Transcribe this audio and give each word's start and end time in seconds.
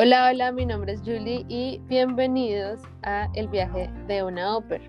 Hola, 0.00 0.30
hola, 0.30 0.52
mi 0.52 0.64
nombre 0.64 0.92
es 0.92 1.00
Julie 1.00 1.44
y 1.48 1.80
bienvenidos 1.88 2.78
a 3.02 3.28
El 3.34 3.48
viaje 3.48 3.90
de 4.06 4.22
una 4.22 4.56
ópera. 4.56 4.84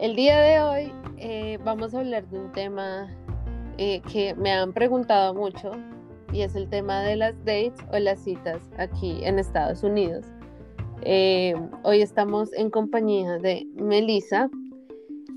El 0.00 0.16
día 0.16 0.40
de 0.40 0.60
hoy 0.62 0.92
eh, 1.18 1.58
vamos 1.66 1.92
a 1.92 1.98
hablar 1.98 2.26
de 2.30 2.38
un 2.38 2.50
tema 2.52 3.14
eh, 3.76 4.00
que 4.10 4.34
me 4.36 4.52
han 4.52 4.72
preguntado 4.72 5.34
mucho 5.34 5.72
y 6.32 6.40
es 6.40 6.56
el 6.56 6.70
tema 6.70 7.02
de 7.02 7.16
las 7.16 7.36
dates 7.40 7.74
o 7.92 7.98
las 7.98 8.20
citas 8.20 8.62
aquí 8.78 9.18
en 9.22 9.38
Estados 9.38 9.82
Unidos. 9.82 10.24
Eh, 11.02 11.54
hoy 11.82 12.00
estamos 12.00 12.50
en 12.54 12.70
compañía 12.70 13.36
de 13.36 13.66
Melissa, 13.74 14.48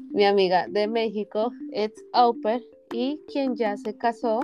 mi 0.09 0.23
amiga 0.23 0.68
de 0.70 0.88
México, 0.88 1.52
it's 1.73 2.02
Oper, 2.13 2.61
y 2.93 3.20
quien 3.28 3.57
ya 3.57 3.75
se 3.75 3.98
casó. 3.98 4.39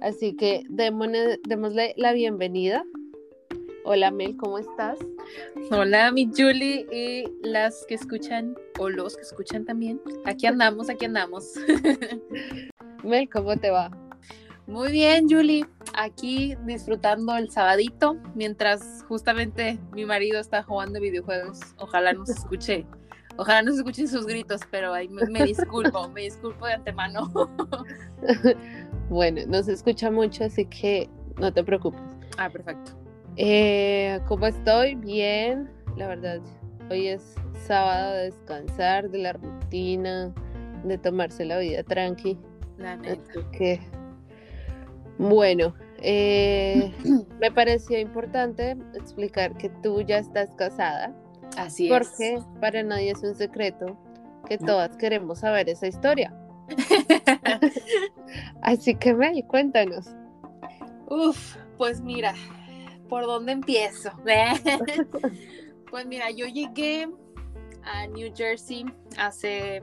Así 0.00 0.34
que 0.34 0.64
démosle, 0.68 1.38
démosle 1.46 1.94
la 1.96 2.12
bienvenida. 2.12 2.84
Hola 3.84 4.10
Mel, 4.10 4.36
¿cómo 4.36 4.58
estás? 4.58 4.98
Hola 5.70 6.10
mi 6.10 6.26
Julie 6.26 6.86
y 6.90 7.24
las 7.46 7.84
que 7.86 7.94
escuchan 7.94 8.54
o 8.78 8.88
los 8.88 9.16
que 9.16 9.22
escuchan 9.22 9.64
también. 9.64 10.00
Aquí 10.24 10.46
andamos, 10.46 10.88
aquí 10.88 11.04
andamos. 11.04 11.52
Mel, 13.04 13.28
¿cómo 13.28 13.56
te 13.56 13.70
va? 13.70 13.90
Muy 14.66 14.92
bien, 14.92 15.26
Julie. 15.28 15.66
Aquí 15.94 16.54
disfrutando 16.64 17.36
el 17.36 17.50
sabadito 17.50 18.16
mientras 18.34 19.04
justamente 19.08 19.78
mi 19.92 20.06
marido 20.06 20.40
está 20.40 20.62
jugando 20.62 21.00
videojuegos. 21.00 21.58
Ojalá 21.76 22.12
no 22.12 22.24
se 22.24 22.32
escuche, 22.32 22.86
ojalá 23.36 23.62
no 23.62 23.72
se 23.72 23.78
escuchen 23.78 24.08
sus 24.08 24.26
gritos, 24.26 24.60
pero 24.70 24.92
ahí 24.92 25.08
me, 25.08 25.26
me 25.26 25.44
disculpo, 25.44 26.08
me 26.10 26.22
disculpo 26.22 26.66
de 26.66 26.74
antemano. 26.74 27.30
bueno, 29.08 29.42
no 29.46 29.62
se 29.62 29.72
escucha 29.72 30.10
mucho, 30.10 30.44
así 30.44 30.66
que 30.66 31.08
no 31.38 31.52
te 31.52 31.64
preocupes. 31.64 32.00
Ah, 32.38 32.50
perfecto. 32.50 32.92
Eh, 33.36 34.20
¿Cómo 34.28 34.46
estoy? 34.46 34.94
Bien, 34.96 35.70
la 35.96 36.08
verdad. 36.08 36.40
Hoy 36.90 37.08
es 37.08 37.34
sábado 37.66 38.14
de 38.14 38.24
descansar 38.24 39.10
de 39.10 39.18
la 39.18 39.32
rutina, 39.34 40.32
de 40.84 40.98
tomarse 40.98 41.44
la 41.44 41.58
vida 41.58 41.82
tranqui. 41.82 42.38
La 42.78 42.96
neta. 42.96 43.22
Así 43.30 43.40
que, 43.52 43.80
bueno, 45.18 45.74
eh, 46.02 46.92
me 47.40 47.50
pareció 47.52 47.98
importante 47.98 48.76
explicar 48.94 49.56
que 49.56 49.68
tú 49.82 50.00
ya 50.02 50.18
estás 50.18 50.50
casada, 50.56 51.14
Así 51.56 51.88
porque 51.88 52.34
es. 52.34 52.44
para 52.60 52.82
nadie 52.82 53.10
es 53.10 53.22
un 53.22 53.34
secreto 53.34 53.98
que 54.48 54.58
todas 54.58 54.96
queremos 54.96 55.40
saber 55.40 55.68
esa 55.68 55.86
historia. 55.86 56.34
Así 58.62 58.94
que, 58.94 59.14
Mel, 59.14 59.44
cuéntanos. 59.46 60.08
Uf, 61.08 61.56
pues 61.76 62.00
mira, 62.00 62.34
¿por 63.08 63.24
dónde 63.24 63.52
empiezo? 63.52 64.10
pues 65.90 66.06
mira, 66.06 66.30
yo 66.30 66.46
llegué 66.46 67.08
a 67.82 68.06
New 68.06 68.32
Jersey 68.34 68.84
hace 69.18 69.82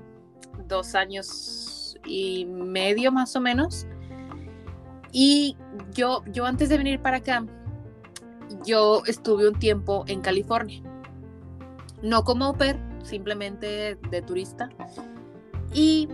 dos 0.67 0.95
años 0.95 1.97
y 2.05 2.45
medio 2.45 3.11
más 3.11 3.35
o 3.35 3.41
menos. 3.41 3.85
Y 5.11 5.57
yo, 5.93 6.23
yo 6.31 6.45
antes 6.45 6.69
de 6.69 6.77
venir 6.77 7.01
para 7.01 7.17
acá, 7.17 7.45
yo 8.65 9.01
estuve 9.05 9.47
un 9.49 9.59
tiempo 9.59 10.05
en 10.07 10.21
California. 10.21 10.81
No 12.01 12.23
como 12.23 12.45
au 12.45 12.57
pair, 12.57 12.77
simplemente 13.03 13.97
de 14.09 14.21
turista. 14.21 14.69
Y 15.73 16.07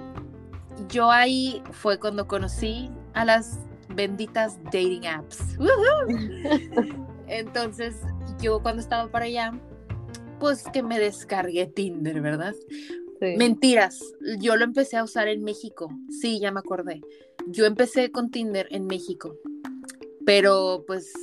yo 0.89 1.11
ahí 1.11 1.61
fue 1.71 1.99
cuando 1.99 2.27
conocí 2.27 2.89
a 3.13 3.25
las 3.25 3.59
benditas 3.89 4.61
dating 4.65 5.05
apps. 5.07 5.39
Entonces, 7.27 7.95
yo 8.41 8.61
cuando 8.61 8.81
estaba 8.81 9.09
para 9.11 9.25
allá, 9.25 9.53
pues 10.39 10.63
que 10.73 10.83
me 10.83 10.99
descargué 10.99 11.67
Tinder, 11.67 12.21
¿verdad? 12.21 12.55
Sí. 13.19 13.35
Mentiras, 13.37 14.01
yo 14.39 14.55
lo 14.55 14.65
empecé 14.65 14.97
a 14.97 15.03
usar 15.03 15.27
en 15.27 15.43
México. 15.43 15.89
Sí, 16.09 16.39
ya 16.39 16.51
me 16.51 16.59
acordé. 16.59 17.01
Yo 17.47 17.65
empecé 17.65 18.11
con 18.11 18.31
Tinder 18.31 18.67
en 18.71 18.85
México, 18.85 19.35
pero 20.25 20.83
pues 20.85 21.13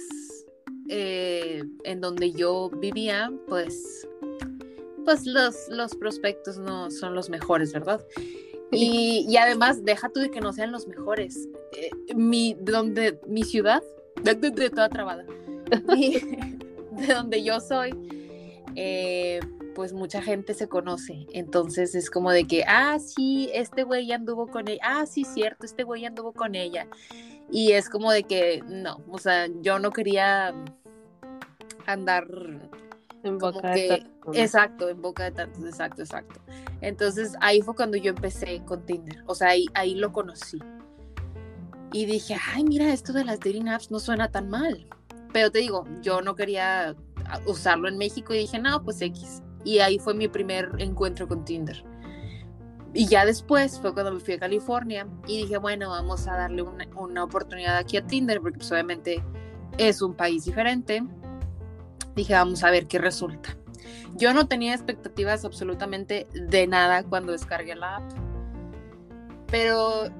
eh, 0.88 1.62
en 1.84 2.00
donde 2.00 2.32
yo 2.32 2.68
vivía, 2.70 3.30
pues, 3.46 4.08
pues 5.04 5.26
los, 5.26 5.68
los 5.68 5.94
prospectos 5.96 6.58
no 6.58 6.90
son 6.90 7.14
los 7.14 7.28
mejores, 7.30 7.72
¿verdad? 7.72 8.04
Y, 8.72 9.26
y 9.28 9.36
además, 9.36 9.84
deja 9.84 10.08
tú 10.10 10.20
de 10.20 10.30
que 10.30 10.40
no 10.40 10.52
sean 10.52 10.70
los 10.72 10.86
mejores. 10.86 11.48
Eh, 11.72 11.90
mi, 12.14 12.56
donde, 12.60 13.20
mi 13.26 13.42
ciudad, 13.42 13.82
de, 14.22 14.34
de- 14.34 14.50
de 14.50 14.70
toda 14.70 14.88
trabada, 14.88 15.24
Mi- 15.88 16.20
de 16.92 17.14
donde 17.14 17.42
yo 17.42 17.58
soy, 17.60 17.90
eh, 18.76 19.40
pues 19.74 19.92
mucha 19.92 20.22
gente 20.22 20.54
se 20.54 20.68
conoce. 20.68 21.26
Entonces 21.32 21.94
es 21.94 22.10
como 22.10 22.30
de 22.30 22.46
que, 22.46 22.64
ah, 22.66 22.98
sí, 23.00 23.50
este 23.54 23.82
güey 23.82 24.06
ya 24.06 24.16
anduvo 24.16 24.46
con 24.48 24.68
ella. 24.68 24.80
Ah, 24.84 25.06
sí, 25.06 25.24
cierto, 25.24 25.66
este 25.66 25.82
güey 25.84 26.02
ya 26.02 26.08
anduvo 26.08 26.32
con 26.32 26.54
ella. 26.54 26.86
Y 27.50 27.72
es 27.72 27.88
como 27.88 28.12
de 28.12 28.22
que, 28.22 28.62
no, 28.68 29.00
o 29.10 29.18
sea, 29.18 29.48
yo 29.62 29.80
no 29.80 29.90
quería 29.90 30.54
andar 31.86 32.28
En 33.22 33.38
boca 33.38 33.70
de 33.70 33.74
que, 33.74 33.88
personas. 33.88 34.36
exacto, 34.36 34.88
en 34.88 35.02
boca 35.02 35.24
de 35.24 35.32
tantos, 35.32 35.64
exacto, 35.64 36.02
exacto. 36.02 36.40
Entonces 36.80 37.34
ahí 37.40 37.60
fue 37.60 37.74
cuando 37.74 37.96
yo 37.96 38.10
empecé 38.10 38.62
con 38.64 38.84
Tinder, 38.86 39.22
o 39.26 39.34
sea, 39.34 39.48
ahí, 39.48 39.66
ahí 39.74 39.94
lo 39.94 40.12
conocí. 40.12 40.58
Y 41.92 42.06
dije, 42.06 42.36
ay, 42.54 42.64
mira, 42.64 42.92
esto 42.92 43.12
de 43.12 43.24
las 43.24 43.40
dating 43.40 43.68
apps 43.68 43.90
no 43.90 43.98
suena 43.98 44.30
tan 44.30 44.48
mal. 44.48 44.86
Pero 45.32 45.50
te 45.50 45.58
digo, 45.58 45.84
yo 46.02 46.22
no 46.22 46.34
quería 46.34 46.94
usarlo 47.46 47.88
en 47.88 47.98
México 47.98 48.32
y 48.32 48.38
dije, 48.38 48.58
no, 48.58 48.82
pues 48.82 49.00
X. 49.00 49.42
Y 49.64 49.80
ahí 49.80 49.98
fue 49.98 50.14
mi 50.14 50.28
primer 50.28 50.70
encuentro 50.78 51.26
con 51.28 51.44
Tinder. 51.44 51.84
Y 52.92 53.06
ya 53.06 53.24
después 53.24 53.78
fue 53.78 53.92
cuando 53.92 54.12
me 54.12 54.20
fui 54.20 54.34
a 54.34 54.38
California 54.38 55.06
y 55.26 55.42
dije, 55.42 55.58
bueno, 55.58 55.90
vamos 55.90 56.26
a 56.26 56.36
darle 56.36 56.62
una, 56.62 56.88
una 56.96 57.24
oportunidad 57.24 57.76
aquí 57.76 57.96
a 57.96 58.06
Tinder, 58.06 58.40
porque 58.40 58.58
pues, 58.58 58.72
obviamente 58.72 59.22
es 59.78 60.02
un 60.02 60.14
país 60.14 60.44
diferente. 60.44 61.02
Dije, 62.14 62.34
vamos 62.34 62.64
a 62.64 62.70
ver 62.70 62.86
qué 62.86 62.98
resulta. 62.98 63.56
Yo 64.16 64.34
no 64.34 64.46
tenía 64.46 64.74
expectativas 64.74 65.44
absolutamente 65.44 66.26
de 66.34 66.66
nada 66.66 67.04
cuando 67.04 67.32
descargué 67.32 67.74
la 67.74 67.96
app. 67.96 68.12
Pero 69.46 70.10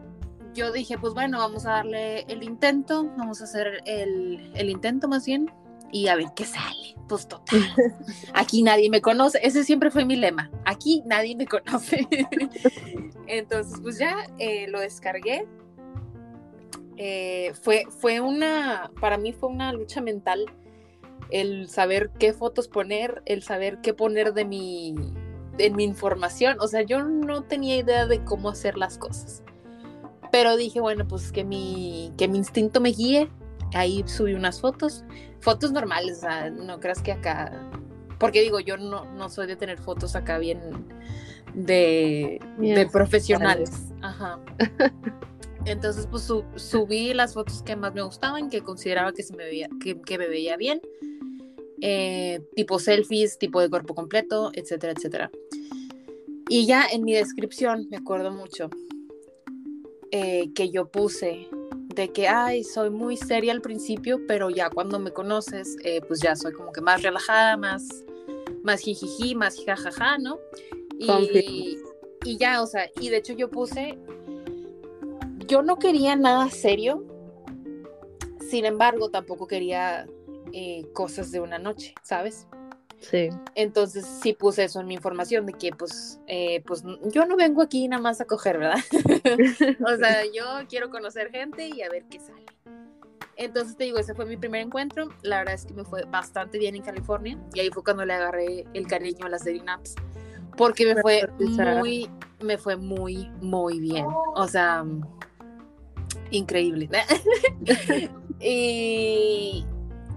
yo 0.55 0.73
dije, 0.73 0.99
pues 0.99 1.15
bueno, 1.15 1.39
vamos 1.39 1.67
a 1.67 1.71
darle 1.71 2.23
el 2.23 2.43
intento, 2.43 3.05
vamos 3.17 3.41
a 3.41 3.45
hacer 3.45 3.81
el, 3.87 4.51
el 4.55 4.71
intento 4.71 5.09
más 5.09 5.27
bien 5.27 5.51
y 5.93 6.09
a 6.09 6.17
ver 6.17 6.29
qué 6.35 6.45
sale. 6.45 6.97
Pues 7.09 7.27
total, 7.27 7.61
aquí 8.35 8.63
nadie 8.63 8.89
me 8.91 9.01
conoce, 9.01 9.41
ese 9.43 9.65
siempre 9.65 9.91
fue 9.91 10.05
mi 10.05 10.17
lema, 10.17 10.51
aquí 10.65 11.03
nadie 11.07 11.37
me 11.37 11.47
conoce. 11.47 12.07
Entonces, 13.27 13.81
pues 13.83 13.99
ya 13.99 14.17
eh, 14.39 14.67
lo 14.69 14.81
descargué. 14.81 15.47
Eh, 16.97 17.53
fue, 17.63 17.87
fue 17.89 18.21
una, 18.21 18.91
para 19.01 19.17
mí 19.17 19.33
fue 19.33 19.49
una 19.49 19.73
lucha 19.73 20.01
mental 20.01 20.45
el 21.31 21.69
saber 21.69 22.11
qué 22.19 22.33
fotos 22.33 22.69
poner, 22.69 23.23
el 23.27 23.43
saber 23.43 23.79
qué 23.83 23.95
poner 23.95 24.35
de 24.35 24.45
mi, 24.45 24.95
de 25.57 25.71
mi 25.71 25.85
información. 25.85 26.57
O 26.61 26.69
sea, 26.69 26.83
yo 26.83 27.03
no 27.05 27.43
tenía 27.43 27.77
idea 27.77 28.07
de 28.07 28.25
cómo 28.25 28.49
hacer 28.49 28.77
las 28.77 28.99
cosas. 28.99 29.43
Pero 30.33 30.57
dije, 30.57 30.81
bueno, 30.81 31.07
pues 31.07 31.33
que 31.33 31.45
mi, 31.45 32.13
que 32.17 32.29
mi 32.29 32.39
instinto 32.39 32.81
me 32.81 32.91
guíe. 32.91 33.29
Ahí 33.75 34.03
subí 34.07 34.35
unas 34.35 34.61
fotos, 34.61 35.05
fotos 35.41 35.71
normales, 35.71 36.19
o 36.19 36.21
sea, 36.23 36.51
no 36.51 36.81
creas 36.81 37.01
que 37.03 37.13
acá, 37.13 37.53
porque 38.19 38.41
digo, 38.43 38.59
yo 38.59 38.77
no, 38.77 39.05
no 39.15 39.29
soy 39.29 39.47
de 39.47 39.55
tener 39.55 39.79
fotos 39.79 40.17
acá 40.17 40.39
bien 40.39 40.61
de, 41.55 42.41
Bien 42.59 42.75
de 42.75 42.87
profesionales. 42.87 43.71
Ajá. 44.03 44.41
Entonces, 45.67 46.07
pues 46.11 46.25
su- 46.25 46.45
subí 46.57 47.15
las 47.15 47.35
fotos 47.35 47.63
que 47.63 47.77
más 47.77 47.95
me 47.95 48.03
gustaban, 48.03 48.51
que 48.51 48.63
consideraba 48.63 49.13
que, 49.13 49.23
se 49.23 49.37
me, 49.37 49.45
veía, 49.45 49.69
que, 49.83 50.01
que 50.01 50.19
me 50.19 50.27
veía 50.29 50.57
bien. 50.57 50.81
Eh, 51.83 52.41
tipo 52.55 52.79
selfies, 52.79 53.39
tipo 53.39 53.61
de 53.61 53.71
cuerpo 53.71 53.95
completo, 53.95 54.51
etcétera, 54.55 54.93
etcétera. 54.97 55.31
Y 56.49 56.67
ya 56.67 56.85
en 56.87 57.05
mi 57.05 57.15
descripción, 57.15 57.87
me 57.91 57.97
acuerdo 57.97 58.33
mucho, 58.33 58.71
eh, 60.11 60.51
que 60.55 60.71
yo 60.71 60.91
puse 60.91 61.49
de 61.95 62.13
que, 62.13 62.29
ay, 62.29 62.65
soy 62.65 62.91
muy 62.91 63.17
seria 63.17 63.53
al 63.53 63.63
principio, 63.63 64.21
pero 64.27 64.51
ya 64.51 64.69
cuando 64.69 64.99
me 64.99 65.13
conoces, 65.13 65.77
eh, 65.85 66.01
pues 66.07 66.21
ya 66.21 66.37
soy 66.37 66.53
como 66.53 66.73
que 66.73 66.81
más 66.81 67.03
relajada, 67.03 67.57
más, 67.57 67.89
más 68.63 68.81
jijiji, 68.81 69.35
más 69.35 69.57
jajaja, 69.65 70.19
¿no? 70.19 70.39
Y, 70.99 71.79
y 72.25 72.37
ya, 72.37 72.63
o 72.63 72.67
sea, 72.67 72.91
y 73.01 73.09
de 73.09 73.19
hecho 73.19 73.33
yo 73.33 73.49
puse, 73.51 73.99
yo 75.47 75.63
no 75.63 75.79
quería 75.79 76.15
nada 76.17 76.51
serio, 76.51 77.05
sin 78.51 78.65
embargo, 78.65 79.11
tampoco 79.11 79.47
quería 79.47 80.07
eh, 80.53 80.87
cosas 80.93 81.31
de 81.31 81.41
una 81.41 81.59
noche, 81.59 81.95
¿sabes? 82.03 82.47
Sí. 82.99 83.31
Entonces 83.55 84.05
sí 84.23 84.35
puse 84.35 84.65
eso 84.65 84.81
en 84.81 84.87
mi 84.87 84.95
información 84.95 85.47
de 85.47 85.55
que 85.55 85.73
pues, 85.73 86.21
eh, 86.27 86.63
pues 86.67 86.83
yo 87.13 87.25
no 87.25 87.37
vengo 87.37 87.63
aquí 87.63 87.89
nada 87.89 88.03
más 88.03 88.21
a 88.21 88.27
coger, 88.27 88.59
¿verdad? 88.59 88.79
o 89.87 89.97
sea, 89.97 90.25
yo 90.27 90.45
quiero 90.69 90.91
conocer 90.91 91.31
gente 91.31 91.69
y 91.69 91.83
a 91.83 91.89
ver 91.89 92.05
qué 92.11 92.21
sale. 92.21 92.45
Entonces 93.37 93.77
te 93.77 93.85
digo, 93.85 93.99
ese 93.99 94.15
fue 94.15 94.27
mi 94.27 94.37
primer 94.37 94.61
encuentro. 94.61 95.09
La 95.23 95.39
verdad 95.39 95.55
es 95.55 95.65
que 95.65 95.73
me 95.73 95.85
fue 95.85 96.05
bastante 96.05 96.59
bien 96.59 96.77
en 96.77 96.83
California 96.83 97.39
y 97.55 97.61
ahí 97.61 97.71
fue 97.71 97.83
cuando 97.83 98.05
le 98.05 98.13
agarré 98.13 98.67
el 98.75 98.87
cariño 98.87 99.25
a 99.25 99.31
las 99.31 99.45
dating 99.45 99.69
apps 99.69 99.95
porque 100.61 100.95
me 100.95 101.01
fue 101.01 101.27
muy, 101.39 102.11
me 102.43 102.59
fue 102.59 102.77
muy, 102.77 103.31
muy 103.41 103.81
bien. 103.81 104.05
O 104.35 104.47
sea, 104.47 104.85
increíble. 106.31 106.91
y, 108.41 109.65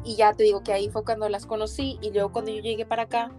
y 0.04 0.16
ya 0.16 0.34
te 0.34 0.44
digo 0.44 0.64
que 0.64 0.74
ahí 0.74 0.90
fue 0.90 1.04
cuando 1.04 1.30
las 1.30 1.46
conocí 1.46 1.98
y 2.02 2.12
luego 2.12 2.32
cuando 2.32 2.52
yo 2.52 2.62
llegué 2.62 2.86
para 2.86 3.04
acá, 3.04 3.32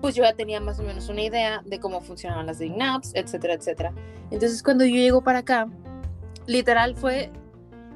pues 0.00 0.14
yo 0.14 0.24
ya 0.24 0.34
tenía 0.34 0.60
más 0.60 0.80
o 0.80 0.82
menos 0.82 1.08
una 1.08 1.22
idea 1.22 1.62
de 1.64 1.78
cómo 1.78 2.00
funcionaban 2.00 2.46
las 2.46 2.58
dating 2.58 2.82
apps, 2.82 3.12
etcétera, 3.14 3.54
etcétera. 3.54 3.94
Entonces 4.30 4.62
cuando 4.62 4.84
yo 4.84 4.96
llego 4.96 5.22
para 5.22 5.38
acá, 5.38 5.68
literal 6.46 6.96
fue 6.96 7.30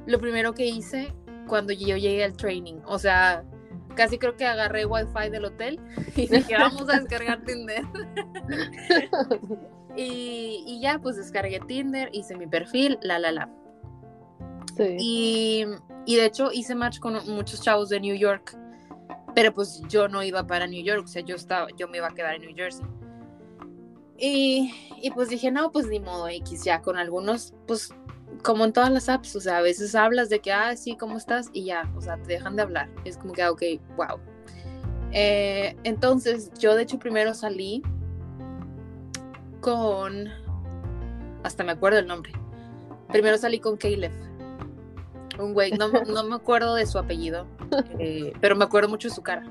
lo 0.05 0.19
primero 0.19 0.53
que 0.53 0.65
hice 0.65 1.13
cuando 1.47 1.73
yo 1.73 1.97
llegué 1.97 2.23
al 2.23 2.33
training. 2.33 2.75
O 2.85 2.97
sea, 2.97 3.43
casi 3.95 4.17
creo 4.17 4.37
que 4.37 4.45
agarré 4.45 4.85
wifi 4.85 5.29
del 5.29 5.45
hotel 5.45 5.79
y 6.15 6.27
dije, 6.27 6.55
vamos 6.57 6.89
a 6.89 6.99
descargar 6.99 7.43
Tinder. 7.43 7.83
y, 9.97 10.79
ya, 10.81 10.99
pues 10.99 11.17
descargué 11.17 11.59
Tinder, 11.59 12.09
hice 12.13 12.37
mi 12.37 12.47
perfil, 12.47 12.97
la, 13.01 13.19
la, 13.19 13.31
la. 13.31 13.49
Y, 14.99 15.65
y, 16.05 16.15
de 16.15 16.25
hecho 16.25 16.51
hice 16.51 16.75
match 16.75 16.99
con 16.99 17.13
muchos 17.29 17.61
chavos 17.61 17.89
de 17.89 17.99
New 17.99 18.15
York, 18.15 18.57
pero 19.33 19.53
pues 19.53 19.81
yo 19.87 20.07
no 20.07 20.23
iba 20.23 20.45
para 20.45 20.67
New 20.67 20.83
York, 20.83 21.03
o 21.05 21.07
sea, 21.07 21.21
yo, 21.21 21.35
estaba, 21.35 21.67
yo 21.77 21.87
me 21.87 21.97
iba 21.97 22.07
a 22.07 22.13
quedar 22.13 22.35
en 22.35 22.41
New 22.41 22.55
Jersey. 22.55 22.85
Y, 24.17 24.73
y 25.01 25.11
pues 25.11 25.29
dije, 25.29 25.51
no, 25.51 25.71
pues 25.71 25.87
ni 25.87 25.99
modo 25.99 26.27
X, 26.27 26.63
ya 26.63 26.81
con 26.81 26.97
algunos, 26.97 27.53
pues 27.67 27.93
como 28.43 28.65
en 28.65 28.73
todas 28.73 28.91
las 28.91 29.09
apps, 29.09 29.35
o 29.35 29.39
sea, 29.39 29.57
a 29.57 29.61
veces 29.61 29.95
hablas 29.95 30.29
de 30.29 30.39
que, 30.39 30.51
ah, 30.51 30.75
sí, 30.75 30.95
¿cómo 30.95 31.17
estás? 31.17 31.49
Y 31.53 31.65
ya, 31.65 31.91
o 31.95 32.01
sea, 32.01 32.17
te 32.17 32.33
dejan 32.33 32.55
de 32.55 32.61
hablar. 32.61 32.89
Es 33.05 33.17
como 33.17 33.33
que, 33.33 33.43
ah, 33.43 33.51
ok, 33.51 33.61
wow. 33.95 34.19
Eh, 35.11 35.75
entonces, 35.83 36.51
yo 36.57 36.75
de 36.75 36.83
hecho 36.83 36.99
primero 36.99 37.33
salí 37.33 37.81
con, 39.61 40.29
hasta 41.43 41.63
me 41.63 41.71
acuerdo 41.71 41.99
el 41.99 42.07
nombre. 42.07 42.31
Primero 43.09 43.37
salí 43.37 43.59
con 43.59 43.77
Caleb, 43.77 44.11
un 45.39 45.53
güey, 45.53 45.71
no, 45.71 45.89
no 45.89 46.23
me 46.23 46.35
acuerdo 46.35 46.75
de 46.75 46.85
su 46.85 46.97
apellido, 46.97 47.45
eh, 47.99 48.33
pero 48.41 48.55
me 48.55 48.63
acuerdo 48.63 48.89
mucho 48.89 49.09
de 49.09 49.15
su 49.15 49.21
cara. 49.21 49.49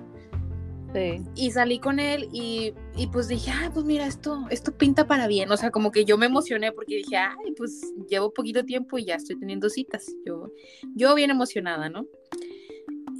Y 1.34 1.50
salí 1.50 1.78
con 1.78 1.98
él 2.00 2.28
y, 2.32 2.72
y, 2.96 3.06
pues 3.08 3.28
dije, 3.28 3.50
ay, 3.50 3.68
pues 3.72 3.84
mira, 3.84 4.06
esto, 4.06 4.46
esto 4.50 4.72
pinta 4.72 5.06
para 5.06 5.26
bien. 5.26 5.50
O 5.52 5.56
sea, 5.56 5.70
como 5.70 5.90
que 5.90 6.06
yo 6.06 6.16
me 6.16 6.24
emocioné 6.24 6.72
porque 6.72 6.96
dije, 6.96 7.16
ay, 7.16 7.52
pues 7.56 7.92
llevo 8.08 8.32
poquito 8.32 8.64
tiempo 8.64 8.96
y 8.96 9.04
ya 9.04 9.16
estoy 9.16 9.38
teniendo 9.38 9.68
citas. 9.68 10.06
Yo, 10.24 10.50
yo 10.94 11.14
bien 11.14 11.30
emocionada, 11.30 11.90
¿no? 11.90 12.06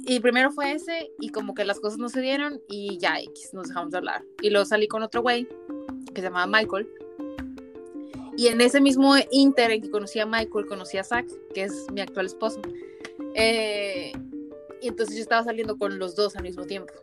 Y 0.05 0.19
primero 0.21 0.51
fue 0.51 0.71
ese 0.71 1.11
y 1.19 1.29
como 1.29 1.53
que 1.53 1.65
las 1.65 1.79
cosas 1.79 1.99
no 1.99 2.09
se 2.09 2.21
dieron 2.21 2.59
y 2.67 2.97
ya 2.97 3.19
X, 3.19 3.53
nos 3.53 3.67
dejamos 3.67 3.91
de 3.91 3.97
hablar. 3.97 4.23
Y 4.41 4.49
luego 4.49 4.65
salí 4.65 4.87
con 4.87 5.03
otro 5.03 5.21
güey 5.21 5.47
que 6.13 6.21
se 6.21 6.27
llamaba 6.27 6.47
Michael. 6.47 6.87
Y 8.37 8.49
en 8.49 8.61
ese 8.61 8.79
mismo 8.79 9.15
inter 9.31 9.71
en 9.71 9.81
que 9.81 9.89
conocí 9.89 10.19
a 10.19 10.25
Michael, 10.27 10.67
conocí 10.67 10.99
a 10.99 11.03
Zach, 11.03 11.25
que 11.55 11.63
es 11.63 11.87
mi 11.91 12.01
actual 12.01 12.27
esposo. 12.27 12.61
Eh, 13.33 14.11
y 14.79 14.87
entonces 14.87 15.15
yo 15.15 15.23
estaba 15.23 15.43
saliendo 15.43 15.75
con 15.77 15.97
los 15.97 16.15
dos 16.15 16.35
al 16.35 16.43
mismo 16.43 16.65
tiempo. 16.65 16.93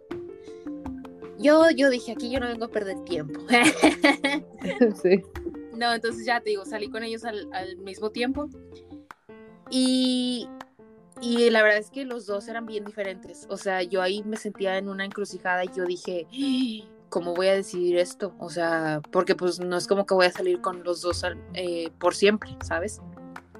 Yo, 1.41 1.71
yo 1.71 1.91
dije, 1.91 2.13
aquí 2.13 2.31
yo 2.31 2.39
no 2.39 2.47
vengo 2.47 2.67
a 2.67 2.71
perder 2.71 3.03
tiempo. 3.05 3.41
sí. 5.03 5.23
No, 5.77 5.93
entonces 5.93 6.25
ya 6.25 6.41
te 6.41 6.51
digo, 6.51 6.65
salí 6.65 6.89
con 6.89 7.03
ellos 7.03 7.25
al, 7.25 7.77
mismo 7.79 8.11
tiempo. 8.11 8.49
Y, 9.71 10.49
y 11.21 11.51
la 11.51 11.65
verdad 11.65 11.79
es 11.79 11.91
que 11.91 12.05
los 12.05 12.27
dos 12.27 12.47
eran 12.47 12.65
bien 12.65 12.85
diferentes. 12.85 13.49
O 13.51 13.57
sea, 13.57 13.83
yo 13.83 14.03
ahí 14.03 14.23
me 14.23 14.37
sentía 14.37 14.79
en 14.79 14.89
una 14.89 15.05
encrucijada 15.05 15.65
y 15.65 15.71
yo 15.77 15.85
dije, 15.85 16.29
¿cómo 17.15 17.33
voy 17.33 17.47
a 17.47 17.55
decidir 17.55 17.97
esto? 17.97 18.35
O 18.41 18.51
sea, 18.51 19.01
porque 19.13 19.37
pues 19.37 19.61
no 19.61 19.77
es 19.77 19.87
como 19.87 20.05
que 20.05 20.15
voy 20.15 20.27
a 20.27 20.33
salir 20.33 20.61
con 20.61 20.83
los 20.83 21.01
dos 21.01 21.25
eh, 21.53 21.93
por 22.01 22.13
siempre, 22.13 22.57
¿sabes? 22.61 23.01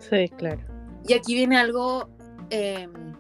Sí, 0.01 0.29
claro. 0.37 0.61
Y 1.07 1.13
aquí 1.13 1.35
viene 1.35 1.57
algo, 1.57 2.09
em, 2.51 3.15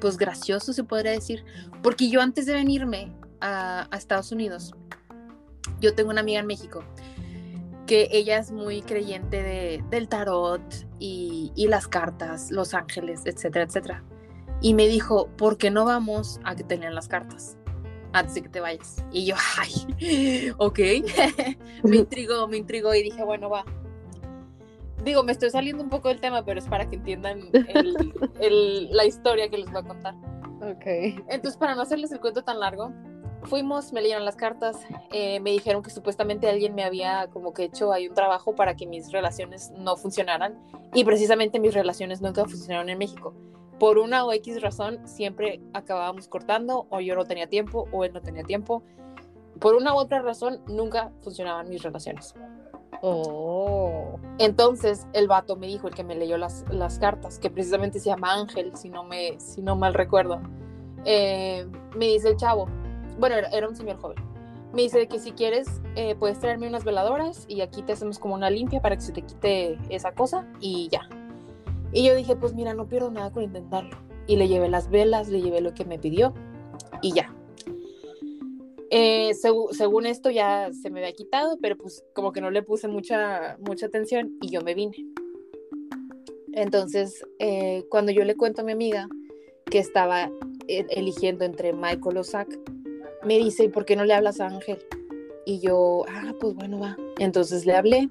pues 0.00 0.16
gracioso, 0.16 0.72
se 0.72 0.82
podría 0.82 1.12
decir, 1.12 1.44
porque 1.84 2.10
yo 2.10 2.20
antes 2.20 2.46
de 2.46 2.54
venirme, 2.54 3.14
a, 3.40 3.88
Estados 3.92 4.32
Unidos, 4.32 4.74
yo 5.80 5.94
tengo 5.94 6.10
una 6.10 6.20
amiga 6.20 6.40
en 6.40 6.48
México 6.48 6.82
que 7.86 8.08
ella 8.10 8.38
es 8.38 8.50
muy 8.50 8.82
creyente 8.82 9.40
de, 9.40 9.84
del 9.88 10.08
tarot 10.08 10.62
y, 10.98 11.52
las 11.68 11.86
cartas, 11.86 12.50
los 12.50 12.74
ángeles, 12.74 13.22
etcétera, 13.24 13.66
etcétera. 13.66 14.02
Y 14.60 14.74
me 14.74 14.88
dijo, 14.88 15.28
¿por 15.36 15.58
qué 15.58 15.70
no 15.70 15.84
vamos 15.84 16.40
a 16.42 16.56
que 16.56 16.64
tenían 16.64 16.96
las 16.96 17.06
cartas? 17.06 17.56
Antes 18.12 18.34
de 18.34 18.42
que 18.42 18.48
te 18.48 18.60
vayas. 18.60 19.04
Y 19.12 19.26
yo, 19.26 19.36
ay, 19.58 20.52
ok. 20.58 20.78
me 21.84 21.96
intrigó, 21.96 22.48
me 22.48 22.56
intrigó 22.56 22.94
y 22.94 23.02
dije, 23.02 23.22
bueno, 23.24 23.50
va. 23.50 23.64
Digo, 25.04 25.22
me 25.22 25.32
estoy 25.32 25.50
saliendo 25.50 25.82
un 25.82 25.88
poco 25.88 26.08
del 26.08 26.20
tema, 26.20 26.44
pero 26.44 26.58
es 26.58 26.66
para 26.66 26.88
que 26.88 26.96
entiendan 26.96 27.40
la 28.90 29.04
historia 29.06 29.48
que 29.48 29.58
les 29.58 29.70
voy 29.70 29.80
a 29.80 29.84
contar. 29.84 30.14
Ok. 30.60 30.84
Entonces, 31.28 31.56
para 31.56 31.74
no 31.74 31.82
hacerles 31.82 32.12
el 32.12 32.20
cuento 32.20 32.42
tan 32.42 32.60
largo, 32.60 32.92
fuimos, 33.44 33.92
me 33.92 34.02
leyeron 34.02 34.24
las 34.24 34.36
cartas, 34.36 34.78
eh, 35.10 35.40
me 35.40 35.50
dijeron 35.52 35.82
que 35.82 35.90
supuestamente 35.90 36.48
alguien 36.48 36.74
me 36.74 36.84
había 36.84 37.28
como 37.28 37.54
que 37.54 37.64
hecho 37.64 37.92
ahí 37.92 38.08
un 38.08 38.14
trabajo 38.14 38.54
para 38.54 38.76
que 38.76 38.86
mis 38.86 39.10
relaciones 39.10 39.70
no 39.76 39.96
funcionaran 39.96 40.58
y 40.92 41.04
precisamente 41.04 41.58
mis 41.58 41.72
relaciones 41.72 42.20
nunca 42.20 42.44
funcionaron 42.44 42.88
en 42.90 42.98
México. 42.98 43.34
Por 43.80 43.96
una 43.96 44.26
o 44.26 44.32
X 44.34 44.60
razón 44.60 45.00
siempre 45.08 45.62
acabábamos 45.72 46.28
cortando 46.28 46.86
o 46.90 47.00
yo 47.00 47.16
no 47.16 47.24
tenía 47.24 47.48
tiempo 47.48 47.88
o 47.92 48.04
él 48.04 48.12
no 48.12 48.20
tenía 48.20 48.44
tiempo. 48.44 48.82
Por 49.58 49.74
una 49.74 49.94
u 49.94 49.96
otra 49.96 50.20
razón 50.20 50.60
nunca 50.66 51.10
funcionaban 51.22 51.66
mis 51.70 51.82
relaciones. 51.82 52.34
Oh. 53.00 54.18
Entonces 54.38 55.06
el 55.14 55.28
vato 55.28 55.56
me 55.56 55.66
dijo, 55.66 55.88
el 55.88 55.94
que 55.94 56.04
me 56.04 56.14
leyó 56.14 56.36
las, 56.36 56.66
las 56.70 56.98
cartas, 56.98 57.38
que 57.38 57.48
precisamente 57.48 58.00
se 58.00 58.10
llama 58.10 58.34
Ángel, 58.34 58.76
si 58.76 58.90
no, 58.90 59.02
me, 59.02 59.40
si 59.40 59.62
no 59.62 59.76
mal 59.76 59.94
recuerdo, 59.94 60.42
eh, 61.06 61.66
me 61.96 62.08
dice 62.08 62.28
el 62.28 62.36
chavo, 62.36 62.68
bueno, 63.18 63.36
era, 63.36 63.66
un 63.66 63.76
señor 63.76 63.96
joven. 63.96 64.18
Me 64.74 64.82
dice 64.82 65.08
que 65.08 65.18
si 65.18 65.32
quieres, 65.32 65.80
eh, 65.96 66.16
puedes 66.16 66.38
traerme 66.38 66.68
unas 66.68 66.84
veladoras 66.84 67.46
y 67.48 67.62
aquí 67.62 67.82
te 67.82 67.94
hacemos 67.94 68.18
como 68.18 68.34
una 68.34 68.50
limpia 68.50 68.82
para 68.82 68.96
que 68.96 69.02
se 69.02 69.12
te 69.12 69.22
quite 69.22 69.78
esa 69.88 70.12
cosa 70.12 70.46
y 70.60 70.88
ya. 70.90 71.08
Y 71.92 72.04
yo 72.04 72.14
dije, 72.14 72.36
pues 72.36 72.54
mira, 72.54 72.74
no 72.74 72.86
pierdo 72.86 73.10
nada 73.10 73.32
con 73.32 73.42
intentarlo. 73.42 73.96
Y 74.26 74.36
le 74.36 74.48
llevé 74.48 74.68
las 74.68 74.90
velas, 74.90 75.28
le 75.28 75.42
llevé 75.42 75.60
lo 75.60 75.74
que 75.74 75.84
me 75.84 75.98
pidió 75.98 76.34
y 77.02 77.12
ya. 77.12 77.34
Eh, 78.90 79.34
según 79.34 80.06
esto 80.06 80.30
ya 80.30 80.70
se 80.72 80.90
me 80.90 81.00
había 81.00 81.12
quitado, 81.12 81.58
pero 81.62 81.76
pues 81.76 82.04
como 82.12 82.32
que 82.32 82.40
no 82.40 82.50
le 82.50 82.62
puse 82.62 82.88
mucha, 82.88 83.56
mucha 83.60 83.86
atención 83.86 84.36
y 84.40 84.50
yo 84.50 84.62
me 84.62 84.74
vine. 84.74 85.06
Entonces, 86.52 87.24
eh, 87.38 87.84
cuando 87.88 88.10
yo 88.10 88.24
le 88.24 88.36
cuento 88.36 88.62
a 88.62 88.64
mi 88.64 88.72
amiga 88.72 89.08
que 89.66 89.78
estaba 89.78 90.30
eligiendo 90.66 91.44
entre 91.44 91.72
Michael 91.72 92.18
o 92.18 92.24
Zach, 92.24 92.48
me 93.24 93.38
dice, 93.38 93.64
¿y 93.64 93.68
por 93.68 93.84
qué 93.84 93.96
no 93.96 94.04
le 94.04 94.14
hablas 94.14 94.40
a 94.40 94.46
Ángel? 94.46 94.78
Y 95.46 95.60
yo, 95.60 96.04
ah, 96.08 96.34
pues 96.40 96.54
bueno, 96.54 96.80
va. 96.80 96.96
Entonces 97.18 97.66
le 97.66 97.74
hablé 97.74 98.08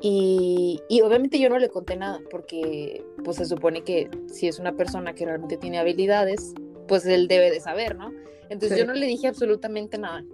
y, 0.00 0.80
y, 0.88 1.00
obviamente 1.00 1.38
yo 1.38 1.48
no 1.48 1.58
le 1.58 1.68
conté 1.68 1.96
nada 1.96 2.20
porque 2.30 3.04
pues 3.24 3.38
se 3.38 3.46
supone 3.46 3.82
que 3.82 4.10
si 4.26 4.46
es 4.48 4.58
una 4.58 4.72
persona 4.72 5.14
que 5.14 5.24
realmente 5.24 5.56
tiene 5.56 5.78
habilidades, 5.78 6.54
pues 6.86 7.06
él 7.06 7.28
debe 7.28 7.50
de 7.50 7.60
saber, 7.60 7.96
¿no? 7.96 8.12
Entonces 8.48 8.78
yo 8.78 8.86
no 8.86 8.92
le 8.92 9.06
dije 9.06 9.26
absolutamente 9.26 9.98
nada. 9.98 10.24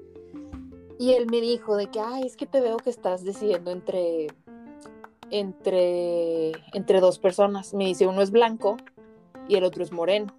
Y 0.98 1.12
él 1.12 1.26
me 1.30 1.40
dijo 1.40 1.76
de 1.76 1.88
que, 1.88 2.00
ay, 2.00 2.24
es 2.24 2.36
que 2.36 2.46
te 2.46 2.60
veo 2.60 2.76
que 2.76 2.90
estás 2.90 3.24
decidiendo 3.24 3.70
entre, 3.70 4.28
entre, 5.30 6.52
entre 6.74 7.00
dos 7.00 7.18
personas. 7.18 7.72
Me 7.74 7.86
dice, 7.86 8.06
uno 8.06 8.22
es 8.22 8.30
blanco 8.30 8.76
y 9.48 9.56
el 9.56 9.64
otro 9.64 9.82
es 9.82 9.90
moreno 9.90 10.34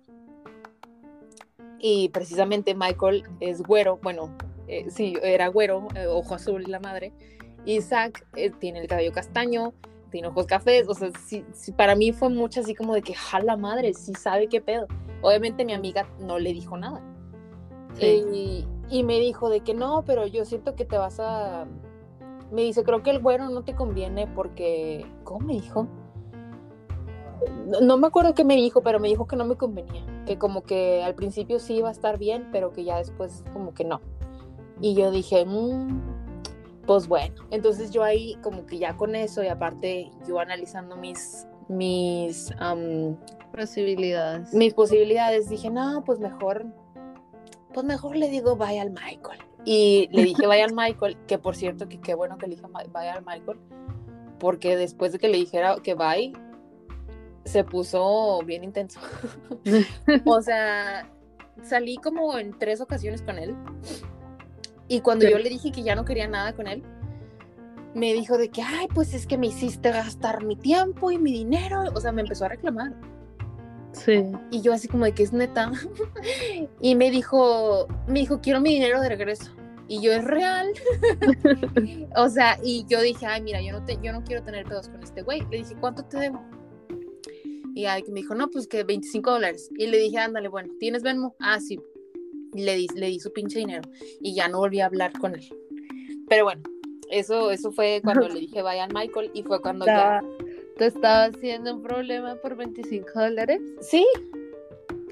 y 1.85 2.07
precisamente 2.09 2.73
Michael 2.75 3.25
es 3.41 3.61
güero, 3.61 3.99
bueno, 4.01 4.33
eh, 4.69 4.85
sí, 4.89 5.15
era 5.21 5.49
güero, 5.49 5.89
eh, 5.95 6.07
ojo 6.07 6.33
azul 6.33 6.63
la 6.65 6.79
madre, 6.79 7.11
Zach 7.81 8.25
eh, 8.35 8.51
tiene 8.51 8.79
el 8.79 8.87
cabello 8.87 9.11
castaño, 9.11 9.73
tiene 10.11 10.27
ojos 10.27 10.45
cafés, 10.45 10.87
o 10.87 10.93
sea, 10.93 11.09
sí, 11.25 11.43
para 11.75 11.95
mí 11.95 12.11
fue 12.11 12.29
mucho 12.29 12.61
así 12.61 12.75
como 12.75 12.93
de 12.93 13.01
que, 13.01 13.13
jala 13.13 13.57
madre, 13.57 13.93
sí 13.93 14.13
sabe 14.13 14.47
qué 14.47 14.61
pedo. 14.61 14.87
Obviamente 15.21 15.65
mi 15.65 15.73
amiga 15.73 16.07
no 16.19 16.39
le 16.39 16.53
dijo 16.53 16.77
nada. 16.77 17.01
Y, 17.99 18.65
y, 18.89 19.03
me 19.03 19.19
dijo 19.19 19.49
de 19.49 19.61
que 19.61 19.73
no, 19.73 20.03
pero 20.05 20.25
yo 20.25 20.45
siento 20.45 20.75
que 20.75 20.83
te 20.83 20.97
vas 20.97 21.19
a... 21.19 21.65
Me 22.51 22.63
dice, 22.63 22.83
creo 22.83 23.03
que 23.03 23.11
el 23.11 23.19
güero 23.19 23.49
no 23.49 23.63
te 23.63 23.75
conviene 23.75 24.27
porque... 24.27 25.05
¿Cómo 25.23 25.47
me 25.47 25.53
dijo? 25.53 25.87
no 27.81 27.97
me 27.97 28.07
acuerdo 28.07 28.33
qué 28.33 28.43
me 28.43 28.55
dijo, 28.55 28.81
pero 28.81 28.99
me 28.99 29.07
dijo 29.07 29.27
que 29.27 29.35
no 29.35 29.45
me 29.45 29.55
convenía, 29.55 30.03
que 30.25 30.37
como 30.37 30.63
que 30.63 31.03
al 31.03 31.15
principio 31.15 31.59
sí 31.59 31.75
iba 31.75 31.89
a 31.89 31.91
estar 31.91 32.17
bien, 32.17 32.49
pero 32.51 32.71
que 32.71 32.83
ya 32.83 32.97
después 32.97 33.43
como 33.53 33.73
que 33.73 33.83
no. 33.83 34.01
Y 34.81 34.95
yo 34.95 35.11
dije, 35.11 35.45
mmm, 35.45 36.12
pues 36.85 37.07
bueno, 37.07 37.35
entonces 37.51 37.91
yo 37.91 38.03
ahí 38.03 38.35
como 38.41 38.65
que 38.65 38.77
ya 38.77 38.95
con 38.97 39.15
eso 39.15 39.43
y 39.43 39.47
aparte 39.47 40.11
yo 40.27 40.39
analizando 40.39 40.97
mis, 40.97 41.47
mis, 41.69 42.51
Posibilidades. 43.53 44.53
mis 44.53 44.73
posibilidades. 44.73 45.47
Dije, 45.47 45.69
no, 45.69 46.03
pues 46.05 46.19
mejor, 46.19 46.65
pues 47.73 47.85
mejor 47.85 48.15
le 48.15 48.29
digo 48.29 48.55
bye 48.55 48.79
al 48.79 48.89
Michael. 48.89 49.39
Y 49.63 50.09
le 50.11 50.23
dije 50.23 50.47
bye 50.47 50.63
al 50.63 50.73
Michael, 50.75 51.17
que 51.27 51.37
por 51.37 51.55
cierto, 51.55 51.87
que 51.87 52.01
qué 52.01 52.15
bueno 52.15 52.37
que 52.37 52.47
le 52.47 52.55
dije 52.55 52.67
bye 52.67 53.09
al 53.09 53.23
Michael, 53.23 53.59
porque 54.39 54.75
después 54.75 55.11
de 55.11 55.19
que 55.19 55.29
le 55.29 55.37
dijera 55.37 55.77
que 55.83 55.93
bye, 55.93 56.33
se 57.45 57.63
puso 57.63 58.41
bien 58.45 58.63
intenso. 58.63 58.99
o 60.25 60.41
sea, 60.41 61.09
salí 61.61 61.97
como 61.97 62.37
en 62.37 62.57
tres 62.57 62.81
ocasiones 62.81 63.21
con 63.21 63.37
él. 63.37 63.55
Y 64.87 65.01
cuando 65.01 65.25
Sí. 65.25 65.31
yo 65.31 65.37
le 65.37 65.49
dije 65.49 65.71
que 65.71 65.83
ya 65.83 65.95
no 65.95 66.05
quería 66.05 66.27
nada 66.27 66.53
con 66.53 66.67
él, 66.67 66.83
me 67.93 68.13
dijo 68.13 68.37
de 68.37 68.49
que, 68.49 68.61
ay, 68.61 68.87
pues 68.93 69.13
es 69.13 69.27
que 69.27 69.37
me 69.37 69.47
hiciste 69.47 69.91
gastar 69.91 70.43
mi 70.43 70.55
tiempo 70.55 71.11
y 71.11 71.17
mi 71.17 71.31
dinero. 71.31 71.83
O 71.93 72.01
sea, 72.01 72.11
me 72.11 72.21
empezó 72.21 72.45
a 72.45 72.49
reclamar. 72.49 72.93
Sí. 73.91 74.23
Y 74.49 74.61
yo 74.61 74.73
así 74.73 74.87
como 74.87 75.05
de 75.05 75.13
que 75.13 75.23
es 75.23 75.33
neta. 75.33 75.71
y 76.81 76.95
me 76.95 77.11
dijo, 77.11 77.87
me 78.07 78.19
dijo, 78.21 78.41
quiero 78.41 78.59
mi 78.61 78.71
dinero 78.71 78.99
de 79.01 79.09
regreso. 79.09 79.51
Y 79.87 80.01
yo, 80.01 80.11
es 80.13 80.23
real. 80.23 80.67
o 82.15 82.29
sea, 82.29 82.57
y 82.63 82.85
yo 82.87 83.01
dije, 83.01 83.25
ay, 83.25 83.41
mira, 83.41 83.61
yo 83.61 83.73
no, 83.73 83.85
te, 83.85 83.99
yo 84.01 84.11
no 84.11 84.23
quiero 84.23 84.41
tener 84.41 84.65
pedos 84.65 84.89
con 84.89 85.03
este 85.03 85.21
güey. 85.21 85.41
Le 85.51 85.57
dije, 85.57 85.75
¿cuánto 85.79 86.03
te 86.05 86.17
debo? 86.17 86.41
Y 87.75 87.85
me 88.11 88.21
dijo, 88.21 88.35
no, 88.35 88.49
pues 88.49 88.67
que 88.67 88.83
25 88.83 89.31
dólares. 89.31 89.69
Y 89.77 89.87
le 89.87 89.97
dije, 89.97 90.19
ándale, 90.19 90.47
bueno, 90.47 90.73
¿tienes 90.79 91.01
Venmo? 91.01 91.35
Ah, 91.39 91.59
sí. 91.59 91.79
Le 92.53 92.75
di, 92.75 92.87
le 92.95 93.07
di 93.07 93.19
su 93.19 93.31
pinche 93.31 93.59
dinero. 93.59 93.89
Y 94.21 94.35
ya 94.35 94.47
no 94.47 94.59
volví 94.59 94.79
a 94.79 94.85
hablar 94.85 95.13
con 95.19 95.35
él. 95.35 95.47
Pero 96.29 96.45
bueno, 96.45 96.63
eso, 97.09 97.51
eso 97.51 97.71
fue 97.71 98.01
cuando 98.03 98.27
le 98.27 98.39
dije, 98.39 98.61
vaya 98.61 98.85
al 98.85 98.93
Michael. 98.93 99.31
Y 99.33 99.43
fue 99.43 99.61
cuando 99.61 99.85
ya... 99.85 100.21
¿Te 100.77 100.87
estaba 100.87 101.25
haciendo 101.25 101.75
un 101.75 101.83
problema 101.83 102.35
por 102.37 102.55
25 102.55 103.07
dólares? 103.13 103.61
Sí, 103.79 104.03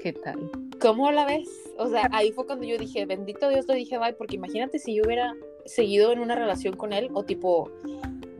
¿Qué 0.02 0.12
tal? 0.12 0.50
¿Cómo 0.80 1.12
la 1.12 1.24
ves? 1.24 1.48
O 1.78 1.88
sea, 1.88 2.08
ahí 2.10 2.32
fue 2.32 2.44
cuando 2.44 2.66
yo 2.66 2.76
dije, 2.76 3.06
bendito 3.06 3.48
Dios, 3.48 3.68
le 3.68 3.76
dije 3.76 3.98
bye, 3.98 4.14
porque 4.14 4.34
imagínate 4.34 4.80
si 4.80 4.96
yo 4.96 5.04
hubiera 5.06 5.32
seguido 5.64 6.10
en 6.10 6.18
una 6.18 6.34
relación 6.34 6.76
con 6.76 6.92
él 6.92 7.08
o 7.14 7.22
tipo 7.22 7.70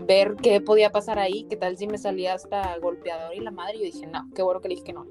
ver 0.00 0.35
qué 0.42 0.61
podía 0.61 0.90
pasar 0.90 1.21
ahí, 1.21 1.44
qué 1.49 1.56
tal 1.56 1.78
si 1.78 1.87
me 1.87 1.99
salía 1.99 2.35
hasta 2.35 2.76
golpeador 2.78 3.32
y 3.37 3.38
la 3.38 3.52
madre, 3.52 3.76
y 3.76 3.78
yo 3.78 3.85
dije, 3.85 4.06
no, 4.09 4.28
qué 4.35 4.42
bueno 4.42 4.61
que 4.61 4.71
le 4.71 4.75
dije 4.75 4.87
que 4.87 4.92
no. 4.92 5.06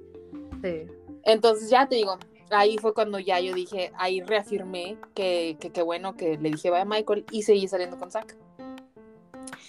Sí. 0.62 0.88
Entonces 1.24 1.70
ya 1.70 1.88
te 1.88 1.96
digo, 1.96 2.20
ahí 2.52 2.78
fue 2.78 2.94
cuando 2.94 3.20
ya 3.20 3.40
yo 3.40 3.54
dije, 3.54 3.92
ahí 3.98 4.22
reafirmé 4.22 4.98
que 5.14 5.58
que 5.60 5.82
bueno 5.82 6.16
que 6.16 6.38
le 6.38 6.52
dije 6.52 6.70
bye 6.70 6.82
a 6.82 6.86
Michael 6.86 7.26
y 7.32 7.44
seguí 7.44 7.68
saliendo 7.68 7.98
con 7.98 8.12
Zack. 8.12 8.36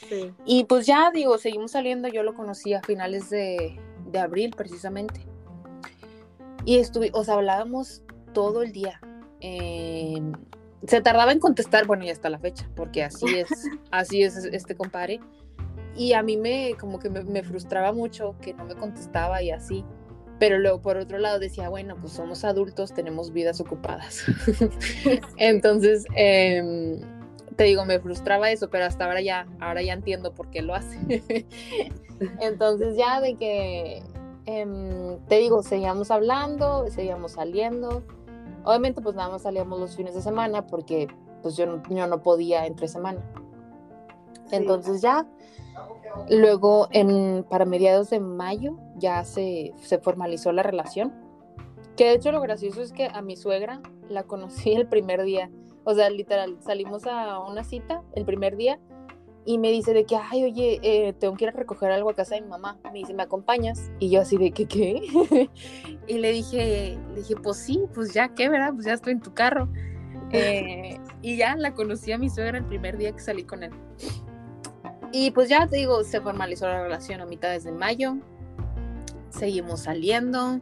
Sí. 0.08 0.32
Y 0.44 0.64
pues 0.64 0.86
ya 0.86 1.10
digo, 1.12 1.38
seguimos 1.38 1.72
saliendo, 1.72 2.08
yo 2.08 2.22
lo 2.22 2.34
conocí 2.34 2.74
a 2.74 2.82
finales 2.82 3.30
de, 3.30 3.78
de 4.10 4.18
abril 4.18 4.52
precisamente. 4.56 5.26
Y 6.64 6.78
estuve, 6.78 7.10
o 7.12 7.24
sea, 7.24 7.34
hablábamos 7.34 8.02
todo 8.32 8.62
el 8.62 8.72
día. 8.72 9.00
Eh, 9.40 10.20
se 10.86 11.00
tardaba 11.00 11.32
en 11.32 11.40
contestar, 11.40 11.86
bueno, 11.86 12.04
y 12.04 12.10
hasta 12.10 12.28
la 12.28 12.38
fecha, 12.38 12.68
porque 12.76 13.02
así 13.02 13.26
es, 13.36 13.48
así 13.90 14.22
es 14.22 14.36
este 14.36 14.76
compadre. 14.76 15.20
Y 15.96 16.14
a 16.14 16.22
mí 16.22 16.36
me, 16.36 16.74
como 16.78 16.98
que 16.98 17.10
me, 17.10 17.22
me 17.24 17.42
frustraba 17.42 17.92
mucho 17.92 18.36
que 18.40 18.54
no 18.54 18.64
me 18.64 18.74
contestaba 18.74 19.42
y 19.42 19.50
así. 19.50 19.84
Pero 20.42 20.58
luego, 20.58 20.82
por 20.82 20.96
otro 20.96 21.18
lado, 21.18 21.38
decía, 21.38 21.68
bueno, 21.68 21.94
pues 22.00 22.14
somos 22.14 22.44
adultos, 22.44 22.92
tenemos 22.92 23.32
vidas 23.32 23.60
ocupadas. 23.60 24.24
Entonces, 25.36 26.04
em, 26.16 26.98
te 27.54 27.62
digo, 27.62 27.84
me 27.84 28.00
frustraba 28.00 28.50
eso, 28.50 28.68
pero 28.68 28.84
hasta 28.86 29.04
ahora 29.04 29.20
ya, 29.20 29.46
ahora 29.60 29.82
ya 29.82 29.92
entiendo 29.92 30.34
por 30.34 30.50
qué 30.50 30.62
lo 30.62 30.74
hace. 30.74 30.98
Entonces 32.40 32.96
ya 32.96 33.20
de 33.20 33.36
que, 33.36 34.02
em, 34.46 35.20
te 35.28 35.38
digo, 35.38 35.62
seguíamos 35.62 36.10
hablando, 36.10 36.90
seguíamos 36.90 37.30
saliendo. 37.34 38.02
Obviamente 38.64 39.00
pues 39.00 39.14
nada 39.14 39.28
más 39.28 39.42
salíamos 39.42 39.78
los 39.78 39.94
fines 39.94 40.12
de 40.16 40.22
semana 40.22 40.66
porque 40.66 41.06
pues 41.40 41.56
yo 41.56 41.66
no, 41.66 41.84
yo 41.88 42.08
no 42.08 42.20
podía 42.20 42.66
entre 42.66 42.88
semana. 42.88 43.20
Entonces 44.50 45.02
ya, 45.02 45.24
luego 46.28 46.88
en, 46.90 47.44
para 47.48 47.64
mediados 47.64 48.10
de 48.10 48.18
mayo 48.18 48.76
ya 49.02 49.22
se, 49.24 49.74
se 49.82 49.98
formalizó 49.98 50.52
la 50.52 50.62
relación. 50.62 51.12
Que 51.96 52.04
de 52.04 52.14
hecho 52.14 52.32
lo 52.32 52.40
gracioso 52.40 52.80
es 52.80 52.92
que 52.92 53.06
a 53.12 53.20
mi 53.20 53.36
suegra 53.36 53.82
la 54.08 54.22
conocí 54.22 54.72
el 54.72 54.88
primer 54.88 55.22
día. 55.24 55.50
O 55.84 55.94
sea, 55.94 56.08
literal, 56.08 56.56
salimos 56.60 57.06
a 57.06 57.40
una 57.40 57.64
cita 57.64 58.02
el 58.14 58.24
primer 58.24 58.56
día 58.56 58.78
y 59.44 59.58
me 59.58 59.70
dice 59.70 59.92
de 59.92 60.04
que, 60.04 60.16
ay, 60.16 60.44
oye, 60.44 60.78
eh, 60.82 61.12
tengo 61.14 61.34
que 61.34 61.44
ir 61.44 61.50
a 61.50 61.52
recoger 61.52 61.90
algo 61.90 62.10
a 62.10 62.14
casa 62.14 62.36
de 62.36 62.42
mi 62.42 62.48
mamá. 62.48 62.78
Me 62.84 63.00
dice, 63.00 63.12
¿me 63.12 63.24
acompañas? 63.24 63.90
Y 63.98 64.10
yo 64.10 64.20
así 64.20 64.36
de 64.36 64.52
que, 64.52 64.66
¿qué? 64.66 65.02
y 66.06 66.18
le 66.18 66.32
dije, 66.32 66.96
le 67.10 67.16
dije, 67.16 67.34
pues 67.42 67.56
sí, 67.56 67.82
pues 67.92 68.14
ya, 68.14 68.28
¿qué, 68.34 68.48
verdad? 68.48 68.72
Pues 68.72 68.86
ya 68.86 68.92
estoy 68.92 69.14
en 69.14 69.20
tu 69.20 69.34
carro. 69.34 69.68
Eh, 70.30 70.98
y 71.20 71.36
ya 71.36 71.56
la 71.56 71.74
conocí 71.74 72.12
a 72.12 72.18
mi 72.18 72.30
suegra 72.30 72.56
el 72.56 72.64
primer 72.64 72.96
día 72.96 73.12
que 73.12 73.20
salí 73.20 73.42
con 73.42 73.64
él. 73.64 73.72
Y 75.12 75.30
pues 75.32 75.48
ya 75.48 75.66
digo, 75.66 76.04
se 76.04 76.20
formalizó 76.20 76.66
la 76.66 76.82
relación 76.82 77.20
a 77.20 77.26
mitades 77.26 77.64
de 77.64 77.72
mayo. 77.72 78.16
Seguimos 79.32 79.80
saliendo. 79.80 80.60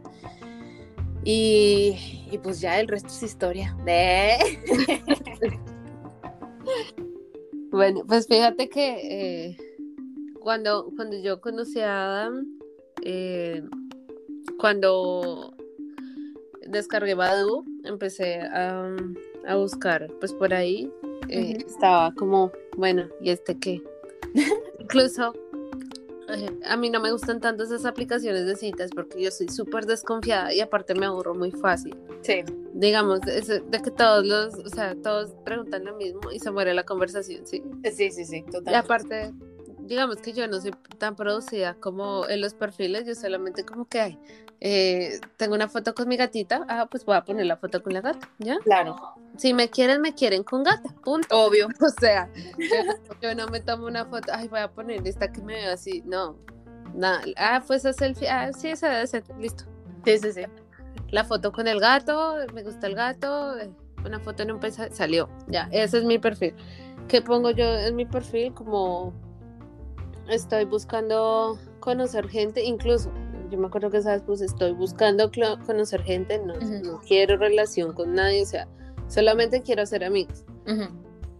Y, 1.23 2.25
y 2.31 2.37
pues 2.39 2.59
ya 2.61 2.79
el 2.79 2.87
resto 2.87 3.09
es 3.09 3.23
historia. 3.23 3.77
De... 3.85 4.37
Bueno, 7.71 8.03
pues 8.05 8.27
fíjate 8.27 8.67
que 8.67 9.47
eh, 9.49 9.57
cuando, 10.41 10.91
cuando 10.97 11.17
yo 11.17 11.39
conocí 11.39 11.79
a 11.79 12.23
Adam, 12.23 12.45
eh, 13.01 13.63
cuando 14.59 15.55
descargué 16.67 17.13
Badu, 17.13 17.63
empecé 17.85 18.41
a, 18.41 18.93
a 19.47 19.55
buscar, 19.55 20.11
pues 20.19 20.33
por 20.33 20.53
ahí 20.53 20.91
eh, 21.29 21.63
estaba 21.65 22.13
como, 22.13 22.51
bueno, 22.75 23.07
¿y 23.21 23.29
este 23.29 23.57
qué? 23.57 23.81
Incluso 24.79 25.33
a 26.65 26.77
mí 26.77 26.89
no 26.89 26.99
me 26.99 27.11
gustan 27.11 27.39
tanto 27.39 27.63
esas 27.63 27.85
aplicaciones 27.85 28.45
de 28.45 28.55
citas 28.55 28.89
porque 28.93 29.21
yo 29.21 29.31
soy 29.31 29.49
súper 29.49 29.85
desconfiada 29.85 30.53
y 30.53 30.59
aparte 30.59 30.93
me 30.95 31.05
aburro 31.05 31.33
muy 31.35 31.51
fácil 31.51 31.95
Sí. 32.21 32.43
digamos, 32.73 33.19
de 33.21 33.81
que 33.83 33.91
todos 33.91 34.25
los, 34.25 34.55
o 34.55 34.69
sea, 34.69 34.95
todos 34.95 35.31
preguntan 35.45 35.85
lo 35.85 35.95
mismo 35.97 36.31
y 36.31 36.39
se 36.39 36.51
muere 36.51 36.73
la 36.73 36.83
conversación, 36.83 37.45
¿sí? 37.45 37.61
Sí, 37.93 38.11
sí, 38.11 38.25
sí, 38.25 38.43
Y 38.47 38.51
total. 38.51 38.75
aparte, 38.75 39.31
digamos 39.83 40.17
que 40.17 40.33
yo 40.33 40.47
no 40.47 40.59
soy 40.59 40.71
tan 40.97 41.15
producida 41.15 41.75
como 41.75 42.27
en 42.27 42.41
los 42.41 42.53
perfiles, 42.53 43.05
yo 43.05 43.15
solamente 43.15 43.65
como 43.65 43.85
que 43.85 43.99
hay, 44.01 44.19
eh, 44.59 45.19
tengo 45.37 45.55
una 45.55 45.67
foto 45.67 45.93
con 45.93 46.07
mi 46.07 46.17
gatita, 46.17 46.65
ah, 46.69 46.87
pues 46.89 47.03
voy 47.05 47.15
a 47.15 47.23
poner 47.23 47.45
la 47.45 47.57
foto 47.57 47.81
con 47.81 47.93
la 47.93 48.01
gata, 48.01 48.29
¿ya? 48.39 48.57
Claro. 48.59 48.95
Si 49.37 49.53
me 49.53 49.69
quieren, 49.69 50.01
me 50.01 50.13
quieren 50.13 50.43
con 50.43 50.63
gata, 50.63 50.93
punto. 51.03 51.27
Obvio. 51.35 51.67
O 51.81 51.89
sea, 51.89 52.29
yo, 52.57 53.19
yo 53.21 53.35
no 53.35 53.47
me 53.47 53.59
tomo 53.59 53.87
una 53.87 54.05
foto, 54.05 54.31
ay, 54.33 54.47
voy 54.47 54.59
a 54.59 54.71
poner 54.71 55.05
esta 55.07 55.31
que 55.31 55.41
me 55.41 55.55
veo 55.55 55.73
así, 55.73 56.03
no, 56.05 56.37
nada, 56.93 57.21
ah, 57.37 57.63
pues 57.65 57.85
esa 57.85 57.93
selfie, 57.93 58.29
ah, 58.29 58.51
sí, 58.53 58.69
esa 58.69 58.89
debe 58.89 59.07
ser, 59.07 59.23
listo. 59.39 59.65
Sí, 60.05 60.17
sí, 60.17 60.33
sí. 60.33 60.41
la 61.09 61.23
foto 61.23 61.51
con 61.51 61.67
el 61.67 61.79
gato, 61.79 62.35
me 62.53 62.63
gusta 62.63 62.87
el 62.87 62.95
gato, 62.95 63.57
eh, 63.59 63.71
una 64.05 64.19
foto 64.19 64.43
en 64.43 64.51
un 64.51 64.59
paisaje, 64.59 64.91
salió, 64.91 65.29
ya, 65.47 65.69
ese 65.71 65.99
es 65.99 66.03
mi 66.03 66.19
perfil. 66.19 66.55
¿Qué 67.07 67.21
pongo 67.21 67.51
yo 67.51 67.65
en 67.65 67.95
mi 67.95 68.05
perfil? 68.05 68.53
Como 68.53 69.13
estoy 70.31 70.65
buscando 70.65 71.57
conocer 71.79 72.27
gente, 72.27 72.63
incluso, 72.63 73.11
yo 73.49 73.57
me 73.57 73.67
acuerdo 73.67 73.89
que 73.89 74.01
sabes, 74.01 74.23
pues 74.25 74.41
estoy 74.41 74.71
buscando 74.73 75.31
conocer 75.65 76.01
gente, 76.03 76.39
no 76.39 76.99
quiero 77.07 77.37
relación 77.37 77.93
con 77.93 78.15
nadie, 78.15 78.43
o 78.43 78.45
sea, 78.45 78.67
solamente 79.07 79.61
quiero 79.61 79.83
hacer 79.83 80.03
amigos. 80.03 80.45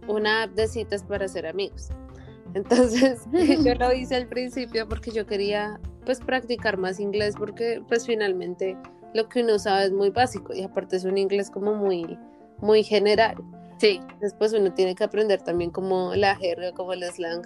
Una 0.08 0.44
app 0.44 0.52
de 0.52 0.68
citas 0.68 1.02
para 1.04 1.26
hacer 1.26 1.46
amigos. 1.46 1.88
Entonces, 2.54 3.22
yo 3.64 3.74
lo 3.74 3.92
hice 3.92 4.16
al 4.16 4.26
principio 4.26 4.88
porque 4.88 5.10
yo 5.10 5.26
quería 5.26 5.80
pues 6.04 6.20
practicar 6.20 6.76
más 6.76 6.98
inglés 6.98 7.34
porque 7.38 7.80
pues 7.88 8.06
finalmente 8.06 8.76
lo 9.14 9.28
que 9.28 9.42
uno 9.42 9.58
sabe 9.58 9.84
es 9.84 9.92
muy 9.92 10.10
básico 10.10 10.52
y 10.52 10.62
aparte 10.62 10.96
es 10.96 11.04
un 11.04 11.16
inglés 11.16 11.48
como 11.48 11.74
muy 11.74 12.18
muy 12.60 12.82
general. 12.82 13.36
Sí. 13.78 14.00
Después 14.20 14.52
uno 14.52 14.72
tiene 14.72 14.94
que 14.94 15.04
aprender 15.04 15.42
también 15.42 15.70
como 15.70 16.14
la 16.14 16.36
jerga, 16.36 16.72
como 16.72 16.92
el 16.92 17.02
slang 17.04 17.42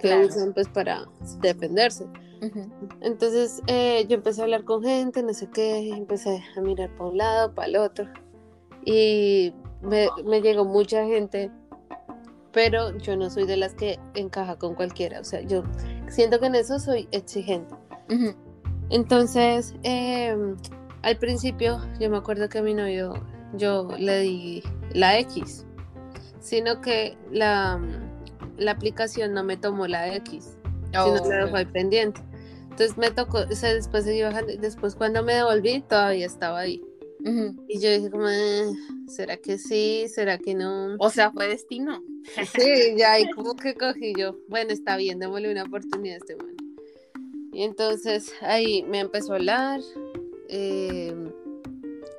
que 0.00 0.08
Claro. 0.08 0.26
usan 0.26 0.52
pues 0.52 0.68
para 0.68 1.06
defenderse. 1.40 2.06
Entonces 3.00 3.62
eh, 3.66 4.06
yo 4.08 4.14
empecé 4.16 4.40
a 4.40 4.44
hablar 4.44 4.64
con 4.64 4.82
gente, 4.84 5.22
no 5.22 5.34
sé 5.34 5.48
qué, 5.50 5.90
empecé 5.90 6.42
a 6.56 6.60
mirar 6.60 6.90
para 6.96 7.10
un 7.10 7.16
lado, 7.18 7.54
para 7.54 7.68
el 7.68 7.76
otro. 7.76 8.06
Y 8.84 9.52
me, 9.82 10.08
me 10.24 10.40
llegó 10.40 10.64
mucha 10.64 11.04
gente, 11.04 11.50
pero 12.52 12.96
yo 12.98 13.16
no 13.16 13.28
soy 13.28 13.44
de 13.44 13.56
las 13.56 13.74
que 13.74 13.98
encaja 14.14 14.56
con 14.56 14.74
cualquiera. 14.74 15.20
O 15.20 15.24
sea, 15.24 15.40
yo 15.42 15.64
siento 16.08 16.38
que 16.38 16.46
en 16.46 16.54
eso 16.54 16.78
soy 16.78 17.08
exigente. 17.10 17.74
Entonces, 18.90 19.74
eh, 19.82 20.34
al 21.02 21.16
principio 21.18 21.80
yo 22.00 22.08
me 22.10 22.16
acuerdo 22.16 22.48
que 22.48 22.58
a 22.58 22.62
mi 22.62 22.74
novio 22.74 23.14
yo 23.54 23.88
le 23.98 24.20
di 24.20 24.62
la 24.94 25.18
X, 25.18 25.66
sino 26.40 26.80
que 26.80 27.16
la, 27.30 27.80
la 28.58 28.72
aplicación 28.72 29.32
no 29.32 29.44
me 29.44 29.56
tomó 29.56 29.86
la 29.86 30.14
X, 30.16 30.56
sino 30.90 31.04
Oh, 31.04 31.28
la 31.28 31.44
dejó 31.44 31.56
ahí 31.56 31.64
pendiente. 31.66 32.20
Entonces 32.70 32.96
me 32.96 33.10
tocó, 33.10 33.38
o 33.50 33.54
sea, 33.54 33.74
después 33.74 34.04
seguí 34.04 34.22
bajando, 34.22 34.52
y 34.52 34.56
después 34.56 34.94
cuando 34.94 35.22
me 35.22 35.34
devolví 35.34 35.80
todavía 35.88 36.26
estaba 36.26 36.60
ahí. 36.60 36.82
Y 37.68 37.80
yo 37.80 37.90
dije 37.90 38.10
como, 38.10 38.28
eh, 38.28 38.64
¿será 39.08 39.36
que 39.36 39.58
sí? 39.58 40.06
¿Será 40.08 40.38
que 40.38 40.54
no? 40.54 40.94
O 40.98 41.10
sea, 41.10 41.30
fue 41.32 41.48
destino. 41.48 42.02
Sí, 42.54 42.94
ya 42.96 43.12
ahí 43.12 43.28
como 43.34 43.54
que 43.56 43.74
cogí 43.74 44.14
yo, 44.16 44.36
bueno, 44.48 44.70
está 44.72 44.96
bien, 44.96 45.18
démosle 45.18 45.50
una 45.50 45.64
oportunidad 45.64 46.14
a 46.14 46.18
este 46.18 46.36
man. 46.36 46.56
Y 47.52 47.64
entonces 47.64 48.32
ahí 48.40 48.84
me 48.84 49.00
empezó 49.00 49.32
a 49.32 49.36
hablar. 49.36 49.80
eh, 50.48 51.14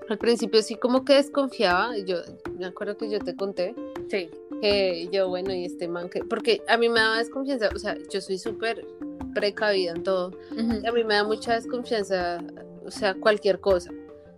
al 0.10 0.18
principio 0.18 0.62
sí 0.62 0.76
como 0.76 1.06
que 1.06 1.16
desconfiaba, 1.16 1.98
yo 1.98 2.18
me 2.58 2.66
acuerdo 2.66 2.98
que 2.98 3.10
yo 3.10 3.20
te 3.20 3.36
conté 3.36 3.76
Sí. 4.10 4.30
que 4.62 5.08
yo, 5.12 5.30
bueno, 5.30 5.54
y 5.54 5.66
este 5.66 5.88
man 5.88 6.10
que, 6.10 6.24
porque 6.26 6.62
a 6.68 6.78
mí 6.78 6.90
me 6.90 7.00
daba 7.00 7.18
desconfianza, 7.18 7.70
o 7.74 7.80
sea, 7.80 7.98
yo 8.12 8.20
soy 8.22 8.38
súper 8.38 8.86
precavida 9.34 9.92
en 9.92 10.04
todo, 10.04 10.32
a 10.52 10.92
mí 10.92 11.04
me 11.04 11.14
da 11.14 11.24
mucha 11.24 11.54
desconfianza, 11.54 12.44
o 12.86 12.92
sea, 12.92 13.14
cualquier 13.14 13.60
cosa. 13.60 13.92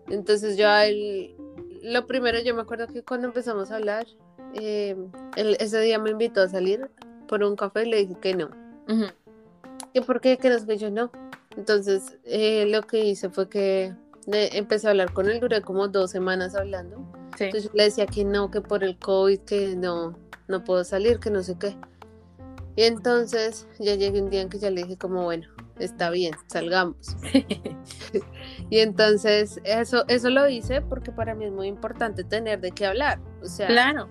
Entonces 0.09 0.57
yo 0.57 0.67
a 0.67 0.85
él, 0.85 1.33
lo 1.81 2.05
primero, 2.05 2.39
yo 2.41 2.53
me 2.53 2.61
acuerdo 2.61 2.87
que 2.87 3.01
cuando 3.01 3.27
empezamos 3.27 3.71
a 3.71 3.77
hablar, 3.77 4.05
eh, 4.53 4.95
él 5.37 5.55
ese 5.59 5.79
día 5.79 5.97
me 5.97 6.11
invitó 6.11 6.41
a 6.41 6.49
salir 6.49 6.89
por 7.27 7.43
un 7.43 7.55
café 7.55 7.83
y 7.83 7.89
le 7.89 7.97
dije 7.97 8.15
que 8.21 8.35
no. 8.35 8.49
¿Y 9.93 10.01
por 10.01 10.19
qué? 10.19 10.37
Que 10.37 10.49
no 10.49 10.65
que 10.65 10.77
yo 10.77 10.91
no. 10.91 11.11
Entonces 11.55 12.17
eh, 12.25 12.65
lo 12.67 12.81
que 12.83 13.05
hice 13.05 13.29
fue 13.29 13.47
que 13.47 13.93
le- 14.27 14.57
empecé 14.57 14.87
a 14.87 14.91
hablar 14.91 15.13
con 15.13 15.29
él, 15.29 15.39
duré 15.39 15.61
como 15.61 15.87
dos 15.87 16.11
semanas 16.11 16.55
hablando. 16.55 16.97
Sí. 17.37 17.45
Entonces 17.45 17.69
yo 17.71 17.75
le 17.75 17.83
decía 17.83 18.05
que 18.05 18.23
no, 18.25 18.51
que 18.51 18.61
por 18.61 18.83
el 18.83 18.97
COVID, 18.97 19.39
que 19.41 19.75
no, 19.75 20.17
no 20.47 20.63
puedo 20.63 20.83
salir, 20.83 21.19
que 21.19 21.29
no 21.31 21.41
sé 21.43 21.57
qué. 21.57 21.77
Y 22.75 22.83
entonces 22.83 23.67
ya 23.79 23.95
llegué 23.95 24.21
un 24.21 24.29
día 24.29 24.41
en 24.41 24.49
que 24.49 24.57
ya 24.59 24.69
le 24.69 24.83
dije 24.83 24.97
como, 24.97 25.23
bueno, 25.23 25.47
está 25.79 26.09
bien, 26.09 26.33
salgamos. 26.47 27.15
Y 28.69 28.79
entonces 28.79 29.59
eso, 29.65 30.05
eso 30.07 30.29
lo 30.29 30.47
hice 30.47 30.81
porque 30.81 31.11
para 31.11 31.35
mí 31.35 31.45
es 31.45 31.51
muy 31.51 31.67
importante 31.67 32.23
tener 32.23 32.61
de 32.61 32.71
qué 32.71 32.85
hablar. 32.85 33.19
O 33.41 33.47
sea, 33.47 33.67
Claro. 33.67 34.07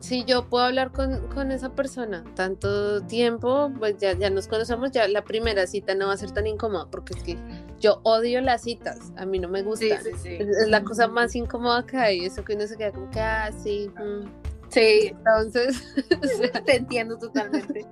Si 0.00 0.24
yo 0.24 0.48
puedo 0.48 0.64
hablar 0.64 0.92
con, 0.92 1.28
con 1.28 1.50
esa 1.52 1.74
persona 1.74 2.24
tanto 2.34 3.02
tiempo, 3.02 3.72
pues 3.78 3.96
ya, 3.98 4.12
ya 4.12 4.30
nos 4.30 4.48
conocemos, 4.48 4.90
ya 4.90 5.06
la 5.08 5.22
primera 5.24 5.66
cita 5.66 5.94
no 5.94 6.08
va 6.08 6.14
a 6.14 6.16
ser 6.16 6.32
tan 6.32 6.46
incómoda 6.46 6.88
porque 6.90 7.14
es 7.14 7.22
que 7.22 7.38
yo 7.80 8.00
odio 8.04 8.40
las 8.40 8.62
citas, 8.62 9.12
a 9.16 9.26
mí 9.26 9.38
no 9.38 9.48
me 9.48 9.62
gusta. 9.62 10.00
sí, 10.02 10.10
sí. 10.22 10.36
Es, 10.38 10.48
es 10.48 10.68
la 10.68 10.82
cosa 10.82 11.08
más 11.08 11.34
incómoda 11.34 11.84
que 11.86 11.96
hay, 11.96 12.24
eso 12.24 12.44
que 12.44 12.54
uno 12.54 12.66
se 12.66 12.76
queda 12.76 12.92
como 12.92 13.10
que, 13.10 13.20
ah, 13.20 13.50
sí. 13.62 13.90
mm". 13.96 14.46
Sí, 14.68 15.12
Entonces, 15.12 15.94
o 16.22 16.26
sea, 16.26 16.64
te 16.64 16.76
entiendo 16.76 17.16
totalmente. 17.18 17.86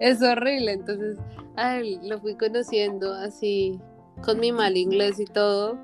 es 0.00 0.22
horrible. 0.22 0.72
Entonces, 0.72 1.16
a 1.56 1.78
él 1.78 2.00
lo 2.04 2.20
fui 2.20 2.36
conociendo 2.36 3.12
así, 3.12 3.80
con 4.22 4.40
mi 4.40 4.52
mal 4.52 4.76
inglés 4.76 5.18
y 5.18 5.24
todo. 5.24 5.78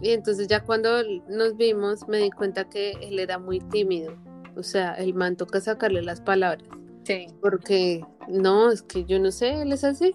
Y 0.00 0.10
entonces 0.10 0.46
ya 0.48 0.60
cuando 0.62 1.02
nos 1.28 1.56
vimos 1.56 2.06
me 2.08 2.18
di 2.18 2.30
cuenta 2.30 2.68
que 2.68 2.92
él 3.00 3.18
era 3.18 3.38
muy 3.38 3.58
tímido. 3.58 4.16
O 4.58 4.62
sea, 4.62 4.94
el 4.94 5.14
man 5.14 5.36
toca 5.36 5.60
sacarle 5.60 6.02
las 6.02 6.20
palabras. 6.20 6.68
Sí. 7.04 7.28
Porque 7.40 8.04
no, 8.28 8.70
es 8.70 8.82
que 8.82 9.04
yo 9.04 9.18
no 9.18 9.30
sé, 9.30 9.62
él 9.62 9.72
es 9.72 9.84
así. 9.84 10.14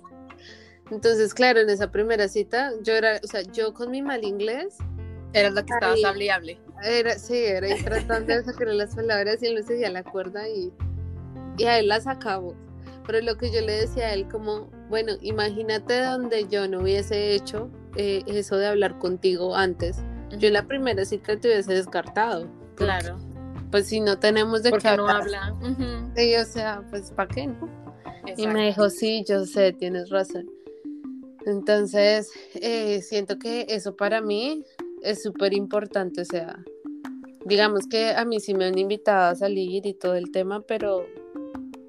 Entonces, 0.92 1.34
claro, 1.34 1.62
en 1.62 1.70
esa 1.70 1.92
primera 1.92 2.28
cita, 2.28 2.72
yo 2.84 2.94
era, 2.94 3.20
o 3.24 3.28
sea, 3.28 3.42
yo 3.42 3.74
con 3.74 3.90
mi 3.90 4.02
mal 4.02 4.24
inglés, 4.24 4.78
Eras 5.34 5.54
la 5.54 5.66
que 5.66 5.74
estabas 5.74 5.98
Ay. 5.98 6.04
hable 6.04 6.26
y 6.26 6.30
hable. 6.30 6.60
era, 6.84 7.18
sí, 7.18 7.36
era 7.36 7.68
ahí 7.68 7.82
tratando 7.84 8.34
de 8.34 8.44
sacarle 8.44 8.76
las 8.76 8.96
palabras 8.96 9.42
y 9.42 9.48
él 9.48 9.56
no 9.56 9.64
seguía 9.64 9.90
la 9.90 10.04
cuerda 10.04 10.48
y, 10.48 10.72
y 11.58 11.64
a 11.64 11.80
él 11.80 11.88
las 11.88 12.06
acabó. 12.06 12.56
Pero 13.06 13.20
lo 13.22 13.36
que 13.38 13.52
yo 13.52 13.62
le 13.62 13.74
decía 13.74 14.08
a 14.08 14.14
él 14.14 14.28
como, 14.28 14.70
bueno, 14.90 15.14
imagínate 15.22 16.02
donde 16.02 16.48
yo 16.48 16.68
no 16.68 16.82
hubiese 16.82 17.34
hecho 17.34 17.70
eh, 17.96 18.24
eso 18.28 18.58
de 18.58 18.68
hablar 18.68 19.00
contigo 19.00 19.56
antes. 19.56 19.98
Yo 20.38 20.48
en 20.48 20.54
la 20.54 20.68
primera 20.68 21.04
cita 21.04 21.38
te 21.38 21.48
hubiese 21.48 21.74
descartado. 21.74 22.48
Claro. 22.76 23.18
Pues 23.74 23.88
si 23.88 24.02
no 24.02 24.20
tenemos 24.20 24.62
de 24.62 24.72
qué 24.74 24.96
no 24.96 25.08
habla. 25.08 25.52
Sí, 26.16 26.36
o 26.36 26.46
sea, 26.46 26.86
pues 26.92 27.10
¿para 27.10 27.28
qué 27.28 27.48
no? 27.48 27.68
Y 28.38 28.46
me 28.46 28.68
dijo, 28.68 28.88
sí, 28.92 29.26
yo 29.28 29.48
sé, 29.48 29.74
tienes 29.74 30.12
razón. 30.12 30.48
Entonces, 31.48 32.30
eh, 32.54 33.02
siento 33.02 33.40
que 33.40 33.66
eso 33.68 33.96
para 33.96 34.22
mí 34.22 34.64
es 35.02 35.24
súper 35.24 35.56
importante. 35.56 36.22
O 36.22 36.26
sea, 36.26 36.64
digamos 37.46 37.88
que 37.88 38.12
a 38.12 38.24
mí 38.26 38.40
sí 38.40 38.54
me 38.54 38.66
han 38.66 38.78
invitado 38.78 39.32
a 39.32 39.36
salir 39.36 39.88
y 39.88 39.96
todo 39.96 40.14
el 40.14 40.30
tema, 40.30 40.62
pero 40.62 41.08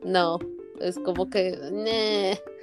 no, 0.02 0.38
es 0.84 0.98
como 0.98 1.28
que, 1.30 1.58
"Neh". 1.72 2.38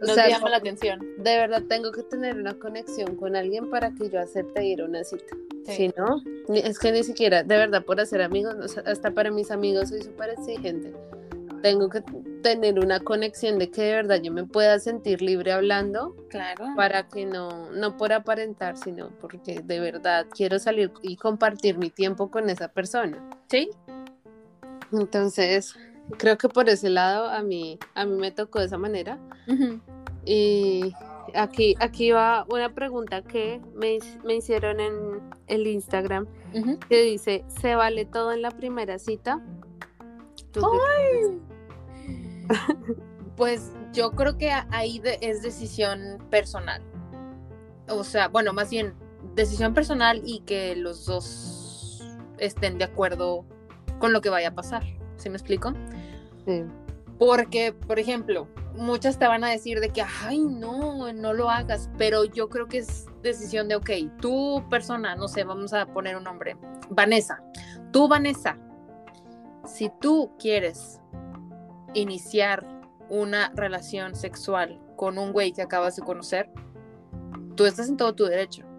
o 0.00 0.04
Nos 0.06 0.14
sea, 0.14 0.28
llama 0.28 0.48
la 0.50 0.56
atención. 0.58 1.00
de 1.18 1.36
verdad 1.36 1.62
tengo 1.68 1.92
que 1.92 2.02
tener 2.02 2.36
una 2.38 2.58
conexión 2.58 3.16
con 3.16 3.36
alguien 3.36 3.70
para 3.70 3.92
que 3.94 4.08
yo 4.10 4.20
acepte 4.20 4.64
ir 4.64 4.80
a 4.82 4.86
una 4.86 5.04
cita. 5.04 5.36
Sí. 5.66 5.72
Si 5.76 5.88
no, 5.96 6.22
es 6.54 6.78
que 6.78 6.90
ni 6.92 7.04
siquiera, 7.04 7.42
de 7.42 7.56
verdad, 7.56 7.84
por 7.84 8.00
hacer 8.00 8.22
amigos, 8.22 8.54
o 8.62 8.66
sea, 8.68 8.82
hasta 8.86 9.10
para 9.10 9.30
mis 9.30 9.50
amigos 9.50 9.90
soy 9.90 10.02
súper 10.02 10.30
exigente. 10.30 10.92
Tengo 11.62 11.90
que 11.90 12.02
tener 12.42 12.78
una 12.78 13.00
conexión 13.00 13.58
de 13.58 13.70
que 13.70 13.82
de 13.82 13.92
verdad 13.96 14.22
yo 14.22 14.32
me 14.32 14.44
pueda 14.46 14.78
sentir 14.78 15.20
libre 15.20 15.52
hablando 15.52 16.16
Claro. 16.30 16.64
para 16.74 17.06
que 17.08 17.26
no, 17.26 17.70
no 17.72 17.98
por 17.98 18.14
aparentar, 18.14 18.78
sino 18.78 19.10
porque 19.20 19.60
de 19.62 19.78
verdad 19.80 20.24
quiero 20.34 20.58
salir 20.58 20.90
y 21.02 21.16
compartir 21.16 21.76
mi 21.76 21.90
tiempo 21.90 22.30
con 22.30 22.48
esa 22.48 22.68
persona. 22.68 23.22
Sí. 23.50 23.68
Entonces, 24.92 25.74
creo 26.18 26.36
que 26.38 26.48
por 26.48 26.68
ese 26.68 26.90
lado 26.90 27.28
a 27.28 27.42
mí, 27.42 27.78
a 27.94 28.04
mí 28.04 28.16
me 28.16 28.30
tocó 28.30 28.58
de 28.60 28.66
esa 28.66 28.78
manera. 28.78 29.18
Y 30.24 30.92
aquí, 31.34 31.74
aquí 31.80 32.10
va 32.12 32.44
una 32.50 32.74
pregunta 32.74 33.22
que 33.22 33.60
me, 33.74 33.98
me 34.24 34.36
hicieron 34.36 34.80
en 34.80 34.92
el 35.46 35.66
Instagram 35.66 36.26
que 36.88 37.02
dice, 37.02 37.44
¿se 37.60 37.74
vale 37.74 38.04
todo 38.04 38.32
en 38.32 38.42
la 38.42 38.50
primera 38.50 38.98
cita? 38.98 39.40
¿Tú 40.52 40.60
qué 40.60 41.38
Pues 43.36 43.72
yo 43.92 44.10
creo 44.12 44.36
que 44.36 44.50
ahí 44.70 44.98
de- 44.98 45.18
es 45.22 45.42
decisión 45.42 46.18
personal. 46.30 46.82
O 47.88 48.04
sea, 48.04 48.28
bueno, 48.28 48.52
más 48.52 48.70
bien 48.70 48.94
decisión 49.34 49.72
personal 49.74 50.20
y 50.24 50.40
que 50.40 50.76
los 50.76 51.06
dos 51.06 52.02
estén 52.38 52.78
de 52.78 52.84
acuerdo 52.84 53.44
con 53.98 54.12
lo 54.12 54.20
que 54.20 54.28
vaya 54.28 54.48
a 54.48 54.54
pasar. 54.54 54.82
¿Sí 55.16 55.30
me 55.30 55.36
explico? 55.36 55.72
Porque, 57.18 57.72
por 57.72 57.98
ejemplo, 57.98 58.48
muchas 58.74 59.18
te 59.18 59.26
van 59.26 59.44
a 59.44 59.50
decir 59.50 59.80
de 59.80 59.90
que, 59.90 60.02
ay, 60.22 60.38
no, 60.38 61.12
no 61.12 61.32
lo 61.32 61.50
hagas, 61.50 61.90
pero 61.98 62.24
yo 62.24 62.48
creo 62.48 62.66
que 62.66 62.78
es 62.78 63.06
decisión 63.22 63.68
de, 63.68 63.76
ok, 63.76 63.90
tú 64.20 64.64
persona, 64.70 65.14
no 65.16 65.28
sé, 65.28 65.44
vamos 65.44 65.72
a 65.72 65.86
poner 65.86 66.16
un 66.16 66.24
nombre, 66.24 66.56
Vanessa, 66.88 67.42
tú 67.92 68.08
Vanessa, 68.08 68.56
si 69.66 69.90
tú 70.00 70.32
quieres 70.38 71.00
iniciar 71.94 72.66
una 73.08 73.50
relación 73.54 74.14
sexual 74.14 74.80
con 74.96 75.18
un 75.18 75.32
güey 75.32 75.52
que 75.52 75.62
acabas 75.62 75.96
de 75.96 76.02
conocer, 76.02 76.50
tú 77.56 77.66
estás 77.66 77.88
en 77.88 77.96
todo 77.96 78.14
tu 78.14 78.24
derecho. 78.24 78.69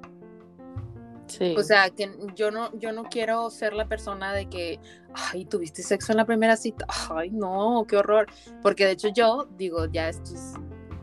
Sí. 1.38 1.56
O 1.58 1.64
sea, 1.64 1.90
que 1.90 2.12
yo 2.36 2.52
no, 2.52 2.78
yo 2.78 2.92
no 2.92 3.04
quiero 3.04 3.50
ser 3.50 3.74
la 3.74 3.88
persona 3.88 4.34
de 4.34 4.48
que, 4.50 4.80
ay, 5.14 5.46
tuviste 5.46 5.82
sexo 5.82 6.12
en 6.12 6.18
la 6.18 6.26
primera 6.26 6.58
cita. 6.58 6.86
Ay, 7.10 7.30
no, 7.32 7.86
qué 7.88 7.98
horror. 7.98 8.28
Porque 8.62 8.86
de 8.86 8.92
hecho 8.92 9.08
yo, 9.10 9.48
digo, 9.58 9.86
ya 9.86 10.10
esto 10.10 10.34
es 10.34 10.54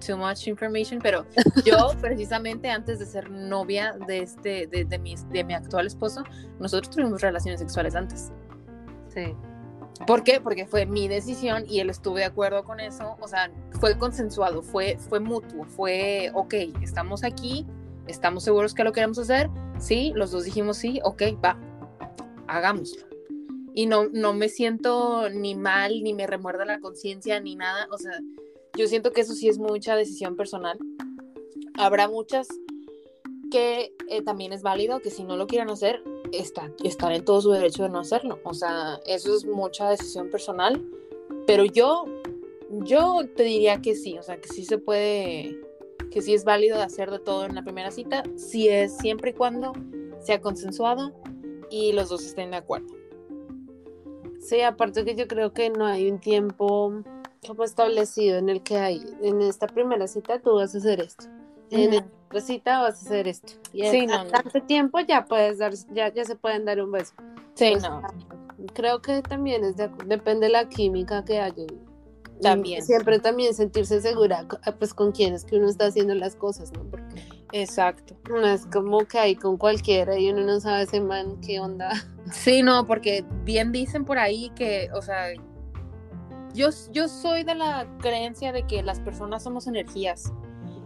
too 0.06 0.16
much 0.16 0.46
information, 0.46 1.00
pero 1.02 1.26
yo 1.64 1.76
precisamente 2.00 2.70
antes 2.70 2.98
de 2.98 3.06
ser 3.06 3.30
novia 3.30 3.96
de 4.06 4.20
este, 4.20 4.66
de, 4.66 4.84
de 4.84 4.98
mi, 4.98 5.14
de 5.30 5.44
mi 5.44 5.54
actual 5.54 5.86
esposo, 5.86 6.24
nosotros 6.60 6.94
tuvimos 6.94 7.20
relaciones 7.20 7.60
sexuales 7.60 7.94
antes. 7.94 8.30
sí. 9.12 9.34
¿Por 10.06 10.22
qué? 10.22 10.40
Porque 10.40 10.66
fue 10.66 10.86
mi 10.86 11.08
decisión 11.08 11.64
y 11.66 11.80
él 11.80 11.90
estuvo 11.90 12.16
de 12.16 12.24
acuerdo 12.24 12.62
con 12.64 12.80
eso. 12.80 13.16
O 13.20 13.28
sea, 13.28 13.50
fue 13.80 13.98
consensuado, 13.98 14.62
fue, 14.62 14.96
fue 14.96 15.20
mutuo, 15.20 15.64
fue, 15.64 16.30
ok, 16.34 16.54
estamos 16.82 17.24
aquí, 17.24 17.66
estamos 18.08 18.44
seguros 18.44 18.74
que 18.74 18.84
lo 18.84 18.92
queremos 18.92 19.18
hacer. 19.18 19.48
Sí, 19.78 20.12
los 20.14 20.30
dos 20.30 20.44
dijimos 20.44 20.76
sí, 20.76 21.00
ok, 21.04 21.22
va, 21.44 21.58
hagámoslo. 22.46 23.06
Y 23.74 23.86
no, 23.86 24.08
no 24.12 24.34
me 24.34 24.48
siento 24.48 25.28
ni 25.30 25.54
mal, 25.54 26.02
ni 26.02 26.14
me 26.14 26.26
remuerda 26.26 26.64
la 26.64 26.80
conciencia, 26.80 27.38
ni 27.38 27.54
nada. 27.54 27.86
O 27.92 27.98
sea, 27.98 28.18
yo 28.76 28.88
siento 28.88 29.12
que 29.12 29.20
eso 29.20 29.34
sí 29.34 29.48
es 29.48 29.58
mucha 29.58 29.94
decisión 29.94 30.36
personal. 30.36 30.78
Habrá 31.74 32.08
muchas 32.08 32.48
que 33.50 33.94
eh, 34.08 34.22
también 34.22 34.52
es 34.52 34.62
válido, 34.62 35.00
que 35.00 35.10
si 35.10 35.24
no 35.24 35.36
lo 35.36 35.46
quieren 35.46 35.70
hacer, 35.70 36.02
está, 36.32 36.72
están 36.82 37.12
en 37.12 37.24
todo 37.24 37.40
su 37.40 37.50
derecho 37.50 37.84
de 37.84 37.88
no 37.88 38.00
hacerlo. 38.00 38.40
O 38.44 38.54
sea, 38.54 39.00
eso 39.06 39.34
es 39.34 39.46
mucha 39.46 39.90
decisión 39.90 40.30
personal. 40.30 40.84
Pero 41.46 41.64
yo, 41.64 42.04
yo 42.70 43.20
te 43.36 43.44
diría 43.44 43.80
que 43.80 43.94
sí, 43.94 44.18
o 44.18 44.22
sea, 44.22 44.40
que 44.40 44.48
sí 44.48 44.64
se 44.64 44.78
puede, 44.78 45.58
que 46.10 46.22
sí 46.22 46.34
es 46.34 46.44
válido 46.44 46.80
hacer 46.80 47.10
de 47.10 47.18
todo 47.18 47.44
en 47.44 47.54
la 47.54 47.62
primera 47.62 47.90
cita, 47.90 48.22
si 48.36 48.68
es 48.68 48.96
siempre 48.96 49.30
y 49.30 49.34
cuando 49.34 49.72
sea 50.20 50.40
consensuado 50.40 51.12
y 51.70 51.92
los 51.92 52.08
dos 52.08 52.24
estén 52.24 52.50
de 52.50 52.56
acuerdo. 52.58 52.88
Sí, 54.40 54.60
aparte 54.62 55.04
que 55.04 55.14
yo 55.14 55.26
creo 55.28 55.52
que 55.52 55.68
no 55.70 55.84
hay 55.86 56.10
un 56.10 56.18
tiempo 56.20 57.02
como 57.46 57.64
establecido 57.64 58.38
en 58.38 58.48
el 58.48 58.62
que 58.62 58.78
hay, 58.78 59.02
en 59.22 59.40
esta 59.42 59.66
primera 59.66 60.06
cita 60.06 60.38
tú 60.40 60.54
vas 60.54 60.74
a 60.74 60.78
hacer 60.78 61.00
esto, 61.00 61.26
en 61.70 61.92
esta 61.94 62.08
otra 62.28 62.40
cita 62.40 62.78
vas 62.80 63.02
a 63.02 63.06
hacer 63.06 63.28
esto. 63.28 63.52
Y 63.72 63.86
Sí, 63.88 63.98
en 63.98 64.06
no, 64.10 64.24
no. 64.24 64.30
tanto 64.30 64.62
tiempo 64.62 64.98
ya 65.00 65.24
puedes 65.26 65.58
dar, 65.58 65.72
ya, 65.92 66.12
ya 66.12 66.24
se 66.24 66.36
pueden 66.36 66.64
dar 66.64 66.80
un 66.82 66.92
beso. 66.92 67.12
Sí, 67.54 67.74
O 67.76 67.80
sea, 67.80 68.00
creo 68.74 69.00
que 69.02 69.22
también 69.22 69.64
es 69.64 69.76
de- 69.76 69.90
depende 70.06 70.46
de 70.46 70.52
la 70.52 70.68
química 70.68 71.24
que 71.24 71.40
Y 72.38 72.42
También. 72.42 72.84
Siempre 72.84 73.18
también 73.18 73.54
sentirse 73.54 74.00
segura, 74.00 74.46
ah, 74.62 74.72
pues 74.72 74.94
con 74.94 75.12
quién 75.12 75.34
es 75.34 75.44
que 75.44 75.56
uno 75.56 75.68
está 75.68 75.86
haciendo 75.86 76.14
las 76.14 76.36
cosas, 76.36 76.72
¿no? 76.72 76.84
Porque 76.84 77.22
Exacto. 77.52 78.16
no 78.30 78.46
es 78.46 78.66
como 78.66 79.00
que 79.00 79.18
hay 79.18 79.34
con 79.34 79.56
cualquiera 79.56 80.18
y 80.18 80.30
uno 80.30 80.44
no 80.44 80.60
sabe 80.60 80.82
ese 80.82 81.00
man 81.00 81.40
qué 81.40 81.60
onda. 81.60 81.90
Sí, 82.30 82.62
no, 82.62 82.86
porque 82.86 83.24
bien 83.44 83.72
dicen 83.72 84.04
por 84.04 84.18
ahí 84.18 84.50
que, 84.54 84.90
o 84.94 85.00
sea, 85.00 85.28
yo, 86.52 86.68
yo 86.92 87.08
soy 87.08 87.42
de 87.42 87.54
la 87.54 87.88
creencia 88.00 88.52
de 88.52 88.66
que 88.66 88.82
las 88.82 89.00
personas 89.00 89.42
somos 89.42 89.66
energías. 89.66 90.32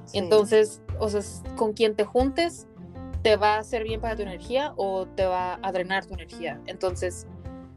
Sí. 0.04 0.18
Entonces, 0.18 0.80
o 1.00 1.08
sea, 1.08 1.20
con 1.56 1.72
quien 1.72 1.96
te 1.96 2.04
juntes, 2.04 2.68
te 3.22 3.36
va 3.36 3.54
a 3.54 3.58
hacer 3.58 3.84
bien 3.84 4.00
para 4.00 4.16
tu 4.16 4.22
energía 4.22 4.72
o 4.76 5.06
te 5.06 5.26
va 5.26 5.58
a 5.62 5.72
drenar 5.72 6.06
tu 6.06 6.14
energía. 6.14 6.60
Entonces, 6.66 7.26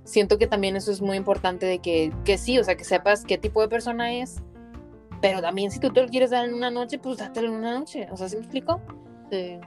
siento 0.06 0.38
que 0.38 0.48
también 0.48 0.78
eso 0.78 0.92
es 0.92 1.02
muy 1.02 1.18
importante 1.18 1.66
de 1.66 1.80
que, 1.80 2.14
que 2.24 2.38
sí, 2.38 2.58
o 2.58 2.64
sea, 2.64 2.78
que 2.78 2.86
sepas 2.86 3.26
qué 3.26 3.38
tipo 3.38 3.62
de 3.62 3.68
persona 3.68 4.14
es. 4.14 4.42
Pero 5.22 5.42
también 5.42 5.72
si 5.72 5.80
tú 5.80 5.92
te 5.92 6.02
lo 6.02 6.08
quieres 6.08 6.30
dar 6.30 6.46
en 6.48 6.54
una 6.54 6.72
noche, 6.72 7.00
pues 7.00 7.18
dátelo 7.18 7.48
en 7.50 7.56
una 7.56 7.80
noche. 7.80 8.08
O 8.12 8.18
sea, 8.18 8.30
¿sí 8.30 8.36
me 8.38 8.44
explico? 8.44 8.82
Sí. 9.32 9.60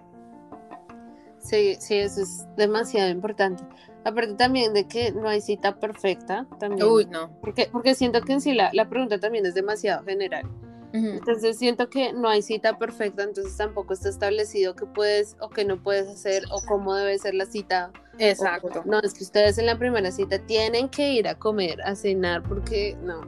Sí, 1.38 1.76
sí, 1.78 1.96
eso 1.96 2.22
es 2.22 2.46
demasiado 2.56 3.10
importante. 3.10 3.62
Aparte 4.04 4.34
también 4.34 4.72
de 4.72 4.86
que 4.86 5.12
no 5.12 5.28
hay 5.28 5.40
cita 5.40 5.78
perfecta, 5.78 6.46
también. 6.58 6.86
Uy, 6.86 7.06
no. 7.06 7.30
Porque, 7.40 7.68
porque 7.70 7.94
siento 7.94 8.20
que 8.22 8.32
en 8.32 8.40
sí 8.40 8.54
la, 8.54 8.70
la 8.72 8.88
pregunta 8.88 9.18
también 9.18 9.46
es 9.46 9.54
demasiado 9.54 10.04
general. 10.04 10.48
Entonces 10.92 11.58
siento 11.58 11.90
que 11.90 12.12
no 12.12 12.28
hay 12.28 12.40
cita 12.42 12.78
perfecta, 12.78 13.22
entonces 13.22 13.56
tampoco 13.56 13.92
está 13.92 14.08
establecido 14.08 14.74
qué 14.74 14.86
puedes 14.86 15.36
o 15.40 15.50
qué 15.50 15.64
no 15.64 15.82
puedes 15.82 16.08
hacer 16.08 16.44
o 16.50 16.60
cómo 16.66 16.94
debe 16.94 17.18
ser 17.18 17.34
la 17.34 17.46
cita. 17.46 17.92
Exacto. 18.18 18.80
O- 18.80 18.88
no, 18.88 19.00
es 19.00 19.12
que 19.14 19.22
ustedes 19.24 19.58
en 19.58 19.66
la 19.66 19.78
primera 19.78 20.10
cita 20.10 20.38
tienen 20.38 20.88
que 20.88 21.12
ir 21.12 21.28
a 21.28 21.34
comer, 21.34 21.80
a 21.82 21.94
cenar, 21.94 22.42
porque 22.42 22.96
no. 23.02 23.20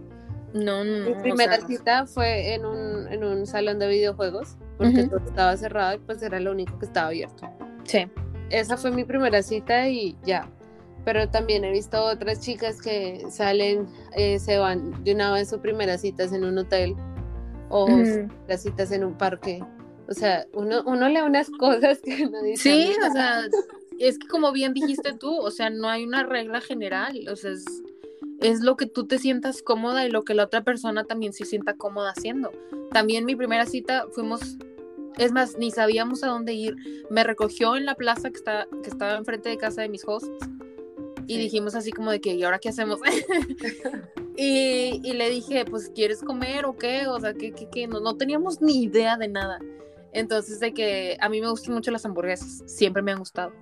No, 0.52 0.82
no, 0.84 1.04
Mi 1.04 1.10
no, 1.12 1.18
o 1.18 1.22
primera 1.22 1.58
sea, 1.58 1.66
cita 1.68 2.06
fue 2.06 2.54
en 2.54 2.64
un, 2.64 3.06
en 3.08 3.22
un 3.22 3.46
salón 3.46 3.78
de 3.78 3.86
videojuegos, 3.88 4.56
porque 4.78 5.02
Ujú. 5.02 5.10
todo 5.18 5.24
estaba 5.28 5.56
cerrado 5.56 5.94
y 5.94 5.98
pues 5.98 6.20
era 6.22 6.40
lo 6.40 6.50
único 6.52 6.76
que 6.78 6.86
estaba 6.86 7.08
abierto. 7.08 7.48
Sí. 7.84 8.10
Esa 8.48 8.76
fue 8.76 8.90
mi 8.90 9.04
primera 9.04 9.42
cita 9.42 9.88
y 9.88 10.16
ya. 10.24 10.50
Pero 11.04 11.28
también 11.30 11.64
he 11.64 11.70
visto 11.70 12.02
otras 12.04 12.40
chicas 12.40 12.82
que 12.82 13.24
salen, 13.30 13.86
eh, 14.16 14.38
se 14.40 14.58
van 14.58 15.02
de 15.04 15.14
una 15.14 15.32
vez 15.32 15.48
su 15.48 15.60
primera 15.60 15.96
citas 15.98 16.32
en 16.32 16.44
un 16.44 16.58
hotel 16.58 16.94
o 17.70 17.88
las 18.48 18.62
citas 18.62 18.92
en 18.92 19.04
un 19.04 19.16
parque. 19.16 19.64
O 20.08 20.12
sea, 20.12 20.46
uno, 20.52 20.82
uno 20.84 21.08
lee 21.08 21.20
unas 21.20 21.48
cosas 21.58 22.00
que 22.00 22.24
uno 22.26 22.42
dice. 22.42 22.62
Sí, 22.62 22.92
o 23.08 23.12
sea, 23.12 23.42
es 23.98 24.18
que 24.18 24.28
como 24.28 24.52
bien 24.52 24.74
dijiste 24.74 25.14
tú, 25.14 25.34
o 25.34 25.50
sea, 25.50 25.70
no 25.70 25.88
hay 25.88 26.04
una 26.04 26.24
regla 26.24 26.60
general, 26.60 27.26
o 27.30 27.36
sea, 27.36 27.52
es, 27.52 27.64
es 28.40 28.60
lo 28.60 28.76
que 28.76 28.86
tú 28.86 29.06
te 29.06 29.18
sientas 29.18 29.62
cómoda 29.62 30.04
y 30.04 30.10
lo 30.10 30.22
que 30.22 30.34
la 30.34 30.44
otra 30.44 30.64
persona 30.64 31.04
también 31.04 31.32
se 31.32 31.44
sienta 31.44 31.74
cómoda 31.74 32.10
haciendo. 32.10 32.50
También 32.90 33.24
mi 33.24 33.36
primera 33.36 33.66
cita 33.66 34.06
fuimos, 34.12 34.56
es 35.16 35.32
más, 35.32 35.56
ni 35.58 35.70
sabíamos 35.70 36.24
a 36.24 36.28
dónde 36.28 36.54
ir. 36.54 36.76
Me 37.08 37.22
recogió 37.22 37.76
en 37.76 37.86
la 37.86 37.94
plaza 37.94 38.30
que, 38.30 38.36
está, 38.36 38.66
que 38.82 38.90
estaba 38.90 39.16
enfrente 39.16 39.48
de 39.48 39.58
casa 39.58 39.82
de 39.82 39.88
mis 39.88 40.04
hosts 40.06 40.30
y 41.30 41.34
Sí. 41.34 41.40
dijimos 41.42 41.74
así 41.76 41.92
como 41.92 42.10
de 42.10 42.20
que, 42.20 42.34
¿y 42.34 42.42
ahora 42.42 42.58
qué 42.58 42.70
hacemos? 42.70 42.98
y, 44.36 45.00
y 45.04 45.12
le 45.12 45.30
dije, 45.30 45.64
pues, 45.64 45.90
¿quieres 45.94 46.22
comer 46.22 46.64
o 46.64 46.76
qué? 46.76 47.06
O 47.06 47.20
sea, 47.20 47.34
¿qué, 47.34 47.52
qué, 47.52 47.68
qué? 47.70 47.86
No, 47.86 48.00
no 48.00 48.16
teníamos 48.16 48.60
ni 48.60 48.82
idea 48.82 49.16
de 49.16 49.28
nada. 49.28 49.60
Entonces, 50.12 50.58
de 50.58 50.74
que 50.74 51.16
a 51.20 51.28
mí 51.28 51.40
me 51.40 51.48
gustan 51.48 51.74
mucho 51.74 51.92
las 51.92 52.04
hamburguesas, 52.04 52.64
siempre 52.66 53.00
me 53.00 53.12
han 53.12 53.20
gustado. 53.20 53.52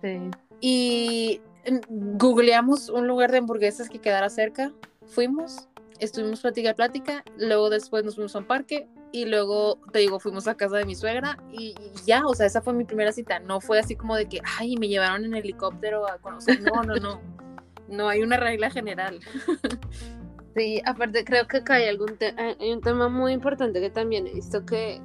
Sí. 0.00 0.18
Y 0.60 1.40
googleamos 1.90 2.88
un 2.88 3.06
lugar 3.06 3.30
de 3.30 3.38
hamburguesas 3.38 3.90
que 3.90 3.98
quedara 3.98 4.30
cerca, 4.30 4.72
fuimos, 5.04 5.68
estuvimos 5.98 6.40
plática 6.40 6.72
plática, 6.74 7.24
luego 7.36 7.68
después 7.68 8.04
nos 8.04 8.14
fuimos 8.14 8.34
a 8.36 8.38
un 8.38 8.46
parque 8.46 8.88
y 9.16 9.24
luego, 9.24 9.78
te 9.92 10.00
digo, 10.00 10.20
fuimos 10.20 10.46
a 10.46 10.56
casa 10.56 10.76
de 10.76 10.84
mi 10.84 10.94
suegra 10.94 11.38
y, 11.50 11.68
y 11.80 11.92
ya, 12.04 12.26
o 12.26 12.34
sea, 12.34 12.46
esa 12.46 12.60
fue 12.60 12.74
mi 12.74 12.84
primera 12.84 13.12
cita, 13.12 13.38
no 13.38 13.60
fue 13.62 13.78
así 13.78 13.96
como 13.96 14.14
de 14.14 14.28
que, 14.28 14.40
ay, 14.58 14.76
me 14.76 14.88
llevaron 14.88 15.24
en 15.24 15.34
helicóptero 15.34 16.06
a 16.06 16.18
conocer, 16.18 16.60
no, 16.60 16.82
no, 16.82 16.96
no, 16.96 17.20
no 17.88 18.08
hay 18.08 18.22
una 18.22 18.36
regla 18.36 18.70
general. 18.70 19.20
Sí, 20.54 20.80
aparte 20.86 21.22
creo 21.22 21.46
que 21.46 21.58
acá 21.58 21.74
hay 21.74 21.84
algún 21.86 22.16
te- 22.16 22.34
hay 22.38 22.56
hay 22.58 22.72
un 22.72 22.80
tema 22.80 23.10
muy 23.10 23.32
importante 23.34 23.78
que 23.78 23.90
también 23.90 24.26
he 24.26 24.32
visto 24.32 24.64
que 24.64 25.02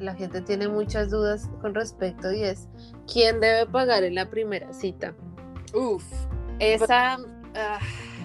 la 0.00 0.14
gente 0.14 0.40
tiene 0.40 0.66
muchas 0.66 1.10
dudas 1.10 1.50
con 1.60 1.74
respecto 1.74 2.32
y 2.32 2.42
es 2.42 2.68
quién 3.12 3.38
debe 3.38 3.66
pagar 3.66 4.02
en 4.02 4.14
la 4.14 4.30
primera 4.30 4.72
cita. 4.72 5.14
Uf, 5.74 6.02
esa... 6.58 7.18
ah, 7.54 7.78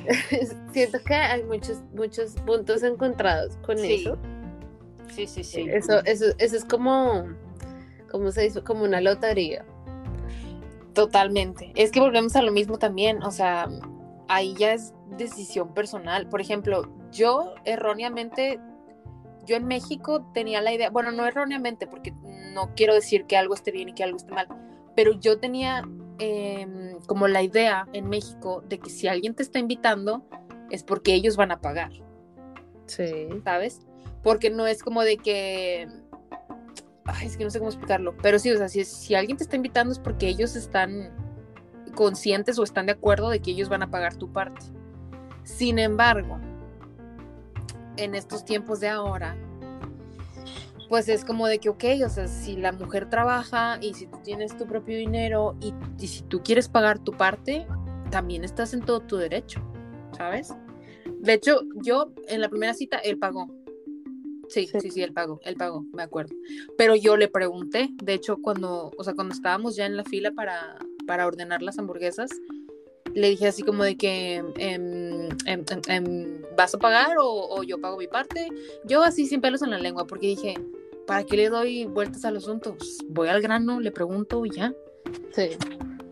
Siento 0.71 0.99
que 1.06 1.13
hay 1.13 1.43
muchos 1.43 1.82
muchos 1.93 2.32
puntos 2.45 2.82
encontrados 2.84 3.58
con 3.58 3.78
Sí, 3.78 3.95
eso. 3.95 4.17
Sí, 5.10 5.28
sí, 5.28 5.43
sí. 5.43 5.67
Eso, 5.69 6.04
eso, 6.06 6.26
eso 6.38 6.56
es 6.56 6.65
como, 6.65 7.26
como 8.12 8.32
se 8.32 8.41
dice, 8.43 8.63
como 8.63 8.84
una 8.84 9.02
lotería. 9.02 9.65
Totalmente. 10.93 11.72
Es 11.76 11.91
que 11.91 12.00
volvemos 12.00 12.36
a 12.36 12.41
lo 12.41 12.52
mismo 12.52 12.78
también, 12.78 13.24
o 13.24 13.32
sea, 13.32 13.69
ahí 14.28 14.56
ya 14.58 14.74
es 14.74 14.93
decisión 15.17 15.74
personal. 15.74 16.28
Por 16.28 16.41
ejemplo, 16.41 16.89
yo 17.12 17.54
erróneamente, 17.65 18.60
yo 19.45 19.56
en 19.56 19.65
México 19.65 20.30
tenía 20.34 20.62
la 20.62 20.74
idea, 20.74 20.89
bueno, 20.89 21.12
no 21.12 21.26
erróneamente, 21.26 21.88
porque 21.88 22.13
no 22.54 22.74
quiero 22.76 22.93
decir 22.93 23.26
que 23.26 23.38
algo 23.38 23.54
esté 23.54 23.72
bien 23.72 23.89
y 23.89 23.93
que 23.93 24.04
algo 24.04 24.17
esté 24.17 24.34
mal, 24.34 24.48
pero 24.95 25.13
yo 25.13 25.39
tenía 25.39 25.84
em, 26.19 27.00
como 27.08 27.28
la 27.28 27.41
idea 27.41 27.88
en 27.93 28.10
México 28.10 28.63
de 28.67 28.80
que 28.80 28.89
si 28.89 29.08
alguien 29.08 29.36
te 29.36 29.43
está 29.43 29.60
invitando 29.60 30.26
es 30.69 30.84
porque 30.84 31.13
ellos 31.13 31.38
van 31.38 31.52
a 31.52 31.62
pagar. 31.62 31.91
Sí. 32.88 33.28
¿sabes? 33.43 33.82
Porque 34.23 34.49
no 34.49 34.67
es 34.67 34.84
como 34.84 35.03
de 35.03 35.17
que. 35.17 35.88
Ay, 37.05 37.27
es 37.27 37.38
que 37.38 37.43
no 37.43 37.49
sé 37.49 37.60
cómo 37.60 37.71
explicarlo. 37.71 38.15
Pero 38.21 38.39
sí, 38.39 38.51
o 38.51 38.58
sea, 38.58 38.69
si, 38.69 38.84
si 38.86 39.15
alguien 39.15 39.38
te 39.38 39.43
está 39.43 39.55
invitando 39.55 39.91
es 39.91 39.99
porque 39.99 40.27
ellos 40.27 40.55
están 40.55 41.12
conscientes 41.95 42.60
o 42.60 42.63
están 42.63 42.86
de 42.86 42.93
acuerdo 42.93 43.29
de 43.29 43.39
que 43.39 43.51
ellos 43.51 43.69
van 43.69 43.84
a 43.84 43.89
pagar 43.89 44.15
tu 44.15 44.32
parte. 44.32 44.65
Sin 45.43 45.79
embargo, 45.79 46.39
en 47.97 48.15
estos 48.15 48.45
tiempos 48.45 48.79
de 48.79 48.89
ahora, 48.89 49.36
pues 50.88 51.08
es 51.10 51.25
como 51.25 51.47
de 51.47 51.60
que, 51.60 51.69
ok, 51.69 51.84
o 52.05 52.10
sea, 52.10 52.27
si 52.27 52.55
la 52.55 52.71
mujer 52.71 53.10
trabaja 53.10 53.77
y 53.82 53.93
si 53.93 54.08
tú 54.08 54.17
tienes 54.23 54.58
tu 54.58 54.65
propio 54.65 54.97
dinero 54.97 55.55
y, 55.62 55.73
y 55.99 56.08
si 56.08 56.23
tú 56.23 56.41
quieres 56.43 56.67
pagar 56.67 56.99
tu 56.99 57.12
parte, 57.12 57.67
también 58.10 58.43
estás 58.43 58.73
en 58.73 58.82
todo 58.82 59.01
tu 59.01 59.17
derecho, 59.17 59.62
¿sabes? 60.17 60.53
De 61.19 61.34
hecho, 61.34 61.62
yo 61.84 62.12
en 62.27 62.41
la 62.41 62.49
primera 62.49 62.73
cita, 62.73 62.97
él 62.97 63.19
pagó. 63.19 63.59
Sí, 64.49 64.67
Sí. 64.67 64.79
sí, 64.81 64.91
sí, 64.91 65.01
él 65.03 65.13
pagó, 65.13 65.39
él 65.43 65.55
pagó, 65.55 65.85
me 65.93 66.03
acuerdo. 66.03 66.35
Pero 66.77 66.95
yo 66.95 67.15
le 67.17 67.27
pregunté, 67.27 67.89
de 68.03 68.13
hecho, 68.13 68.38
cuando, 68.41 68.91
o 68.97 69.03
sea, 69.03 69.13
cuando 69.13 69.33
estábamos 69.33 69.75
ya 69.75 69.85
en 69.85 69.95
la 69.95 70.03
fila 70.03 70.31
para, 70.31 70.77
para 71.07 71.27
ordenar 71.27 71.62
las 71.62 71.77
hamburguesas, 71.79 72.31
le 73.13 73.29
dije 73.29 73.47
así 73.47 73.63
como 73.63 73.83
de 73.83 73.95
que, 73.95 74.35
em, 74.57 75.29
em, 75.45 75.65
em, 75.88 76.41
¿vas 76.57 76.73
a 76.75 76.77
pagar 76.77 77.17
o, 77.19 77.25
o 77.27 77.63
yo 77.63 77.79
pago 77.79 77.97
mi 77.97 78.07
parte? 78.07 78.47
Yo 78.85 79.03
así 79.03 79.25
sin 79.25 79.41
pelos 79.41 79.62
en 79.62 79.71
la 79.71 79.79
lengua, 79.79 80.05
porque 80.05 80.27
dije, 80.27 80.55
¿para 81.07 81.23
qué 81.23 81.38
le 81.38 81.49
doy 81.49 81.85
vueltas 81.85 82.23
al 82.25 82.38
asunto? 82.38 82.75
Pues, 82.77 82.99
voy 83.07 83.27
al 83.29 83.41
grano, 83.41 83.79
le 83.79 83.91
pregunto 83.91 84.45
y 84.45 84.51
ya. 84.51 84.73
Sí. 85.31 85.49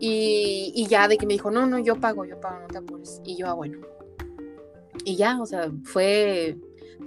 Y, 0.00 0.72
y 0.74 0.86
ya 0.86 1.08
de 1.08 1.16
que 1.18 1.26
me 1.26 1.34
dijo, 1.34 1.50
no, 1.50 1.66
no, 1.66 1.78
yo 1.78 1.96
pago, 1.96 2.24
yo 2.24 2.40
pago, 2.40 2.60
no 2.60 2.68
te 2.68 2.78
apures. 2.78 3.20
Y 3.24 3.36
yo, 3.36 3.46
ah, 3.48 3.54
bueno. 3.54 3.80
Y 5.04 5.16
ya, 5.16 5.40
o 5.40 5.46
sea, 5.46 5.70
fue, 5.84 6.56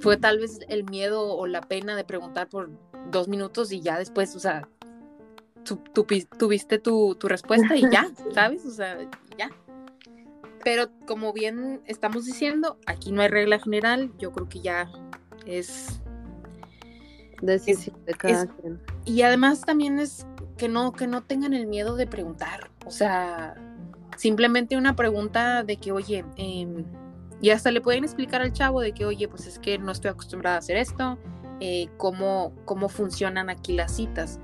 fue 0.02 0.18
tal 0.18 0.40
vez 0.40 0.60
el 0.68 0.84
miedo 0.84 1.24
o 1.36 1.48
la 1.48 1.62
pena 1.62 1.96
de 1.96 2.04
preguntar 2.04 2.50
por 2.50 2.70
dos 3.12 3.28
minutos 3.28 3.72
y 3.72 3.82
ya 3.82 3.98
después, 3.98 4.36
o 4.36 4.40
sea, 4.40 4.68
tu- 5.64 5.78
tu- 5.78 6.06
tuviste 6.38 6.80
tu, 6.80 7.16
tu 7.16 7.28
respuesta 7.28 7.76
y 7.76 7.90
ya, 7.90 8.08
¿sabes? 8.34 8.66
O 8.66 8.72
sea, 8.72 8.98
ya. 9.38 9.50
Pero 10.64 10.90
como 11.08 11.34
bien 11.34 11.82
estamos 11.86 12.26
diciendo, 12.26 12.78
aquí 12.86 13.12
no 13.12 13.22
hay 13.22 13.30
regla 13.30 13.60
general, 13.60 14.12
yo 14.20 14.32
creo 14.32 14.48
que 14.50 14.60
ya 14.62 14.92
es 15.46 16.00
Decisión 17.42 17.96
de 18.06 18.14
cada 18.14 18.44
es- 18.44 18.50
quien. 18.62 18.80
y 19.06 19.22
además 19.24 19.62
también 19.62 20.00
es 20.00 20.28
que 20.58 20.70
no, 20.70 20.92
que 20.94 21.08
no 21.08 21.24
tengan 21.24 21.54
el 21.54 21.66
miedo 21.66 21.96
de 21.96 22.06
preguntar. 22.06 22.70
O 22.86 22.92
sea, 22.92 23.56
simplemente 24.18 24.78
una 24.78 24.96
pregunta 24.96 25.64
de 25.64 25.78
que, 25.78 25.92
oye, 25.92 26.24
em, 26.36 26.86
y 27.42 27.50
hasta 27.50 27.72
le 27.72 27.82
pueden 27.82 28.04
explicar 28.04 28.42
al 28.42 28.54
chavo 28.54 28.82
de 28.82 28.94
que, 28.94 29.06
oye, 29.06 29.28
pues 29.28 29.48
es 29.48 29.58
que 29.58 29.78
no 29.80 29.92
estoy 29.92 30.12
acostumbrada 30.12 30.58
a 30.58 30.60
hacer 30.60 30.78
esto, 30.78 31.18
eh, 31.60 31.88
cómo, 31.98 32.54
cómo 32.66 32.88
funcionan 32.88 33.50
aquí 33.50 33.74
las 33.74 33.96
citas. 33.96 34.40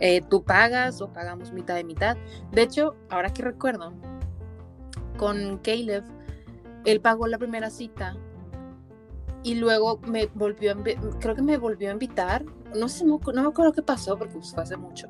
Eh, 0.00 0.22
¿Tú 0.28 0.42
pagas 0.42 1.00
o 1.00 1.12
pagamos 1.12 1.52
mitad 1.52 1.76
de 1.76 1.84
mitad? 1.84 2.16
De 2.50 2.62
hecho, 2.62 2.96
ahora 3.08 3.32
que 3.32 3.42
recuerdo, 3.42 3.92
con 5.16 5.58
Caleb, 5.58 6.04
él 6.84 7.00
pagó 7.00 7.26
la 7.26 7.38
primera 7.38 7.70
cita 7.70 8.16
y 9.42 9.54
luego 9.54 10.00
me 10.06 10.26
volvió, 10.34 10.74
creo 11.20 11.34
que 11.34 11.42
me 11.42 11.56
volvió 11.56 11.90
a 11.90 11.92
invitar, 11.92 12.44
no 12.74 12.88
sé, 12.88 13.04
no, 13.04 13.18
me 13.18 13.40
acuerdo 13.40 13.72
qué 13.72 13.82
pasó 13.82 14.16
porque 14.18 14.34
pues, 14.34 14.52
fue 14.52 14.62
hace 14.62 14.76
mucho. 14.76 15.08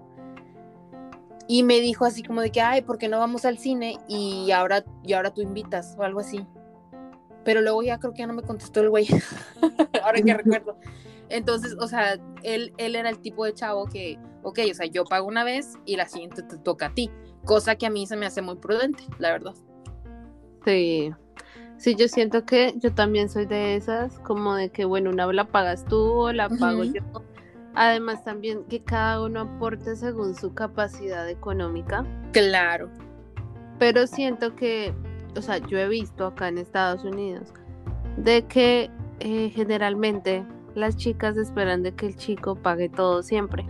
Y 1.48 1.62
me 1.62 1.80
dijo 1.80 2.04
así 2.04 2.22
como 2.22 2.42
de 2.42 2.50
que, 2.50 2.60
ay, 2.60 2.82
¿por 2.82 2.98
qué 2.98 3.08
no 3.08 3.18
vamos 3.18 3.44
al 3.44 3.58
cine? 3.58 3.98
Y 4.08 4.50
ahora, 4.52 4.84
y 5.02 5.14
ahora 5.14 5.32
tú 5.32 5.40
invitas 5.40 5.96
o 5.98 6.04
algo 6.04 6.20
así. 6.20 6.46
Pero 7.44 7.62
luego 7.62 7.82
ya 7.82 7.98
creo 7.98 8.12
que 8.12 8.20
ya 8.20 8.26
no 8.26 8.34
me 8.34 8.42
contestó 8.42 8.80
el 8.80 8.90
güey. 8.90 9.06
ahora 10.02 10.20
que 10.20 10.34
recuerdo. 10.34 10.76
Entonces, 11.28 11.76
o 11.78 11.86
sea, 11.86 12.18
él, 12.42 12.72
él 12.76 12.96
era 12.96 13.08
el 13.08 13.18
tipo 13.18 13.44
de 13.44 13.54
chavo 13.54 13.86
que, 13.86 14.18
ok, 14.42 14.58
o 14.70 14.74
sea, 14.74 14.86
yo 14.86 15.04
pago 15.04 15.26
una 15.26 15.44
vez 15.44 15.74
y 15.86 15.96
la 15.96 16.08
siguiente 16.08 16.42
te 16.42 16.58
toca 16.58 16.86
a 16.86 16.94
ti. 16.94 17.10
Cosa 17.44 17.76
que 17.76 17.86
a 17.86 17.90
mí 17.90 18.06
se 18.06 18.16
me 18.16 18.26
hace 18.26 18.42
muy 18.42 18.56
prudente, 18.56 19.04
la 19.18 19.30
verdad. 19.30 19.54
Sí. 20.64 21.12
Sí, 21.78 21.94
yo 21.94 22.08
siento 22.08 22.44
que 22.44 22.74
yo 22.76 22.92
también 22.92 23.30
soy 23.30 23.46
de 23.46 23.74
esas, 23.74 24.18
como 24.18 24.54
de 24.54 24.68
que, 24.68 24.84
bueno, 24.84 25.08
una 25.08 25.32
la 25.32 25.46
pagas 25.46 25.86
tú 25.86 25.96
o 25.96 26.32
la 26.32 26.50
pago 26.50 26.84
yo. 26.84 27.00
Además, 27.74 28.22
también 28.22 28.64
que 28.64 28.82
cada 28.82 29.22
uno 29.22 29.40
aporte 29.40 29.96
según 29.96 30.34
su 30.34 30.52
capacidad 30.52 31.26
económica. 31.28 32.04
Claro. 32.32 32.90
Pero 33.78 34.06
siento 34.06 34.54
que, 34.56 34.92
o 35.36 35.42
sea, 35.42 35.58
yo 35.58 35.78
he 35.78 35.88
visto 35.88 36.26
acá 36.26 36.48
en 36.48 36.58
Estados 36.58 37.04
Unidos 37.04 37.48
de 38.16 38.42
que 38.46 38.90
eh, 39.20 39.50
generalmente 39.54 40.44
las 40.74 40.96
chicas 40.96 41.36
esperan 41.36 41.82
de 41.82 41.92
que 41.92 42.06
el 42.06 42.16
chico 42.16 42.56
pague 42.56 42.88
todo 42.88 43.22
siempre. 43.22 43.64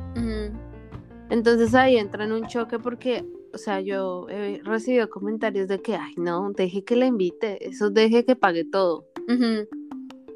Entonces 1.31 1.75
ahí 1.75 1.97
entra 1.97 2.25
en 2.25 2.33
un 2.33 2.47
choque 2.47 2.79
porque 2.79 3.25
o 3.53 3.59
sea, 3.59 3.81
yo 3.81 4.27
he 4.29 4.61
recibido 4.65 5.09
comentarios 5.11 5.69
de 5.69 5.81
que, 5.81 5.97
ay, 5.97 6.15
no, 6.17 6.53
deje 6.53 6.85
que 6.85 6.97
le 6.97 7.07
invite, 7.07 7.67
eso 7.67 7.91
deje 7.91 8.25
que 8.25 8.37
pague 8.37 8.65
todo. 8.65 9.07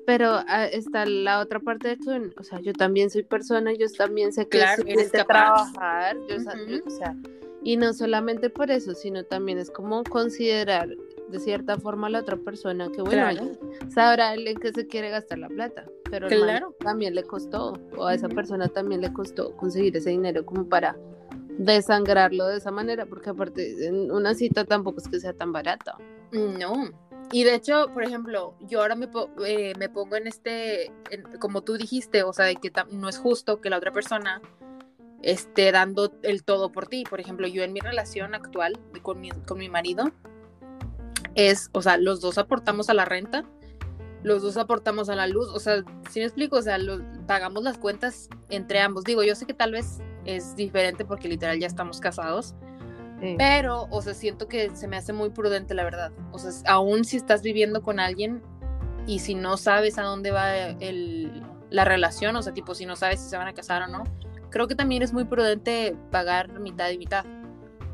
Pero 0.06 0.30
ah, 0.46 0.66
está 0.66 1.06
la 1.06 1.40
otra 1.40 1.60
parte 1.60 1.88
de 1.88 1.96
que, 1.96 2.32
o 2.38 2.42
sea, 2.42 2.60
yo 2.60 2.72
también 2.72 3.10
soy 3.10 3.22
persona, 3.22 3.72
yo 3.72 3.86
también 3.96 4.32
sé 4.32 4.46
que 4.46 4.58
claro, 4.58 4.82
es 4.86 5.10
trabajar, 5.10 6.16
yo, 6.28 6.36
o 6.84 6.90
sea, 6.90 7.16
y 7.62 7.76
no 7.76 7.94
solamente 7.94 8.50
por 8.50 8.70
eso, 8.70 8.94
sino 8.94 9.24
también 9.24 9.58
es 9.58 9.70
como 9.70 10.04
considerar 10.04 10.88
de 11.30 11.38
cierta 11.38 11.78
forma 11.78 12.06
a 12.06 12.10
la 12.10 12.20
otra 12.20 12.36
persona 12.36 12.90
que, 12.90 13.02
bueno, 13.02 13.52
sabrá 13.88 14.34
en 14.34 14.56
qué 14.56 14.72
se 14.72 14.86
quiere 14.86 15.10
gastar 15.10 15.38
la 15.38 15.48
plata, 15.48 15.86
pero 16.10 16.28
claro. 16.28 16.74
también 16.80 17.14
le 17.14 17.24
costó, 17.24 17.74
o 17.96 18.06
a 18.06 18.14
esa 18.14 18.28
persona 18.28 18.68
también 18.68 19.00
le 19.00 19.12
costó 19.12 19.56
conseguir 19.56 19.96
ese 19.96 20.10
dinero 20.10 20.44
como 20.44 20.68
para 20.68 20.96
desangrarlo 21.58 22.46
de 22.46 22.58
esa 22.58 22.70
manera, 22.70 23.06
porque 23.06 23.30
aparte 23.30 23.86
en 23.86 24.10
una 24.10 24.34
cita 24.34 24.64
tampoco 24.64 25.00
es 25.00 25.08
que 25.08 25.20
sea 25.20 25.32
tan 25.32 25.52
barata. 25.52 25.96
No. 26.32 26.90
Y 27.32 27.44
de 27.44 27.54
hecho, 27.54 27.90
por 27.92 28.04
ejemplo, 28.04 28.54
yo 28.60 28.82
ahora 28.82 28.94
me, 28.96 29.08
eh, 29.46 29.72
me 29.78 29.88
pongo 29.88 30.16
en 30.16 30.26
este, 30.26 30.92
como 31.40 31.62
tú 31.62 31.76
dijiste, 31.76 32.22
o 32.22 32.32
sea, 32.32 32.44
de 32.46 32.56
que 32.56 32.70
no 32.90 33.08
es 33.08 33.18
justo 33.18 33.60
que 33.60 33.70
la 33.70 33.78
otra 33.78 33.92
persona 33.92 34.42
esté 35.22 35.72
dando 35.72 36.12
el 36.22 36.44
todo 36.44 36.70
por 36.70 36.86
ti. 36.86 37.04
Por 37.08 37.20
ejemplo, 37.20 37.46
yo 37.46 37.62
en 37.62 37.72
mi 37.72 37.80
relación 37.80 38.34
actual 38.34 38.78
con 39.02 39.20
mi, 39.20 39.30
con 39.30 39.58
mi 39.58 39.68
marido, 39.68 40.12
es, 41.34 41.70
o 41.72 41.82
sea, 41.82 41.96
los 41.96 42.20
dos 42.20 42.38
aportamos 42.38 42.88
a 42.90 42.94
la 42.94 43.04
renta, 43.04 43.44
los 44.22 44.42
dos 44.42 44.56
aportamos 44.56 45.08
a 45.08 45.16
la 45.16 45.26
luz, 45.26 45.48
o 45.48 45.60
sea, 45.60 45.84
si 46.10 46.20
me 46.20 46.26
explico, 46.26 46.56
o 46.56 46.62
sea, 46.62 46.78
pagamos 47.26 47.62
las 47.62 47.76
cuentas 47.76 48.28
entre 48.48 48.80
ambos. 48.80 49.04
Digo, 49.04 49.22
yo 49.22 49.34
sé 49.34 49.46
que 49.46 49.54
tal 49.54 49.72
vez 49.72 50.00
es 50.24 50.56
diferente 50.56 51.04
porque 51.04 51.28
literal 51.28 51.58
ya 51.58 51.66
estamos 51.66 52.00
casados. 52.00 52.54
Pero, 53.38 53.86
o 53.90 54.02
sea, 54.02 54.12
siento 54.12 54.48
que 54.48 54.76
se 54.76 54.86
me 54.86 54.98
hace 54.98 55.14
muy 55.14 55.30
prudente, 55.30 55.72
la 55.72 55.84
verdad. 55.84 56.12
O 56.32 56.38
sea, 56.38 56.50
aún 56.70 57.06
si 57.06 57.16
estás 57.16 57.40
viviendo 57.40 57.82
con 57.82 57.98
alguien 57.98 58.42
y 59.06 59.20
si 59.20 59.34
no 59.34 59.56
sabes 59.56 59.96
a 59.96 60.02
dónde 60.02 60.30
va 60.30 60.54
el, 60.54 61.42
la 61.70 61.86
relación, 61.86 62.36
o 62.36 62.42
sea, 62.42 62.52
tipo, 62.52 62.74
si 62.74 62.84
no 62.84 62.96
sabes 62.96 63.20
si 63.20 63.30
se 63.30 63.38
van 63.38 63.48
a 63.48 63.54
casar 63.54 63.82
o 63.82 63.86
no, 63.86 64.04
creo 64.50 64.68
que 64.68 64.74
también 64.74 65.02
es 65.02 65.14
muy 65.14 65.24
prudente 65.24 65.96
pagar 66.10 66.60
mitad 66.60 66.90
y 66.90 66.98
mitad. 66.98 67.24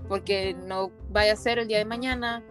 Porque 0.08 0.56
no 0.66 0.90
vaya 1.10 1.34
a 1.34 1.36
ser 1.36 1.60
el 1.60 1.68
día 1.68 1.78
de 1.78 1.84
mañana 1.84 2.42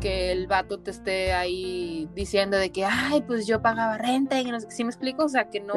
que 0.00 0.32
el 0.32 0.46
vato 0.46 0.80
te 0.80 0.90
esté 0.90 1.32
ahí 1.32 2.08
diciendo 2.14 2.56
de 2.56 2.70
que, 2.70 2.84
ay, 2.84 3.22
pues 3.22 3.46
yo 3.46 3.62
pagaba 3.62 3.98
renta 3.98 4.40
y 4.40 4.50
no 4.50 4.60
sé, 4.60 4.70
¿sí 4.70 4.84
me 4.84 4.90
explico? 4.90 5.24
O 5.24 5.28
sea, 5.28 5.50
que 5.50 5.60
no, 5.60 5.74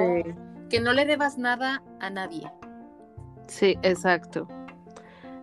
que 0.69 0.79
no 0.79 0.93
le 0.93 1.05
debas 1.05 1.37
nada 1.37 1.83
a 1.99 2.09
nadie. 2.09 2.51
Sí, 3.47 3.77
exacto. 3.81 4.47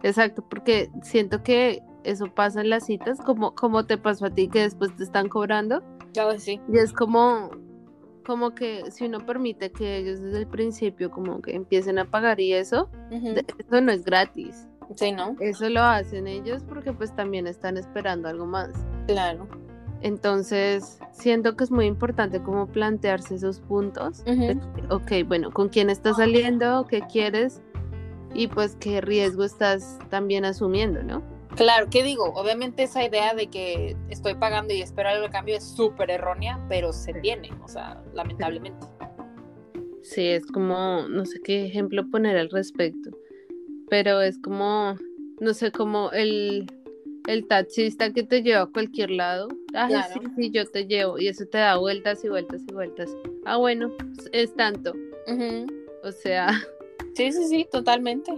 Exacto, 0.02 0.44
porque 0.48 0.90
siento 1.02 1.42
que 1.42 1.82
eso 2.04 2.32
pasa 2.32 2.60
en 2.60 2.70
las 2.70 2.86
citas, 2.86 3.18
como, 3.20 3.54
como 3.54 3.84
te 3.84 3.98
pasó 3.98 4.26
a 4.26 4.30
ti 4.30 4.48
que 4.48 4.60
después 4.60 4.94
te 4.96 5.02
están 5.04 5.28
cobrando. 5.28 5.82
Ya, 6.12 6.38
sí. 6.38 6.60
Y 6.72 6.78
es 6.78 6.92
como, 6.92 7.50
como 8.24 8.54
que 8.54 8.90
si 8.90 9.06
uno 9.06 9.24
permite 9.26 9.72
que 9.72 9.98
ellos 9.98 10.20
desde 10.20 10.38
el 10.38 10.46
principio 10.46 11.10
como 11.10 11.42
que 11.42 11.54
empiecen 11.54 11.98
a 11.98 12.04
pagar 12.04 12.40
y 12.40 12.54
eso, 12.54 12.88
eso 13.10 13.80
no 13.80 13.92
es 13.92 14.04
gratis. 14.04 14.68
Sí, 14.96 15.12
¿no? 15.12 15.36
Eso 15.40 15.68
lo 15.68 15.82
hacen 15.82 16.26
ellos 16.26 16.64
porque 16.68 16.92
pues 16.92 17.14
también 17.14 17.46
están 17.46 17.76
esperando 17.76 18.28
algo 18.28 18.46
más. 18.46 18.70
Claro. 19.06 19.48
Entonces, 20.00 20.98
siento 21.12 21.56
que 21.56 21.64
es 21.64 21.70
muy 21.70 21.86
importante 21.86 22.42
como 22.42 22.66
plantearse 22.68 23.34
esos 23.34 23.60
puntos. 23.60 24.22
Ok, 24.90 25.12
bueno, 25.26 25.50
¿con 25.50 25.68
quién 25.68 25.90
estás 25.90 26.16
saliendo? 26.16 26.86
¿Qué 26.88 27.00
quieres? 27.02 27.60
y 28.34 28.48
pues 28.48 28.76
qué 28.80 29.00
riesgo 29.00 29.44
estás 29.44 29.98
también 30.10 30.44
asumiendo, 30.44 31.02
¿no? 31.02 31.22
Claro, 31.56 31.88
¿qué 31.90 32.04
digo? 32.04 32.24
Obviamente 32.34 32.84
esa 32.84 33.04
idea 33.04 33.34
de 33.34 33.48
que 33.48 33.96
estoy 34.10 34.34
pagando 34.34 34.72
y 34.74 34.82
espero 34.82 35.08
algo 35.08 35.24
de 35.24 35.30
cambio 35.30 35.56
es 35.56 35.64
súper 35.64 36.10
errónea, 36.10 36.64
pero 36.68 36.92
se 36.92 37.14
tiene, 37.14 37.50
o 37.64 37.68
sea, 37.68 38.00
lamentablemente. 38.14 38.86
Sí, 40.02 40.28
es 40.28 40.46
como, 40.46 41.08
no 41.08 41.24
sé 41.24 41.40
qué 41.42 41.66
ejemplo 41.66 42.08
poner 42.10 42.36
al 42.36 42.50
respecto, 42.50 43.10
pero 43.88 44.20
es 44.20 44.38
como, 44.38 44.96
no 45.40 45.54
sé, 45.54 45.72
como 45.72 46.10
el, 46.12 46.66
el 47.26 47.46
taxista 47.46 48.12
que 48.12 48.22
te 48.22 48.42
lleva 48.42 48.62
a 48.62 48.66
cualquier 48.66 49.10
lado. 49.10 49.48
Ah, 49.74 50.08
sí, 50.12 50.20
sí, 50.36 50.50
yo 50.50 50.66
te 50.66 50.86
llevo, 50.86 51.18
y 51.18 51.28
eso 51.28 51.46
te 51.46 51.58
da 51.58 51.76
vueltas 51.76 52.24
y 52.24 52.28
vueltas 52.28 52.62
y 52.68 52.72
vueltas. 52.72 53.10
Ah, 53.44 53.56
bueno, 53.56 53.90
es 54.32 54.54
tanto. 54.54 54.92
O 56.04 56.12
sea, 56.12 56.48
Sí, 57.18 57.32
sí, 57.32 57.48
sí, 57.48 57.66
totalmente. 57.68 58.32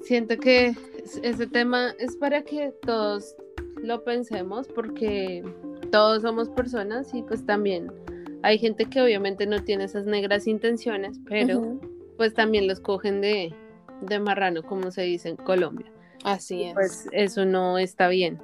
Siento 0.00 0.38
que 0.38 0.74
ese 1.22 1.46
tema 1.46 1.94
es 1.98 2.16
para 2.16 2.42
que 2.42 2.72
todos 2.80 3.36
lo 3.82 4.02
pensemos 4.02 4.66
porque 4.68 5.44
todos 5.92 6.22
somos 6.22 6.48
personas 6.48 7.12
y 7.12 7.22
pues 7.22 7.44
también 7.44 7.92
hay 8.42 8.56
gente 8.56 8.86
que 8.86 9.02
obviamente 9.02 9.46
no 9.46 9.62
tiene 9.62 9.84
esas 9.84 10.06
negras 10.06 10.46
intenciones, 10.46 11.20
pero 11.28 11.78
pues 12.16 12.32
también 12.32 12.66
los 12.66 12.80
cogen 12.80 13.20
de, 13.20 13.52
de 14.00 14.18
marrano, 14.20 14.62
como 14.62 14.90
se 14.90 15.02
dice 15.02 15.30
en 15.30 15.36
Colombia. 15.36 15.90
Así 16.24 16.64
es. 16.64 16.74
Pues 16.74 17.08
eso 17.12 17.44
no 17.44 17.78
está 17.78 18.08
bien. 18.08 18.40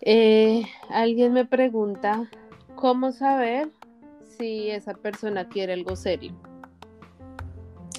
Eh, 0.00 0.64
alguien 0.90 1.32
me 1.32 1.44
pregunta, 1.44 2.28
¿cómo 2.74 3.12
saber 3.12 3.70
si 4.36 4.70
esa 4.70 4.94
persona 4.94 5.48
quiere 5.48 5.74
algo 5.74 5.94
serio? 5.94 6.34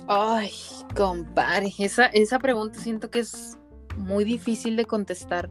Ay, 0.07 0.51
compadre, 0.95 1.71
esa, 1.79 2.07
esa 2.07 2.39
pregunta 2.39 2.79
siento 2.79 3.09
que 3.09 3.19
es 3.19 3.57
muy 3.95 4.25
difícil 4.25 4.75
de 4.75 4.85
contestar 4.85 5.49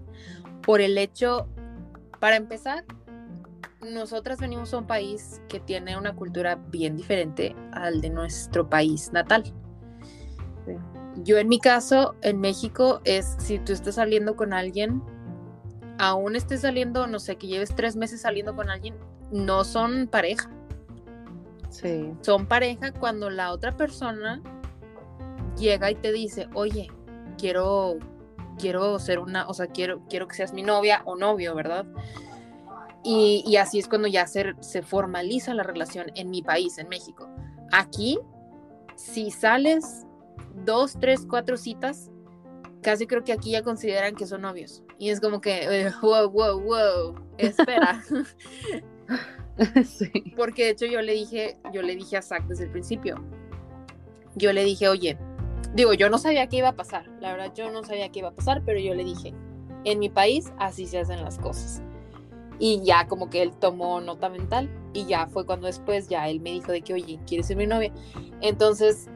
por 0.62 0.80
el 0.80 0.98
hecho, 0.98 1.48
para 2.20 2.36
empezar, 2.36 2.84
nosotras 3.80 4.38
venimos 4.38 4.72
a 4.74 4.78
un 4.78 4.86
país 4.86 5.40
que 5.48 5.58
tiene 5.58 5.96
una 5.96 6.14
cultura 6.14 6.54
bien 6.54 6.96
diferente 6.96 7.56
al 7.72 8.00
de 8.00 8.10
nuestro 8.10 8.68
país 8.68 9.10
natal. 9.12 9.52
Yo 11.16 11.38
en 11.38 11.48
mi 11.48 11.58
caso, 11.58 12.14
en 12.22 12.40
México, 12.40 13.00
es 13.04 13.36
si 13.38 13.58
tú 13.58 13.72
estás 13.72 13.96
saliendo 13.96 14.34
con 14.34 14.52
alguien, 14.52 15.02
aún 15.98 16.36
estés 16.36 16.62
saliendo, 16.62 17.06
no 17.06 17.20
sé, 17.20 17.36
que 17.36 17.46
lleves 17.46 17.74
tres 17.74 17.96
meses 17.96 18.22
saliendo 18.22 18.56
con 18.56 18.70
alguien, 18.70 18.94
no 19.30 19.64
son 19.64 20.08
pareja. 20.08 20.50
Son 22.20 22.46
pareja 22.46 22.92
cuando 22.92 23.30
la 23.30 23.50
otra 23.50 23.76
persona 23.76 24.42
llega 25.56 25.90
y 25.90 25.94
te 25.94 26.12
dice, 26.12 26.48
oye, 26.54 26.90
quiero, 27.38 27.98
quiero 28.58 28.98
ser 28.98 29.18
una, 29.18 29.48
o 29.48 29.54
sea, 29.54 29.68
quiero, 29.68 30.02
quiero 30.08 30.28
que 30.28 30.36
seas 30.36 30.52
mi 30.52 30.62
novia 30.62 31.02
o 31.06 31.16
novio, 31.16 31.54
¿verdad? 31.54 31.86
Y, 33.04 33.56
así 33.56 33.78
es 33.78 33.88
cuando 33.88 34.06
ya 34.06 34.26
se, 34.26 34.54
se 34.60 34.82
formaliza 34.82 35.54
la 35.54 35.64
relación 35.64 36.12
en 36.14 36.30
mi 36.30 36.42
país, 36.42 36.78
en 36.78 36.88
México. 36.88 37.28
Aquí, 37.72 38.18
si 38.94 39.30
sales 39.30 40.06
dos, 40.64 40.96
tres, 41.00 41.26
cuatro 41.28 41.56
citas, 41.56 42.10
casi 42.82 43.06
creo 43.06 43.24
que 43.24 43.32
aquí 43.32 43.52
ya 43.52 43.62
consideran 43.62 44.14
que 44.14 44.26
son 44.26 44.42
novios. 44.42 44.82
Y 44.98 45.10
es 45.10 45.20
como 45.20 45.40
que, 45.40 45.86
eh, 45.86 45.90
wow, 46.02 46.30
wow, 46.30 46.60
wow, 46.60 47.14
espera. 47.38 48.02
Porque 50.36 50.64
de 50.64 50.70
hecho 50.70 50.86
yo 50.86 51.02
le 51.02 51.12
dije, 51.12 51.58
yo 51.72 51.82
le 51.82 51.96
dije 51.96 52.16
a 52.16 52.22
Zach 52.22 52.44
desde 52.46 52.64
el 52.64 52.70
principio, 52.70 53.16
yo 54.34 54.52
le 54.52 54.64
dije, 54.64 54.88
oye, 54.88 55.18
digo, 55.74 55.92
yo 55.92 56.08
no 56.08 56.18
sabía 56.18 56.48
qué 56.48 56.58
iba 56.58 56.68
a 56.68 56.76
pasar, 56.76 57.08
la 57.20 57.32
verdad 57.32 57.52
yo 57.54 57.70
no 57.70 57.84
sabía 57.84 58.10
qué 58.10 58.20
iba 58.20 58.28
a 58.28 58.34
pasar, 58.34 58.62
pero 58.64 58.80
yo 58.80 58.94
le 58.94 59.04
dije, 59.04 59.34
en 59.84 59.98
mi 59.98 60.08
país 60.08 60.52
así 60.58 60.86
se 60.86 60.98
hacen 60.98 61.22
las 61.22 61.38
cosas. 61.38 61.82
Y 62.58 62.82
ya 62.84 63.08
como 63.08 63.28
que 63.28 63.42
él 63.42 63.52
tomó 63.58 64.00
nota 64.00 64.28
mental 64.28 64.70
y 64.92 65.06
ya 65.06 65.26
fue 65.26 65.44
cuando 65.44 65.66
después 65.66 66.08
ya 66.08 66.28
él 66.28 66.40
me 66.40 66.50
dijo 66.50 66.70
de 66.70 66.82
que, 66.82 66.94
oye, 66.94 67.18
¿quieres 67.26 67.46
ser 67.46 67.56
mi 67.56 67.66
novia? 67.66 67.92
Entonces, 68.40 69.08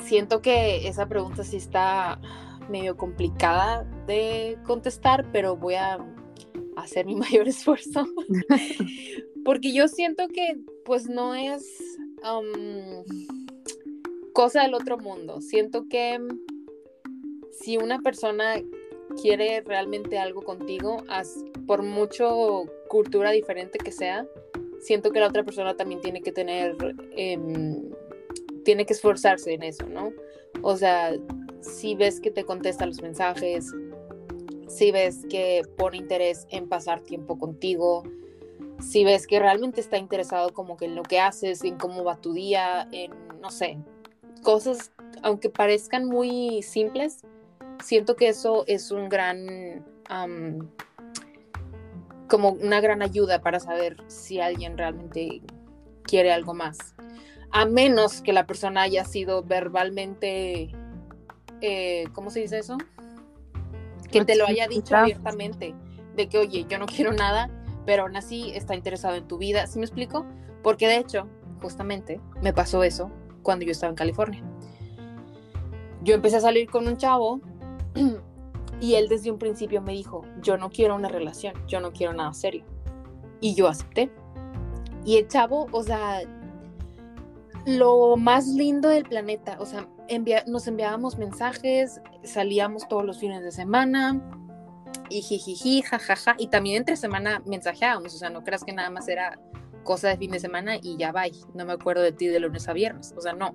siento 0.00 0.42
que 0.42 0.88
esa 0.88 1.08
pregunta 1.08 1.44
sí 1.44 1.56
está 1.56 2.20
medio 2.68 2.96
complicada 2.96 3.84
de 4.06 4.58
contestar, 4.66 5.26
pero 5.32 5.56
voy 5.56 5.74
a 5.74 5.98
hacer 6.76 7.06
mi 7.06 7.14
mayor 7.16 7.48
esfuerzo. 7.48 8.06
Porque 9.44 9.72
yo 9.72 9.88
siento 9.88 10.28
que 10.28 10.58
pues 10.84 11.08
no 11.08 11.34
es 11.34 11.78
um, 12.22 13.04
cosa 14.32 14.62
del 14.62 14.74
otro 14.74 14.98
mundo. 14.98 15.40
Siento 15.40 15.86
que 15.88 16.18
si 17.52 17.76
una 17.76 17.98
persona 18.00 18.62
quiere 19.20 19.62
realmente 19.62 20.18
algo 20.18 20.42
contigo, 20.42 20.98
por 21.66 21.82
mucho 21.82 22.64
cultura 22.88 23.30
diferente 23.30 23.78
que 23.78 23.92
sea, 23.92 24.26
siento 24.80 25.10
que 25.10 25.20
la 25.20 25.28
otra 25.28 25.44
persona 25.44 25.76
también 25.76 26.00
tiene 26.00 26.22
que 26.22 26.32
tener, 26.32 26.76
em, 27.16 27.90
tiene 28.68 28.84
que 28.84 28.92
esforzarse 28.92 29.54
en 29.54 29.62
eso, 29.62 29.86
¿no? 29.86 30.12
O 30.60 30.76
sea, 30.76 31.14
si 31.62 31.94
ves 31.94 32.20
que 32.20 32.30
te 32.30 32.44
contesta 32.44 32.84
los 32.84 33.00
mensajes, 33.00 33.72
si 34.66 34.92
ves 34.92 35.24
que 35.30 35.62
pone 35.78 35.96
interés 35.96 36.46
en 36.50 36.68
pasar 36.68 37.00
tiempo 37.00 37.38
contigo, 37.38 38.02
si 38.78 39.04
ves 39.04 39.26
que 39.26 39.40
realmente 39.40 39.80
está 39.80 39.96
interesado 39.96 40.52
como 40.52 40.76
que 40.76 40.84
en 40.84 40.96
lo 40.96 41.02
que 41.02 41.18
haces, 41.18 41.64
en 41.64 41.78
cómo 41.78 42.04
va 42.04 42.20
tu 42.20 42.34
día, 42.34 42.86
en, 42.92 43.12
no 43.40 43.50
sé, 43.50 43.78
cosas, 44.42 44.92
aunque 45.22 45.48
parezcan 45.48 46.04
muy 46.04 46.60
simples, 46.60 47.22
siento 47.82 48.16
que 48.16 48.28
eso 48.28 48.64
es 48.66 48.90
un 48.90 49.08
gran, 49.08 49.82
como 52.28 52.50
una 52.50 52.82
gran 52.82 53.00
ayuda 53.00 53.40
para 53.40 53.60
saber 53.60 53.96
si 54.08 54.40
alguien 54.40 54.76
realmente 54.76 55.40
quiere 56.02 56.32
algo 56.32 56.52
más. 56.52 56.94
A 57.50 57.64
menos 57.64 58.20
que 58.20 58.32
la 58.32 58.46
persona 58.46 58.82
haya 58.82 59.04
sido 59.04 59.42
verbalmente, 59.42 60.70
eh, 61.60 62.04
¿cómo 62.12 62.30
se 62.30 62.40
dice 62.40 62.58
eso? 62.58 62.76
Que 64.10 64.24
te 64.24 64.36
lo 64.36 64.46
haya 64.46 64.68
dicho 64.68 64.96
abiertamente, 64.96 65.74
de 66.14 66.28
que, 66.28 66.38
oye, 66.38 66.66
yo 66.68 66.78
no 66.78 66.86
quiero 66.86 67.12
nada, 67.12 67.50
pero 67.86 68.02
aún 68.02 68.16
así 68.16 68.52
está 68.54 68.74
interesado 68.74 69.16
en 69.16 69.26
tu 69.26 69.38
vida. 69.38 69.66
¿Sí 69.66 69.78
me 69.78 69.84
explico? 69.84 70.26
Porque 70.62 70.86
de 70.86 70.98
hecho, 70.98 71.26
justamente, 71.62 72.20
me 72.42 72.52
pasó 72.52 72.82
eso 72.82 73.10
cuando 73.42 73.64
yo 73.64 73.72
estaba 73.72 73.90
en 73.90 73.96
California. 73.96 74.42
Yo 76.02 76.14
empecé 76.14 76.36
a 76.36 76.40
salir 76.40 76.70
con 76.70 76.86
un 76.86 76.96
chavo 76.96 77.40
y 78.80 78.94
él 78.94 79.08
desde 79.08 79.30
un 79.30 79.38
principio 79.38 79.80
me 79.80 79.92
dijo, 79.92 80.24
yo 80.42 80.56
no 80.56 80.70
quiero 80.70 80.94
una 80.94 81.08
relación, 81.08 81.54
yo 81.66 81.80
no 81.80 81.92
quiero 81.92 82.12
nada 82.12 82.32
serio. 82.34 82.64
Y 83.40 83.54
yo 83.54 83.68
acepté. 83.68 84.10
Y 85.04 85.16
el 85.16 85.28
chavo, 85.28 85.66
o 85.72 85.82
sea, 85.82 86.20
lo 87.68 88.16
más 88.16 88.48
lindo 88.48 88.88
del 88.88 89.04
planeta, 89.04 89.58
o 89.60 89.66
sea, 89.66 89.86
nos 90.46 90.66
enviábamos 90.66 91.18
mensajes, 91.18 92.00
salíamos 92.24 92.88
todos 92.88 93.04
los 93.04 93.18
fines 93.18 93.42
de 93.42 93.52
semana, 93.52 94.20
y 95.10 95.20
jijiji, 95.20 95.82
jajaja, 95.82 96.34
y 96.38 96.48
también 96.48 96.78
entre 96.78 96.96
semana 96.96 97.42
mensajeábamos, 97.44 98.14
o 98.14 98.18
sea, 98.18 98.30
no 98.30 98.42
creas 98.42 98.64
que 98.64 98.72
nada 98.72 98.90
más 98.90 99.06
era 99.08 99.38
cosa 99.84 100.08
de 100.08 100.16
fin 100.16 100.30
de 100.30 100.40
semana 100.40 100.76
y 100.76 100.96
ya 100.96 101.12
va, 101.12 101.24
no 101.54 101.64
me 101.64 101.72
acuerdo 101.72 102.02
de 102.02 102.12
ti 102.12 102.26
de 102.26 102.40
lunes 102.40 102.68
a 102.68 102.72
viernes, 102.72 103.14
o 103.16 103.20
sea, 103.20 103.34
no. 103.34 103.54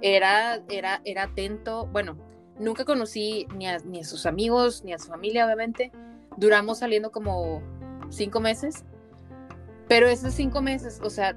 Era, 0.00 0.62
era, 0.68 1.00
era 1.04 1.24
atento, 1.24 1.86
bueno, 1.86 2.16
nunca 2.58 2.84
conocí 2.84 3.46
ni 3.56 3.66
a, 3.66 3.78
ni 3.78 4.00
a 4.00 4.04
sus 4.04 4.26
amigos, 4.26 4.84
ni 4.84 4.92
a 4.92 4.98
su 4.98 5.08
familia, 5.08 5.44
obviamente. 5.46 5.90
Duramos 6.36 6.78
saliendo 6.78 7.10
como 7.10 7.62
cinco 8.08 8.40
meses, 8.40 8.84
pero 9.88 10.08
esos 10.08 10.34
cinco 10.34 10.62
meses, 10.62 11.00
o 11.02 11.10
sea, 11.10 11.34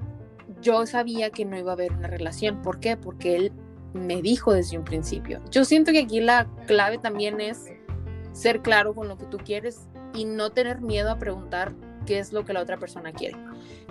yo 0.60 0.86
sabía 0.86 1.30
que 1.30 1.44
no 1.44 1.58
iba 1.58 1.72
a 1.72 1.74
haber 1.74 1.92
una 1.92 2.08
relación. 2.08 2.62
¿Por 2.62 2.80
qué? 2.80 2.96
Porque 2.96 3.36
él 3.36 3.52
me 3.94 4.22
dijo 4.22 4.52
desde 4.52 4.78
un 4.78 4.84
principio. 4.84 5.40
Yo 5.50 5.64
siento 5.64 5.92
que 5.92 6.00
aquí 6.00 6.20
la 6.20 6.48
clave 6.66 6.98
también 6.98 7.40
es 7.40 7.72
ser 8.32 8.60
claro 8.62 8.94
con 8.94 9.08
lo 9.08 9.18
que 9.18 9.26
tú 9.26 9.38
quieres 9.38 9.88
y 10.14 10.24
no 10.24 10.50
tener 10.50 10.80
miedo 10.80 11.10
a 11.10 11.18
preguntar 11.18 11.72
qué 12.06 12.18
es 12.18 12.32
lo 12.32 12.44
que 12.44 12.52
la 12.52 12.62
otra 12.62 12.78
persona 12.78 13.12
quiere. 13.12 13.36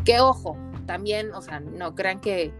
Que 0.05 0.19
ojo, 0.19 0.57
también, 0.85 1.31
o 1.33 1.41
sea, 1.41 1.59
no 1.59 1.95
crean 1.95 2.19
que 2.19 2.53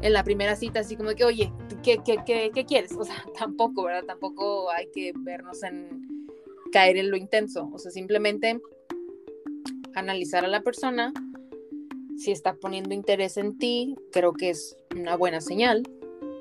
en 0.00 0.12
la 0.12 0.24
primera 0.24 0.56
cita 0.56 0.80
así 0.80 0.96
como 0.96 1.10
que, 1.10 1.24
oye, 1.24 1.52
¿qué, 1.82 1.98
qué, 2.04 2.18
qué, 2.24 2.50
qué 2.54 2.64
quieres? 2.64 2.92
O 2.92 3.04
sea, 3.04 3.16
tampoco, 3.38 3.84
¿verdad? 3.84 4.04
Tampoco 4.06 4.70
hay 4.70 4.88
que 4.92 5.12
vernos 5.16 5.62
en 5.62 6.28
caer 6.72 6.96
en 6.96 7.10
lo 7.10 7.16
intenso. 7.16 7.70
O 7.72 7.78
sea, 7.78 7.90
simplemente 7.90 8.60
analizar 9.94 10.44
a 10.44 10.48
la 10.48 10.60
persona. 10.62 11.12
Si 12.16 12.30
está 12.30 12.54
poniendo 12.54 12.94
interés 12.94 13.36
en 13.36 13.58
ti, 13.58 13.96
creo 14.12 14.32
que 14.32 14.50
es 14.50 14.76
una 14.94 15.16
buena 15.16 15.40
señal. 15.40 15.82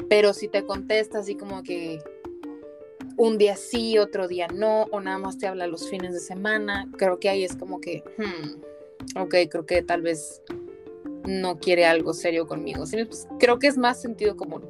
Pero 0.10 0.34
si 0.34 0.48
te 0.48 0.66
contesta 0.66 1.20
así 1.20 1.36
como 1.36 1.64
que 1.64 2.00
un 3.18 3.38
día 3.38 3.56
sí, 3.56 3.98
otro 3.98 4.28
día 4.28 4.48
no, 4.48 4.84
o 4.92 5.00
nada 5.00 5.18
más 5.18 5.38
te 5.38 5.48
habla 5.48 5.68
los 5.68 5.90
fines 5.90 6.14
de 6.14 6.20
semana, 6.20 6.90
creo 6.98 7.20
que 7.20 7.30
ahí 7.30 7.44
es 7.44 7.56
como 7.56 7.80
que, 7.80 8.04
hmm, 8.18 9.20
ok, 9.22 9.36
creo 9.50 9.66
que 9.66 9.82
tal 9.82 10.02
vez 10.02 10.42
no 11.26 11.60
quiere 11.60 11.86
algo 11.86 12.14
serio 12.14 12.48
conmigo. 12.48 12.84
Pues, 12.90 13.28
creo 13.40 13.60
que 13.60 13.68
es 13.68 13.78
más 13.78 14.02
sentido 14.02 14.36
común. 14.36 14.64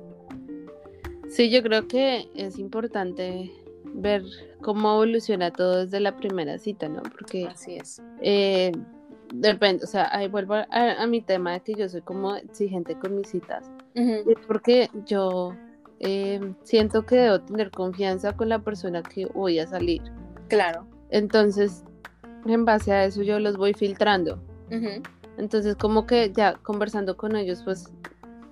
Sí, 1.29 1.49
yo 1.49 1.63
creo 1.63 1.87
que 1.87 2.29
es 2.35 2.59
importante 2.59 3.51
ver 3.85 4.23
cómo 4.61 4.93
evoluciona 4.93 5.51
todo 5.51 5.83
desde 5.85 5.99
la 5.99 6.15
primera 6.17 6.57
cita, 6.59 6.89
¿no? 6.89 7.01
Porque 7.03 7.47
así 7.47 7.75
es. 7.75 8.01
Eh, 8.21 8.71
depende, 9.33 9.83
o 9.83 9.87
sea, 9.87 10.07
ahí 10.15 10.27
vuelvo 10.27 10.55
a, 10.55 11.07
mi 11.07 11.21
tema 11.21 11.53
de 11.53 11.59
que 11.61 11.73
yo 11.73 11.89
soy 11.89 12.01
como 12.01 12.35
exigente 12.35 12.97
con 12.97 13.15
mis 13.17 13.29
citas. 13.29 13.69
Es 13.95 14.37
porque 14.47 14.89
yo 15.05 15.55
eh, 15.99 16.39
siento 16.63 17.05
que 17.05 17.15
debo 17.15 17.41
tener 17.41 17.71
confianza 17.71 18.33
con 18.33 18.49
la 18.49 18.59
persona 18.59 19.01
que 19.03 19.25
voy 19.27 19.59
a 19.59 19.67
salir. 19.67 20.01
Claro. 20.47 20.87
Entonces, 21.09 21.83
en 22.45 22.65
base 22.65 22.91
a 22.91 23.05
eso 23.05 23.23
yo 23.23 23.39
los 23.39 23.57
voy 23.57 23.73
filtrando. 23.73 24.41
Entonces, 25.37 25.75
como 25.75 26.07
que 26.07 26.31
ya 26.33 26.53
conversando 26.53 27.15
con 27.15 27.35
ellos, 27.35 27.61
pues 27.63 27.91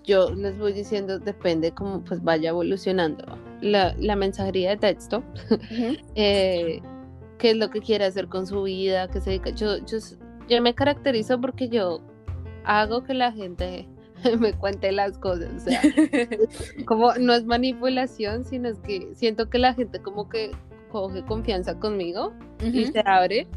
yo 0.04 0.34
les 0.34 0.58
voy 0.58 0.74
diciendo, 0.74 1.20
depende 1.20 1.72
cómo 1.72 2.04
pues 2.04 2.24
vaya 2.24 2.50
evolucionando 2.50 3.38
la, 3.62 4.16
mensajería 4.16 4.72
de 4.72 4.78
texto, 4.78 5.24
eh, 6.16 6.82
qué 7.38 7.52
es 7.52 7.58
lo 7.58 7.70
que 7.70 7.80
quiere 7.82 8.06
hacer 8.06 8.28
con 8.28 8.46
su 8.46 8.64
vida, 8.64 9.08
que 9.08 9.20
se 9.20 9.40
Yo, 9.56 9.78
yo, 9.86 9.98
yo 10.50 10.62
me 10.62 10.74
caracterizo 10.74 11.40
porque 11.40 11.70
yo 11.70 12.02
hago 12.64 13.04
que 13.04 13.14
la 13.14 13.32
gente 13.32 13.88
me 14.40 14.54
cuente 14.54 14.92
las 14.92 15.18
cosas. 15.18 15.50
O 15.56 15.60
sea, 15.60 15.82
como 16.86 17.14
no 17.16 17.34
es 17.34 17.46
manipulación, 17.46 18.46
sino 18.46 18.70
es 18.70 18.80
que 18.80 19.14
siento 19.16 19.50
que 19.50 19.60
la 19.60 19.74
gente 19.74 20.00
como 20.00 20.30
que 20.30 20.52
coge 20.92 21.24
confianza 21.24 21.80
conmigo 21.80 22.34
y 22.62 22.86
se 22.86 23.02
abre. 23.06 23.48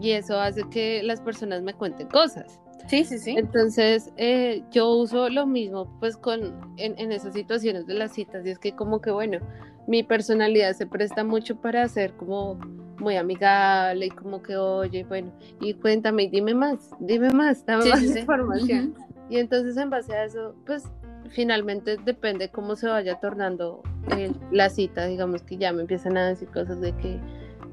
Y 0.00 0.12
eso 0.12 0.40
hace 0.40 0.62
que 0.70 1.02
las 1.02 1.20
personas 1.20 1.62
me 1.62 1.74
cuenten 1.74 2.08
cosas. 2.08 2.60
Sí, 2.86 3.04
sí, 3.04 3.18
sí. 3.18 3.34
Entonces, 3.36 4.12
eh, 4.16 4.62
yo 4.70 4.88
uso 4.90 5.28
lo 5.28 5.46
mismo 5.46 5.98
pues 5.98 6.16
con 6.16 6.40
en, 6.76 6.98
en, 6.98 7.12
esas 7.12 7.34
situaciones 7.34 7.86
de 7.86 7.94
las 7.94 8.12
citas 8.12 8.46
y 8.46 8.50
es 8.50 8.58
que 8.58 8.72
como 8.74 9.00
que 9.00 9.10
bueno, 9.10 9.40
mi 9.88 10.02
personalidad 10.02 10.74
se 10.74 10.86
presta 10.86 11.24
mucho 11.24 11.56
para 11.56 11.88
ser 11.88 12.12
como 12.12 12.56
muy 12.98 13.16
amigable 13.16 14.06
y 14.06 14.10
como 14.10 14.42
que 14.42 14.56
oye, 14.56 15.04
bueno, 15.04 15.32
y 15.60 15.72
cuéntame 15.74 16.24
y 16.24 16.28
dime 16.28 16.54
más, 16.54 16.90
dime 17.00 17.30
más, 17.30 17.64
dame 17.64 17.88
más 17.88 18.02
información. 18.02 18.94
Y 19.30 19.38
entonces 19.38 19.76
en 19.78 19.88
base 19.88 20.14
a 20.14 20.24
eso, 20.24 20.54
pues 20.66 20.84
finalmente 21.30 21.96
depende 22.04 22.50
cómo 22.50 22.76
se 22.76 22.86
vaya 22.86 23.18
tornando 23.18 23.82
eh, 24.16 24.30
la 24.50 24.68
cita, 24.68 25.06
digamos 25.06 25.42
que 25.42 25.56
ya 25.56 25.72
me 25.72 25.82
empiezan 25.82 26.18
a 26.18 26.28
decir 26.28 26.48
cosas 26.48 26.80
de 26.82 26.94
que, 26.96 27.18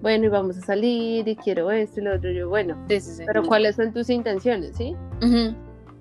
bueno, 0.02 0.26
y 0.26 0.30
vamos 0.30 0.58
a 0.58 0.62
salir 0.62 1.28
y 1.28 1.36
quiero 1.36 1.70
esto 1.70 2.00
y 2.00 2.04
lo 2.04 2.16
otro, 2.16 2.32
yo, 2.32 2.48
bueno, 2.48 2.78
pero 3.26 3.44
¿cuáles 3.44 3.76
son 3.76 3.92
tus 3.94 4.10
intenciones, 4.10 4.78
sí? 4.78 4.96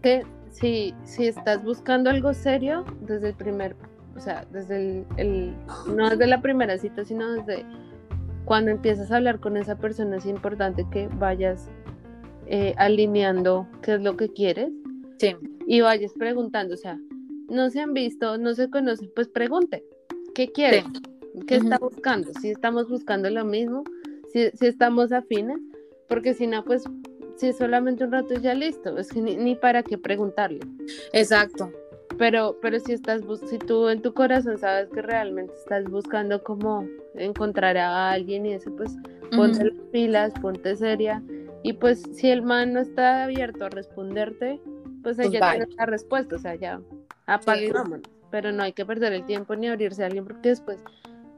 Que 0.01 0.22
si, 0.51 0.95
si 1.03 1.26
estás 1.26 1.64
buscando 1.64 2.11
algo 2.11 2.34
serio 2.34 2.84
desde 3.01 3.30
el 3.30 3.34
primer, 3.34 3.74
o 4.16 4.20
sea, 4.20 4.46
desde 4.52 5.04
el, 5.16 5.54
no 5.94 6.10
desde 6.10 6.26
la 6.26 6.40
primera 6.40 6.78
cita, 6.78 7.04
sino 7.04 7.32
desde 7.32 7.64
cuando 8.44 8.70
empiezas 8.70 9.10
a 9.10 9.16
hablar 9.16 9.40
con 9.40 9.56
esa 9.56 9.76
persona, 9.76 10.16
es 10.16 10.26
importante 10.26 10.86
que 10.90 11.08
vayas 11.08 11.68
eh, 12.46 12.74
alineando 12.76 13.66
qué 13.82 13.94
es 13.94 14.02
lo 14.02 14.16
que 14.16 14.28
quieres 14.28 14.70
Sí. 15.18 15.36
Y 15.66 15.80
vayas 15.80 16.12
preguntando, 16.12 16.74
o 16.74 16.76
sea, 16.76 16.98
no 17.48 17.70
se 17.70 17.80
han 17.80 17.94
visto, 17.94 18.38
no 18.38 18.54
se 18.54 18.70
conocen, 18.70 19.10
pues 19.14 19.28
pregunte, 19.28 19.84
¿qué 20.34 20.50
quiere? 20.52 20.84
¿Qué 21.46 21.56
está 21.56 21.78
buscando? 21.78 22.32
Si 22.40 22.50
estamos 22.50 22.88
buscando 22.88 23.30
lo 23.30 23.44
mismo, 23.44 23.84
si, 24.32 24.50
si, 24.50 24.66
estamos 24.66 25.12
afines, 25.12 25.58
porque 26.08 26.34
si 26.34 26.46
no, 26.46 26.64
pues 26.64 26.84
si 27.36 27.48
es 27.48 27.56
solamente 27.56 28.04
un 28.04 28.12
rato 28.12 28.34
ya 28.34 28.54
listo, 28.54 28.96
es 28.98 29.08
que 29.08 29.20
ni, 29.20 29.54
para 29.54 29.82
qué 29.82 29.98
preguntarle. 29.98 30.60
Exacto. 31.12 31.72
Pero, 32.18 32.56
pero 32.62 32.78
si 32.78 32.92
estás, 32.92 33.22
si 33.48 33.58
tú 33.58 33.88
en 33.88 34.00
tu 34.02 34.14
corazón 34.14 34.58
sabes 34.58 34.88
que 34.90 35.02
realmente 35.02 35.52
estás 35.54 35.84
buscando 35.90 36.42
como 36.42 36.86
encontrar 37.14 37.76
a 37.76 38.10
alguien 38.12 38.46
y 38.46 38.52
eso, 38.54 38.70
pues 38.76 38.96
ponte 39.34 39.64
las 39.64 39.74
pilas, 39.90 40.32
ponte 40.40 40.76
seria 40.76 41.22
Y 41.62 41.72
pues 41.74 42.02
si 42.12 42.30
el 42.30 42.42
man 42.42 42.72
no 42.72 42.80
está 42.80 43.24
abierto 43.24 43.64
a 43.64 43.68
responderte, 43.68 44.60
pues, 45.02 45.16
Pues 45.16 45.18
ella 45.18 45.40
bye. 45.40 45.50
tiene 45.58 45.66
la 45.76 45.86
respuesta, 45.86 46.36
o 46.36 46.38
sea, 46.38 46.54
ya 46.54 46.80
Sí. 47.40 47.70
vámonos. 47.72 48.06
Pero 48.30 48.52
no 48.52 48.62
hay 48.62 48.72
que 48.72 48.84
perder 48.84 49.12
el 49.12 49.24
tiempo 49.26 49.54
ni 49.56 49.68
abrirse 49.68 50.02
a 50.02 50.06
alguien 50.06 50.24
porque 50.24 50.50
después 50.50 50.78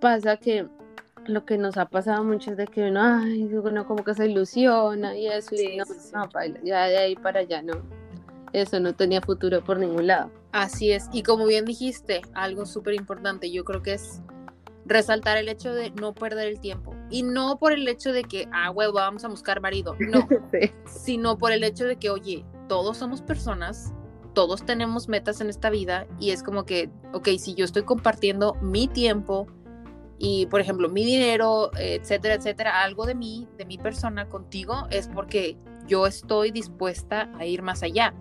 pasa 0.00 0.36
que 0.36 0.66
lo 1.26 1.44
que 1.44 1.58
nos 1.58 1.76
ha 1.76 1.86
pasado 1.86 2.22
mucho 2.24 2.52
es 2.52 2.56
de 2.56 2.66
que 2.66 2.88
uno, 2.88 3.00
ay, 3.02 3.44
uno 3.44 3.86
como 3.86 4.04
que 4.04 4.14
se 4.14 4.26
ilusiona 4.28 5.16
y 5.16 5.26
eso, 5.26 5.54
Sí, 5.56 5.72
y 5.72 5.76
no, 5.76 5.84
sí, 5.84 5.94
sí. 5.98 6.10
no, 6.14 6.28
baila, 6.28 6.60
ya 6.62 6.86
de 6.86 6.98
ahí 6.98 7.16
para 7.16 7.40
allá 7.40 7.62
no. 7.62 7.74
Eso 8.57 8.80
no 8.80 8.94
tenía 8.94 9.20
futuro 9.20 9.62
por 9.62 9.78
ningún 9.78 10.07
lado. 10.07 10.30
Así 10.52 10.90
es. 10.90 11.11
Y 11.12 11.22
como 11.22 11.44
bien 11.44 11.66
dijiste, 11.66 12.22
algo 12.32 12.64
súper 12.64 12.94
importante, 12.94 13.50
yo 13.50 13.64
creo 13.64 13.82
que 13.82 13.92
es 13.92 14.22
resaltar 14.86 15.36
el 15.36 15.50
hecho 15.50 15.74
de 15.74 15.90
no 15.90 16.14
perder 16.14 16.48
el 16.48 16.59
tiempo. 16.59 16.94
Y 17.11 17.22
no 17.22 17.59
por 17.59 17.72
el 17.74 17.86
hecho 17.86 18.12
de 18.12 18.24
que, 18.24 18.48
ah, 18.54 18.70
huevo, 18.70 18.94
vamos 18.94 19.24
a 19.24 19.28
buscar 19.28 19.61
marido. 19.61 19.94
No, 20.11 20.26
Sí. 20.52 20.70
sino 20.86 21.36
por 21.36 21.52
el 21.52 21.64
hecho 21.64 21.84
de 21.84 21.96
que, 21.96 22.09
oye, 22.09 22.46
todos 22.66 22.96
somos 22.96 23.20
personas, 23.20 23.92
todos 24.32 24.64
tenemos 24.64 25.07
metas 25.07 25.42
en 25.42 25.50
esta 25.50 25.68
vida 25.68 26.07
y 26.18 26.30
es 26.30 26.42
como 26.42 26.64
que, 26.64 26.88
ok, 27.12 27.28
si 27.38 27.54
yo 27.54 27.66
estoy 27.66 27.82
compartiendo 27.82 28.54
mi 28.62 28.88
tiempo 28.88 29.48
y, 30.18 30.46
por 30.46 30.62
ejemplo, 30.62 30.88
mi 30.88 31.04
dinero, 31.04 31.72
etcétera, 31.78 32.36
etcétera, 32.36 32.82
algo 32.84 33.04
de 33.04 33.14
mí, 33.14 33.48
de 33.59 33.66
mi 33.66 33.76
persona 33.76 34.30
contigo, 34.30 34.86
es 34.90 35.09
porque 35.09 35.59
yo 35.86 36.07
estoy 36.07 36.52
dispuesta 36.52 37.30
a 37.38 37.44
ir 37.44 37.61
más 37.61 37.82
allá. 37.82 38.14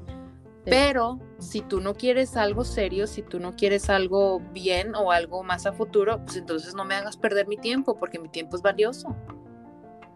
Pero 0.65 1.19
si 1.37 1.61
tú 1.61 1.79
no 1.79 1.93
quieres 1.93 2.35
algo 2.35 2.63
serio, 2.63 3.07
si 3.07 3.21
tú 3.21 3.39
no 3.39 3.55
quieres 3.55 3.89
algo 3.89 4.39
bien 4.51 4.95
o 4.95 5.11
algo 5.11 5.43
más 5.43 5.65
a 5.65 5.73
futuro, 5.73 6.23
pues 6.23 6.37
entonces 6.37 6.73
no 6.73 6.85
me 6.85 6.95
hagas 6.95 7.17
perder 7.17 7.47
mi 7.47 7.57
tiempo 7.57 7.97
porque 7.97 8.19
mi 8.19 8.29
tiempo 8.29 8.55
es 8.55 8.61
valioso. 8.61 9.15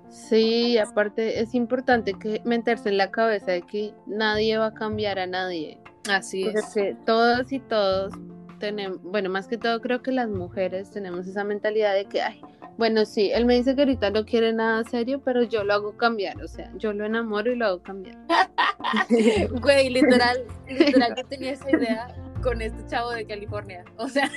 Sí, 0.10 0.78
aparte 0.80 1.39
es 1.39 1.54
importante 1.54 2.14
que 2.16 2.41
meterse 2.43 2.89
en 2.89 2.97
la 2.97 3.12
cabeza 3.12 3.52
de 3.52 3.62
que 3.62 3.93
nadie 4.08 4.58
va 4.58 4.68
a 4.68 4.74
cambiar 4.74 5.20
a 5.20 5.28
nadie. 5.28 5.80
Así 6.10 6.47
es. 6.47 6.54
Porque 6.54 6.97
todos 7.06 7.52
y 7.52 7.60
todos 7.60 8.14
tenemos, 8.60 9.01
bueno, 9.01 9.30
más 9.30 9.47
que 9.47 9.57
todo 9.57 9.82
creo 9.82 10.01
que 10.01 10.12
las 10.12 10.30
mujeres 10.30 10.91
tenemos 10.91 11.28
esa 11.28 11.43
mentalidad 11.43 11.93
de 11.93 12.05
que, 12.05 12.22
ay, 12.22 12.41
bueno, 12.78 13.05
sí, 13.05 13.32
él 13.34 13.45
me 13.45 13.55
dice 13.55 13.76
que 13.76 13.82
ahorita 13.82 14.10
no 14.12 14.26
quiere 14.26 14.53
nada 14.53 14.84
serio, 14.84 15.22
pero 15.24 15.43
yo 15.43 15.64
lo 15.64 15.74
hago 15.74 15.97
cambiar, 15.97 16.41
o 16.41 16.47
sea, 16.47 16.72
yo 16.78 16.93
lo 16.93 17.05
enamoro 17.05 17.51
y 17.51 17.55
lo 17.55 17.66
hago 17.66 17.82
cambiar. 17.82 18.18
Güey, 19.62 19.89
literal, 19.89 20.45
literal, 20.68 21.14
yo 21.18 21.26
tenía 21.26 21.51
esa 21.51 21.70
idea 21.70 22.16
con 22.41 22.62
este 22.62 22.86
chavo 22.88 23.12
de 23.12 23.26
California. 23.26 23.84
O 23.97 24.07
sea, 24.07 24.30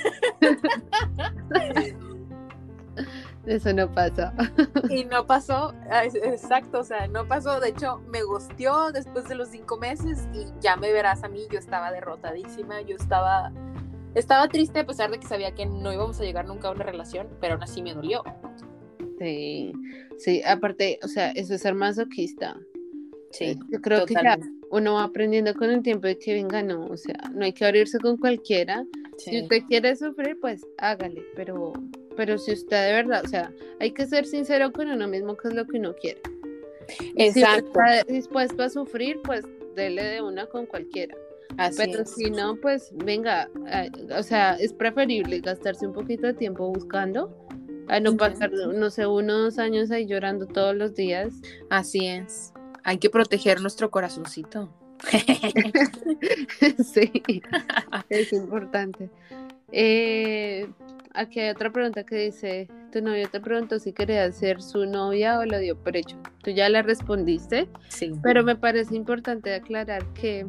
Eso 3.45 3.73
no 3.73 3.91
pasa. 3.91 4.33
y 4.89 5.03
no 5.05 5.25
pasó, 5.25 5.73
ah, 5.91 6.05
exacto, 6.05 6.79
o 6.79 6.83
sea, 6.83 7.07
no 7.07 7.27
pasó. 7.27 7.59
De 7.59 7.69
hecho, 7.69 8.01
me 8.07 8.23
gusteó 8.23 8.91
después 8.91 9.27
de 9.27 9.35
los 9.35 9.49
cinco 9.49 9.77
meses 9.77 10.27
y 10.33 10.45
ya 10.61 10.77
me 10.77 10.93
verás 10.93 11.23
a 11.23 11.27
mí, 11.27 11.41
yo 11.51 11.59
estaba 11.59 11.91
derrotadísima, 11.91 12.81
yo 12.81 12.95
estaba, 12.95 13.51
estaba 14.15 14.47
triste 14.47 14.79
a 14.79 14.85
pesar 14.85 15.11
de 15.11 15.19
que 15.19 15.27
sabía 15.27 15.53
que 15.53 15.65
no 15.65 15.91
íbamos 15.91 16.19
a 16.19 16.23
llegar 16.23 16.45
nunca 16.45 16.67
a 16.67 16.71
una 16.71 16.83
relación, 16.83 17.27
pero 17.39 17.53
aún 17.55 17.63
así 17.63 17.81
me 17.81 17.93
dolió. 17.93 18.23
Sí, 19.19 19.73
sí, 20.17 20.41
aparte, 20.45 20.99
o 21.03 21.07
sea, 21.07 21.31
eso 21.31 21.53
es 21.53 21.61
ser 21.61 21.75
masoquista. 21.75 22.59
Sí, 23.31 23.57
Yo 23.69 23.81
creo 23.81 24.05
que 24.05 24.13
ya 24.13 24.37
uno 24.69 24.93
va 24.95 25.05
aprendiendo 25.05 25.53
con 25.55 25.71
el 25.71 25.81
tiempo 25.81 26.07
de 26.07 26.19
que 26.19 26.33
venga, 26.33 26.61
no, 26.61 26.85
o 26.85 26.97
sea, 26.97 27.15
no 27.33 27.45
hay 27.45 27.53
que 27.53 27.65
abrirse 27.65 27.99
con 27.99 28.17
cualquiera. 28.17 28.85
Si 29.17 29.41
usted 29.41 29.63
quiere 29.67 29.95
sufrir, 29.95 30.37
pues 30.39 30.65
hágale, 30.77 31.23
pero, 31.35 31.73
pero 32.15 32.37
si 32.37 32.51
usted 32.51 32.87
de 32.87 32.93
verdad, 32.93 33.23
o 33.23 33.27
sea, 33.27 33.51
hay 33.79 33.91
que 33.91 34.05
ser 34.05 34.25
sincero 34.25 34.71
con 34.71 34.89
uno 34.89 35.07
mismo, 35.07 35.35
que 35.35 35.47
es 35.47 35.53
lo 35.55 35.65
que 35.65 35.77
uno 35.77 35.95
quiere. 35.95 36.21
Y 37.15 37.31
Si 37.31 37.39
Exacto, 37.39 37.79
está 37.81 38.03
dispuesto 38.11 38.63
a 38.63 38.69
sufrir, 38.69 39.19
pues 39.23 39.45
dele 39.75 40.03
de 40.03 40.21
una 40.21 40.45
con 40.47 40.65
cualquiera. 40.65 41.15
Así 41.57 41.77
Pero 41.77 42.03
es. 42.03 42.11
si 42.15 42.29
no, 42.31 42.55
pues 42.61 42.91
venga, 42.93 43.49
eh, 43.71 43.89
o 44.17 44.23
sea, 44.23 44.53
es 44.55 44.73
preferible 44.73 45.39
gastarse 45.39 45.85
un 45.87 45.93
poquito 45.93 46.27
de 46.27 46.33
tiempo 46.33 46.67
buscando 46.71 47.35
a 47.89 47.99
no 47.99 48.15
pasar, 48.15 48.51
no 48.51 48.89
sé, 48.89 49.05
unos 49.07 49.59
años 49.59 49.91
ahí 49.91 50.05
llorando 50.05 50.45
todos 50.47 50.75
los 50.75 50.95
días. 50.95 51.33
Así 51.69 52.07
es. 52.07 52.53
Hay 52.83 52.97
que 52.97 53.09
proteger 53.09 53.61
nuestro 53.61 53.91
corazoncito. 53.91 54.73
sí, 56.83 57.11
es 58.09 58.33
importante. 58.33 59.09
Eh, 59.71 60.67
aquí 61.13 61.39
hay 61.39 61.49
otra 61.49 61.71
pregunta 61.71 62.03
que 62.05 62.15
dice, 62.15 62.69
tu 62.91 63.01
novio 63.01 63.27
te 63.29 63.39
preguntó 63.39 63.79
si 63.79 63.91
quería 63.93 64.31
ser 64.31 64.61
su 64.61 64.85
novia 64.85 65.39
o 65.39 65.45
lo 65.45 65.57
dio 65.59 65.75
por 65.77 65.97
hecho. 65.97 66.17
Tú 66.43 66.51
ya 66.51 66.69
le 66.69 66.81
respondiste, 66.83 67.67
Sí. 67.89 68.13
pero 68.21 68.43
me 68.43 68.55
parece 68.55 68.95
importante 68.95 69.53
aclarar 69.53 70.05
que 70.13 70.45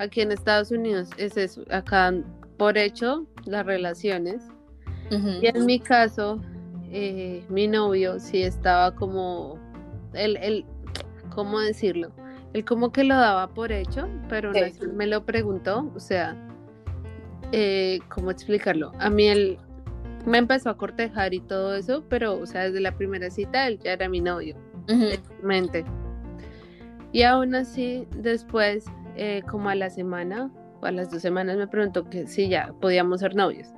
aquí 0.00 0.22
en 0.22 0.32
Estados 0.32 0.70
Unidos 0.70 1.10
es 1.18 1.36
eso, 1.36 1.62
acá 1.70 2.12
por 2.56 2.76
hecho 2.76 3.26
las 3.44 3.64
relaciones. 3.64 4.42
Y 5.10 5.46
en 5.46 5.66
mi 5.66 5.80
caso, 5.80 6.40
eh, 6.90 7.44
mi 7.48 7.66
novio 7.66 8.18
sí 8.20 8.42
estaba 8.42 8.94
como, 8.94 9.58
él, 10.14 10.36
él, 10.40 10.64
¿cómo 11.34 11.58
decirlo? 11.58 12.12
Él 12.52 12.64
como 12.64 12.92
que 12.92 13.02
lo 13.04 13.16
daba 13.16 13.48
por 13.48 13.72
hecho, 13.72 14.08
pero 14.28 14.52
Sí. 14.54 14.72
me 14.94 15.06
lo 15.06 15.24
preguntó, 15.24 15.90
o 15.96 16.00
sea, 16.00 16.36
eh, 17.52 17.98
¿cómo 18.08 18.30
explicarlo? 18.30 18.92
A 19.00 19.10
mí 19.10 19.26
él 19.26 19.58
me 20.26 20.38
empezó 20.38 20.70
a 20.70 20.76
cortejar 20.76 21.34
y 21.34 21.40
todo 21.40 21.74
eso, 21.74 22.04
pero, 22.08 22.34
o 22.38 22.46
sea, 22.46 22.62
desde 22.64 22.80
la 22.80 22.96
primera 22.96 23.30
cita 23.30 23.66
él 23.66 23.80
ya 23.82 23.92
era 23.94 24.08
mi 24.08 24.20
novio, 24.20 24.54
mente. 25.42 25.84
Y 27.12 27.22
aún 27.22 27.56
así, 27.56 28.06
después, 28.16 28.84
eh, 29.16 29.42
como 29.48 29.68
a 29.68 29.74
la 29.74 29.90
semana 29.90 30.50
o 30.80 30.86
a 30.86 30.92
las 30.92 31.10
dos 31.10 31.22
semanas, 31.22 31.56
me 31.56 31.66
preguntó 31.66 32.08
que 32.08 32.26
si 32.26 32.48
ya 32.48 32.72
podíamos 32.80 33.20
ser 33.20 33.34
novios. 33.34 33.72